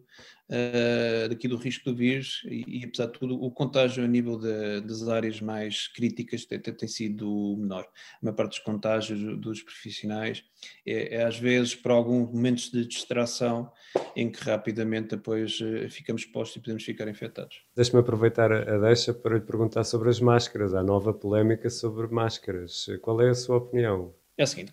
uh, 0.49 1.29
daqui 1.29 1.49
do 1.49 1.57
risco 1.57 1.91
do 1.91 1.97
vírus 1.97 2.43
e, 2.49 2.81
e, 2.81 2.85
apesar 2.85 3.07
de 3.07 3.13
tudo, 3.13 3.43
o 3.43 3.51
contágio 3.51 4.05
a 4.05 4.07
nível 4.07 4.39
de, 4.39 4.81
das 4.81 5.07
áreas 5.09 5.41
mais 5.41 5.89
críticas 5.89 6.45
tem, 6.45 6.59
tem, 6.61 6.89
sido 6.89 7.57
menor. 7.59 7.85
A 7.85 8.19
maior 8.23 8.35
parte 8.35 8.51
dos 8.51 8.59
contágios 8.61 9.39
dos 9.39 9.63
profissionais 9.63 10.45
é, 10.87 11.17
é, 11.17 11.25
às 11.25 11.39
vezes 11.39 11.75
por 11.75 11.91
alguns 11.91 12.33
momentos 12.33 12.71
de 12.71 12.85
distração 12.87 13.71
em 14.17 14.31
que 14.31 14.43
rapidamente 14.43 15.09
depois 15.17 15.61
uh, 15.61 15.89
ficamos 15.89 16.23
expostos 16.23 16.57
e 16.57 16.61
podemos 16.61 16.85
ficar 16.85 17.09
infectados. 17.09 17.63
Deixe-me 17.75 18.01
aproveitar 18.01 18.53
a 18.53 18.79
deixa 18.79 19.15
para 19.15 19.37
lhe 19.37 19.41
perguntar 19.41 19.85
sobre 19.85 20.09
as 20.09 20.21
máscaras. 20.21 20.75
Há 20.75 20.83
nova 20.83 21.13
polémica 21.13 21.71
sobre 21.71 22.07
máscaras. 22.09 22.87
Qual 23.03 23.21
é 23.21 23.31
a 23.31 23.35
sua 23.35 23.57
opinião? 23.57 24.15
É 24.39 24.45
o 24.45 24.47
seguinte, 24.47 24.73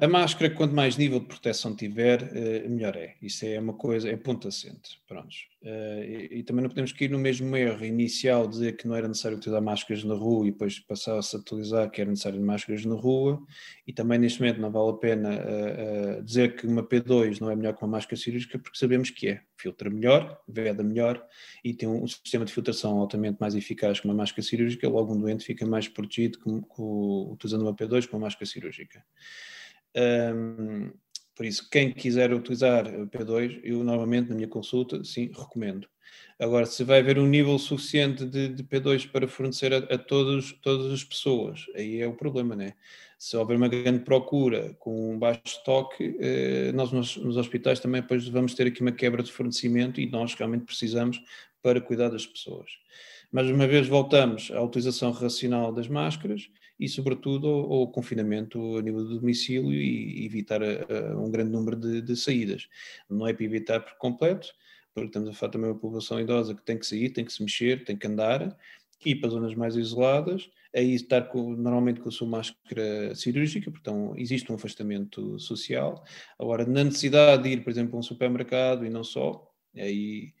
a, 0.00 0.08
máscara, 0.08 0.52
quanto 0.52 0.74
mais 0.74 0.96
nível 0.96 1.20
de 1.20 1.26
proteção 1.26 1.74
tiver, 1.76 2.20
uh, 2.20 2.68
melhor 2.68 2.96
é. 2.96 3.14
Isso 3.22 3.46
é 3.46 3.58
uma 3.60 3.74
coisa, 3.74 4.10
é 4.10 4.16
ponto 4.16 4.48
assente. 4.48 5.00
Prontos. 5.06 5.46
Uh, 5.60 6.02
e, 6.04 6.38
e, 6.38 6.42
também 6.44 6.62
não 6.62 6.68
podemos 6.68 6.92
cair 6.92 7.10
no 7.10 7.18
mesmo 7.18 7.56
erro 7.56 7.84
inicial 7.84 8.46
de 8.46 8.52
dizer 8.52 8.76
que 8.76 8.86
não 8.86 8.94
era 8.94 9.08
necessário 9.08 9.36
utilizar 9.36 9.60
máscaras 9.60 10.04
na 10.04 10.14
rua 10.14 10.46
e 10.46 10.52
depois 10.52 10.78
passar-se 10.78 11.34
a 11.34 11.40
utilizar 11.40 11.90
que 11.90 12.00
era 12.00 12.08
necessário 12.08 12.40
máscaras 12.40 12.84
na 12.84 12.94
rua 12.94 13.42
e 13.84 13.92
também 13.92 14.20
neste 14.20 14.40
momento 14.40 14.60
não 14.60 14.70
vale 14.70 14.90
a 14.90 14.92
pena 14.92 15.30
uh, 15.30 16.20
uh, 16.20 16.22
dizer 16.22 16.54
que 16.54 16.64
uma 16.64 16.84
P2 16.84 17.40
não 17.40 17.50
é 17.50 17.56
melhor 17.56 17.74
que 17.74 17.82
uma 17.82 17.90
máscara 17.90 18.16
cirúrgica 18.16 18.56
porque 18.56 18.78
sabemos 18.78 19.10
que 19.10 19.28
é. 19.30 19.42
Filtra 19.56 19.90
melhor, 19.90 20.40
veda 20.46 20.84
melhor 20.84 21.20
e 21.64 21.74
tem 21.74 21.88
um, 21.88 22.04
um 22.04 22.06
sistema 22.06 22.44
de 22.44 22.52
filtração 22.52 22.96
altamente 23.00 23.38
mais 23.40 23.56
eficaz 23.56 23.98
que 23.98 24.06
uma 24.06 24.14
máscara 24.14 24.42
cirúrgica, 24.42 24.88
logo 24.88 25.12
um 25.12 25.20
doente 25.20 25.44
fica 25.44 25.66
mais 25.66 25.88
protegido 25.88 26.38
com, 26.38 26.60
com, 26.62 27.32
utilizando 27.32 27.62
uma 27.62 27.74
P2 27.74 28.06
com 28.06 28.16
uma 28.16 28.26
máscara 28.26 28.46
cirúrgica. 28.46 29.04
Um, 29.96 30.92
por 31.38 31.46
isso, 31.46 31.70
quem 31.70 31.92
quiser 31.92 32.34
utilizar 32.34 32.84
o 32.88 33.06
P2, 33.06 33.60
eu 33.62 33.84
normalmente 33.84 34.28
na 34.28 34.34
minha 34.34 34.48
consulta, 34.48 35.04
sim, 35.04 35.30
recomendo. 35.32 35.86
Agora, 36.36 36.66
se 36.66 36.82
vai 36.82 36.98
haver 36.98 37.16
um 37.16 37.28
nível 37.28 37.56
suficiente 37.60 38.24
de, 38.24 38.48
de 38.48 38.64
P2 38.64 39.08
para 39.08 39.28
fornecer 39.28 39.72
a, 39.72 39.76
a, 39.76 39.96
todos, 39.96 40.52
todas 40.60 40.92
as 40.92 41.04
pessoas, 41.04 41.64
aí 41.76 42.00
é 42.00 42.08
o 42.08 42.12
problema, 42.12 42.56
né? 42.56 42.74
Se 43.16 43.36
houver 43.36 43.56
uma 43.56 43.68
grande 43.68 44.00
procura 44.00 44.74
com 44.80 45.12
um 45.12 45.16
baixo 45.16 45.42
estoque, 45.46 46.16
eh, 46.18 46.72
nós 46.72 46.90
nos, 46.90 47.16
nos, 47.16 47.36
hospitais 47.36 47.78
também 47.78 48.00
depois 48.00 48.26
vamos 48.26 48.54
ter 48.54 48.66
aqui 48.66 48.80
uma 48.80 48.90
quebra 48.90 49.22
de 49.22 49.30
fornecimento 49.30 50.00
e 50.00 50.10
nós 50.10 50.34
realmente 50.34 50.64
precisamos 50.64 51.22
para 51.62 51.80
cuidar 51.80 52.08
das 52.08 52.26
pessoas. 52.26 52.68
Mais 53.30 53.48
uma 53.48 53.68
vez 53.68 53.86
voltamos 53.86 54.50
à 54.50 54.60
utilização 54.60 55.12
racional 55.12 55.72
das 55.72 55.86
máscaras 55.86 56.50
e, 56.78 56.88
sobretudo, 56.88 57.48
ao 57.48 57.88
confinamento 57.88 58.76
a 58.76 58.82
nível 58.82 59.04
do 59.04 59.18
domicílio 59.18 59.72
e 59.72 60.24
evitar 60.24 60.62
a, 60.62 61.12
a 61.12 61.18
um 61.18 61.30
grande 61.30 61.50
número 61.50 61.76
de, 61.76 62.00
de, 62.00 62.16
saídas. 62.16 62.68
Não 63.08 63.26
é 63.26 63.32
para 63.32 63.44
evitar 63.44 63.80
por 63.80 63.96
completo, 63.98 64.48
porque 64.94 65.08
estamos 65.08 65.28
a 65.30 65.32
falar 65.32 65.52
também 65.52 65.68
de 65.68 65.72
uma 65.72 65.80
população 65.80 66.20
idosa 66.20 66.54
que 66.54 66.62
tem 66.62 66.78
que 66.78 66.86
sair, 66.86 67.10
tem 67.10 67.24
que 67.24 67.32
se 67.32 67.42
mexer, 67.42 67.84
tem 67.84 67.96
que 67.96 68.06
andar, 68.06 68.56
ir 69.04 69.16
para 69.16 69.30
zonas 69.30 69.54
mais 69.54 69.76
isoladas, 69.76 70.50
aí 70.74 70.94
estar 70.94 71.22
com, 71.28 71.52
normalmente 71.52 72.00
com 72.00 72.08
a 72.08 72.12
sua 72.12 72.28
máscara 72.28 73.14
cirúrgica, 73.14 73.70
portanto 73.70 74.14
existe 74.16 74.50
um 74.50 74.54
afastamento 74.54 75.38
social. 75.38 76.04
Agora, 76.38 76.66
na 76.66 76.84
necessidade 76.84 77.42
de 77.42 77.50
ir, 77.50 77.64
por 77.64 77.70
exemplo, 77.70 77.96
a 77.96 78.00
um 78.00 78.02
supermercado 78.02 78.84
e 78.84 78.90
não 78.90 79.04
só, 79.04 79.50
aí 79.76 80.32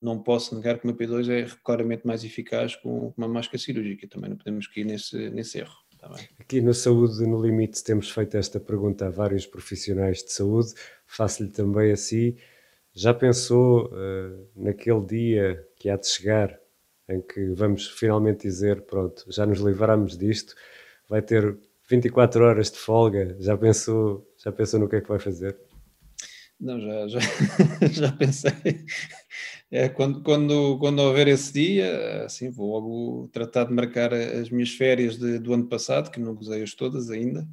não 0.00 0.22
posso 0.22 0.54
negar 0.54 0.78
que 0.78 0.84
uma 0.84 0.94
P2 0.94 1.28
é 1.30 1.46
claramente 1.62 2.06
mais 2.06 2.24
eficaz 2.24 2.76
com 2.76 3.12
uma 3.16 3.26
máscara 3.26 3.58
cirúrgica. 3.58 4.06
Também 4.08 4.30
não 4.30 4.36
podemos 4.36 4.66
cair 4.66 4.84
nesse, 4.84 5.30
nesse 5.30 5.58
erro. 5.58 5.74
Tá 5.98 6.14
Aqui 6.38 6.60
no 6.60 6.74
Saúde 6.74 7.26
no 7.26 7.40
Limite 7.40 7.82
temos 7.82 8.10
feito 8.10 8.36
esta 8.36 8.60
pergunta 8.60 9.06
a 9.06 9.10
vários 9.10 9.46
profissionais 9.46 10.22
de 10.22 10.32
saúde. 10.32 10.74
Faço-lhe 11.06 11.50
também 11.50 11.92
a 11.92 11.96
si. 11.96 12.36
Já 12.92 13.14
pensou 13.14 13.86
uh, 13.86 14.48
naquele 14.54 15.04
dia 15.04 15.66
que 15.76 15.88
há 15.88 15.96
de 15.96 16.06
chegar 16.06 16.58
em 17.08 17.20
que 17.20 17.52
vamos 17.54 17.88
finalmente 17.88 18.42
dizer: 18.42 18.82
pronto, 18.82 19.24
já 19.28 19.46
nos 19.46 19.60
livramos 19.60 20.16
disto, 20.16 20.54
vai 21.08 21.22
ter 21.22 21.56
24 21.88 22.44
horas 22.44 22.70
de 22.70 22.78
folga? 22.78 23.36
Já 23.40 23.56
pensou, 23.56 24.30
já 24.36 24.52
pensou 24.52 24.78
no 24.80 24.88
que 24.88 24.96
é 24.96 25.00
que 25.00 25.08
vai 25.08 25.18
fazer? 25.18 25.56
Não, 26.60 26.80
já, 26.80 27.08
já, 27.08 27.18
já 27.90 28.12
pensei. 28.12 28.52
É, 29.76 29.88
quando, 29.88 30.22
quando, 30.22 30.78
quando 30.78 31.00
houver 31.00 31.26
esse 31.26 31.52
dia, 31.52 32.26
assim, 32.26 32.48
vou 32.48 32.70
logo 32.70 33.28
tratar 33.32 33.64
de 33.64 33.72
marcar 33.72 34.14
as 34.14 34.48
minhas 34.48 34.70
férias 34.70 35.18
de, 35.18 35.40
do 35.40 35.52
ano 35.52 35.68
passado, 35.68 36.12
que 36.12 36.20
não 36.20 36.32
gozei-as 36.32 36.74
todas 36.74 37.10
ainda. 37.10 37.44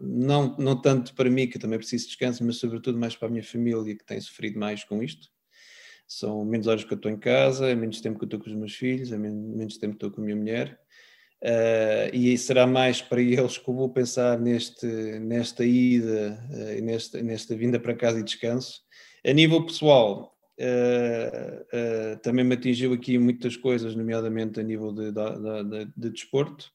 Não, 0.00 0.56
não 0.58 0.80
tanto 0.80 1.14
para 1.14 1.30
mim, 1.30 1.46
que 1.46 1.60
também 1.60 1.78
preciso 1.78 2.02
de 2.02 2.08
descanso, 2.08 2.44
mas 2.44 2.56
sobretudo 2.56 2.98
mais 2.98 3.14
para 3.14 3.28
a 3.28 3.30
minha 3.30 3.44
família, 3.44 3.96
que 3.96 4.04
tem 4.04 4.20
sofrido 4.20 4.58
mais 4.58 4.82
com 4.82 5.00
isto. 5.04 5.28
São 6.04 6.44
menos 6.44 6.66
horas 6.66 6.82
que 6.82 6.92
eu 6.92 6.96
estou 6.96 7.12
em 7.12 7.16
casa, 7.16 7.70
é 7.70 7.76
menos 7.76 8.00
tempo 8.00 8.18
que 8.18 8.24
eu 8.24 8.26
estou 8.26 8.40
com 8.40 8.50
os 8.50 8.56
meus 8.56 8.74
filhos, 8.74 9.12
é 9.12 9.16
menos 9.16 9.78
tempo 9.78 9.92
que 9.92 10.04
estou 10.04 10.10
com 10.10 10.20
a 10.20 10.24
minha 10.24 10.36
mulher. 10.36 10.76
Uh, 11.44 12.10
e 12.12 12.36
será 12.38 12.66
mais 12.66 13.00
para 13.00 13.22
eles 13.22 13.56
que 13.56 13.70
eu 13.70 13.74
vou 13.74 13.88
pensar 13.88 14.36
neste, 14.36 14.86
nesta 15.20 15.64
ida 15.64 16.44
uh, 16.50 16.76
e 16.76 16.80
nesta, 16.80 17.22
nesta 17.22 17.54
vinda 17.54 17.78
para 17.78 17.94
casa 17.94 18.18
e 18.18 18.24
descanso. 18.24 18.80
A 19.24 19.32
nível 19.32 19.64
pessoal, 19.64 20.31
uh, 20.58 22.18
também 22.22 22.44
me 22.44 22.54
atingiu 22.54 22.92
aqui 22.92 23.18
muitas 23.18 23.56
coisas, 23.56 23.94
nomeadamente 23.94 24.60
a 24.60 24.62
nível 24.62 24.92
de, 24.92 25.12
de, 25.12 25.64
de, 25.64 25.92
de 25.96 26.10
desporto, 26.10 26.70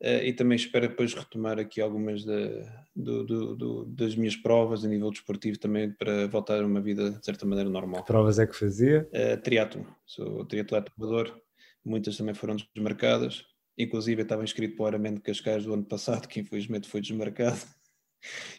e 0.00 0.34
também 0.34 0.56
espero 0.56 0.88
depois 0.88 1.14
retomar 1.14 1.58
aqui 1.58 1.80
algumas 1.80 2.24
do, 2.24 3.24
do, 3.24 3.56
do, 3.56 3.84
das 3.86 4.14
minhas 4.14 4.36
provas 4.36 4.84
a 4.84 4.88
nível 4.88 5.10
desportivo 5.10 5.58
também 5.58 5.90
para 5.92 6.26
voltar 6.26 6.62
a 6.62 6.66
uma 6.66 6.80
vida 6.80 7.12
de 7.12 7.24
certa 7.24 7.46
maneira 7.46 7.70
normal. 7.70 8.02
Que 8.02 8.08
provas 8.08 8.38
é 8.38 8.46
que 8.46 8.54
fazia? 8.54 9.08
Uh, 9.14 9.40
triatlo, 9.40 9.86
sou 10.04 10.44
triatleta 10.44 10.92
amador, 10.98 11.34
muitas 11.82 12.18
também 12.18 12.34
foram 12.34 12.56
desmarcadas 12.56 13.46
Inclusive, 13.76 14.20
eu 14.20 14.24
estava 14.24 14.44
inscrito 14.44 14.76
para 14.76 14.84
o 14.84 14.88
Ironman 14.88 15.14
de 15.14 15.20
Cascais 15.20 15.64
do 15.64 15.74
ano 15.74 15.84
passado, 15.84 16.28
que 16.28 16.40
infelizmente 16.40 16.88
foi 16.88 17.00
desmarcado. 17.00 17.58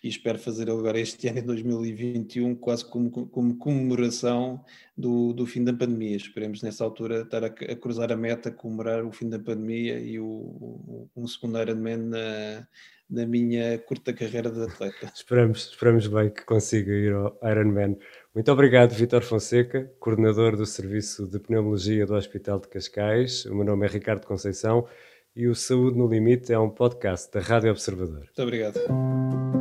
E 0.04 0.08
espero 0.08 0.38
fazer 0.38 0.70
agora 0.70 1.00
este 1.00 1.28
ano, 1.28 1.40
em 1.40 1.44
2021, 1.44 2.56
quase 2.56 2.86
como, 2.86 3.10
como 3.10 3.58
comemoração 3.58 4.64
do, 4.98 5.34
do 5.34 5.46
fim 5.46 5.64
da 5.64 5.74
pandemia. 5.74 6.16
Esperemos 6.16 6.62
nessa 6.62 6.84
altura 6.84 7.22
estar 7.22 7.44
a, 7.44 7.48
a, 7.48 7.76
cruzar 7.76 8.12
a 8.12 8.18
meta, 8.18 8.52
comemorar 8.52 9.04
o 9.06 9.12
fim 9.12 9.30
da 9.30 9.40
pandemia 9.40 10.00
e 10.00 10.20
o, 10.20 10.26
o 10.26 11.10
um 11.16 11.28
segundo 11.28 11.60
Ironman 11.60 11.98
na, 11.98 12.68
na 13.10 13.26
minha 13.26 13.78
curta 13.80 14.14
carreira 14.14 14.50
de 14.50 14.64
atleta. 14.64 15.12
esperamos, 15.14 15.70
esperamos 15.70 16.08
bem 16.08 16.30
que 16.30 16.44
consiga 16.44 16.92
ir 16.94 17.14
ao 17.14 17.38
Ironman. 17.44 17.98
Muito 18.34 18.52
obrigado, 18.52 18.94
Vitor 18.94 19.22
Fonseca, 19.22 19.92
coordenador 20.00 20.58
do 20.58 20.66
Serviço 20.66 21.28
de 21.28 21.40
Pneumologia 21.40 22.06
do 22.06 22.16
Hospital 22.16 22.60
de 22.60 22.68
Cascais. 22.68 23.46
O 23.46 23.56
meu 23.56 23.66
nome 23.66 23.86
é 23.86 23.90
Ricardo 23.90 24.26
Conceição 24.26 24.88
e 25.36 25.48
o 25.48 25.56
Saúde 25.56 25.98
no 25.98 26.08
Limite 26.08 26.54
é 26.54 26.60
um 26.60 26.70
podcast 26.70 27.32
da 27.32 27.40
Rádio 27.40 27.72
Observador. 27.72 28.20
Muito 28.20 28.42
obrigado. 28.42 29.55